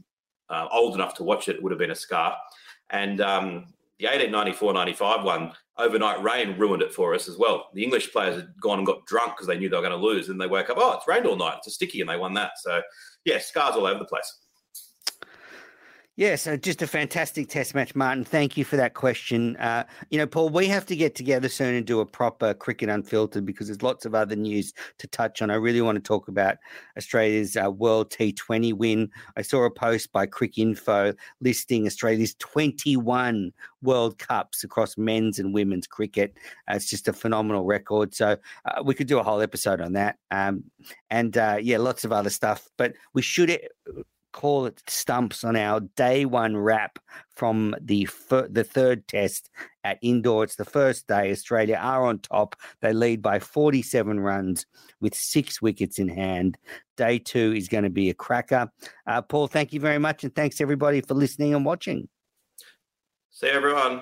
uh, 0.49 0.67
old 0.71 0.95
enough 0.95 1.13
to 1.15 1.23
watch 1.23 1.47
it, 1.47 1.57
it 1.57 1.63
would 1.63 1.71
have 1.71 1.79
been 1.79 1.91
a 1.91 1.95
scar. 1.95 2.35
And 2.89 3.21
um, 3.21 3.67
the 3.99 4.05
1894 4.05 4.73
95 4.73 5.23
one, 5.23 5.51
overnight 5.77 6.23
rain 6.23 6.57
ruined 6.57 6.81
it 6.81 6.91
for 6.91 7.13
us 7.13 7.29
as 7.29 7.37
well. 7.37 7.69
The 7.75 7.83
English 7.83 8.11
players 8.11 8.37
had 8.37 8.53
gone 8.59 8.79
and 8.79 8.87
got 8.87 9.05
drunk 9.05 9.33
because 9.35 9.45
they 9.45 9.59
knew 9.59 9.69
they 9.69 9.75
were 9.77 9.83
going 9.87 9.91
to 9.91 10.03
lose. 10.03 10.29
And 10.29 10.41
they 10.41 10.47
woke 10.47 10.71
up, 10.71 10.77
oh, 10.79 10.93
it's 10.93 11.07
rained 11.07 11.27
all 11.27 11.35
night. 11.35 11.57
It's 11.59 11.67
a 11.67 11.71
sticky. 11.71 12.01
And 12.01 12.09
they 12.09 12.17
won 12.17 12.33
that. 12.33 12.53
So, 12.57 12.81
yeah, 13.25 13.37
scars 13.37 13.75
all 13.75 13.85
over 13.85 13.99
the 13.99 14.05
place. 14.05 14.39
Yeah, 16.19 16.35
so 16.35 16.57
just 16.57 16.81
a 16.81 16.87
fantastic 16.87 17.47
test 17.47 17.73
match, 17.73 17.95
Martin. 17.95 18.25
Thank 18.25 18.57
you 18.57 18.65
for 18.65 18.75
that 18.75 18.93
question. 18.93 19.55
Uh, 19.55 19.85
you 20.09 20.17
know, 20.17 20.27
Paul, 20.27 20.49
we 20.49 20.67
have 20.67 20.85
to 20.87 20.95
get 20.97 21.15
together 21.15 21.47
soon 21.47 21.75
and 21.75 21.85
do 21.85 22.01
a 22.01 22.05
proper 22.05 22.53
cricket 22.53 22.89
unfiltered 22.89 23.45
because 23.45 23.67
there's 23.67 23.81
lots 23.81 24.05
of 24.05 24.13
other 24.13 24.35
news 24.35 24.73
to 24.97 25.07
touch 25.07 25.41
on. 25.41 25.49
I 25.49 25.53
really 25.53 25.79
want 25.79 25.95
to 25.95 26.01
talk 26.01 26.27
about 26.27 26.57
Australia's 26.97 27.55
uh, 27.55 27.71
World 27.71 28.09
T20 28.09 28.73
win. 28.73 29.09
I 29.37 29.41
saw 29.43 29.63
a 29.63 29.71
post 29.71 30.11
by 30.11 30.27
Cricinfo 30.27 31.15
listing 31.39 31.85
Australia's 31.85 32.35
21 32.39 33.53
World 33.81 34.17
Cups 34.17 34.65
across 34.65 34.97
men's 34.97 35.39
and 35.39 35.53
women's 35.53 35.87
cricket. 35.87 36.35
Uh, 36.69 36.73
it's 36.75 36.89
just 36.89 37.07
a 37.07 37.13
phenomenal 37.13 37.63
record. 37.63 38.13
So 38.13 38.35
uh, 38.65 38.83
we 38.83 38.93
could 38.93 39.07
do 39.07 39.19
a 39.19 39.23
whole 39.23 39.41
episode 39.41 39.79
on 39.79 39.93
that. 39.93 40.17
Um, 40.31 40.65
and 41.09 41.37
uh, 41.37 41.59
yeah, 41.61 41.77
lots 41.77 42.03
of 42.03 42.11
other 42.11 42.29
stuff. 42.29 42.67
But 42.75 42.95
we 43.13 43.21
should 43.21 43.57
call 44.31 44.65
it 44.65 44.81
stumps 44.87 45.43
on 45.43 45.55
our 45.55 45.79
day 45.79 46.25
one 46.25 46.55
wrap 46.57 46.99
from 47.35 47.75
the 47.81 48.05
fir- 48.05 48.47
the 48.47 48.63
third 48.63 49.07
test 49.07 49.49
at 49.83 49.97
Indore. 50.01 50.43
It's 50.43 50.55
the 50.55 50.65
first 50.65 51.07
day. 51.07 51.31
Australia 51.31 51.77
are 51.81 52.05
on 52.05 52.19
top. 52.19 52.55
They 52.81 52.93
lead 52.93 53.21
by 53.21 53.39
47 53.39 54.19
runs 54.19 54.65
with 55.01 55.15
six 55.15 55.61
wickets 55.61 55.99
in 55.99 56.09
hand. 56.09 56.57
Day 56.97 57.19
two 57.19 57.53
is 57.55 57.67
going 57.67 57.85
to 57.85 57.89
be 57.89 58.09
a 58.09 58.13
cracker. 58.13 58.71
Uh, 59.07 59.21
Paul, 59.21 59.47
thank 59.47 59.73
you 59.73 59.79
very 59.79 59.99
much, 59.99 60.23
and 60.23 60.33
thanks 60.33 60.61
everybody 60.61 61.01
for 61.01 61.13
listening 61.13 61.53
and 61.53 61.65
watching. 61.65 62.09
See 63.31 63.47
everyone. 63.47 64.01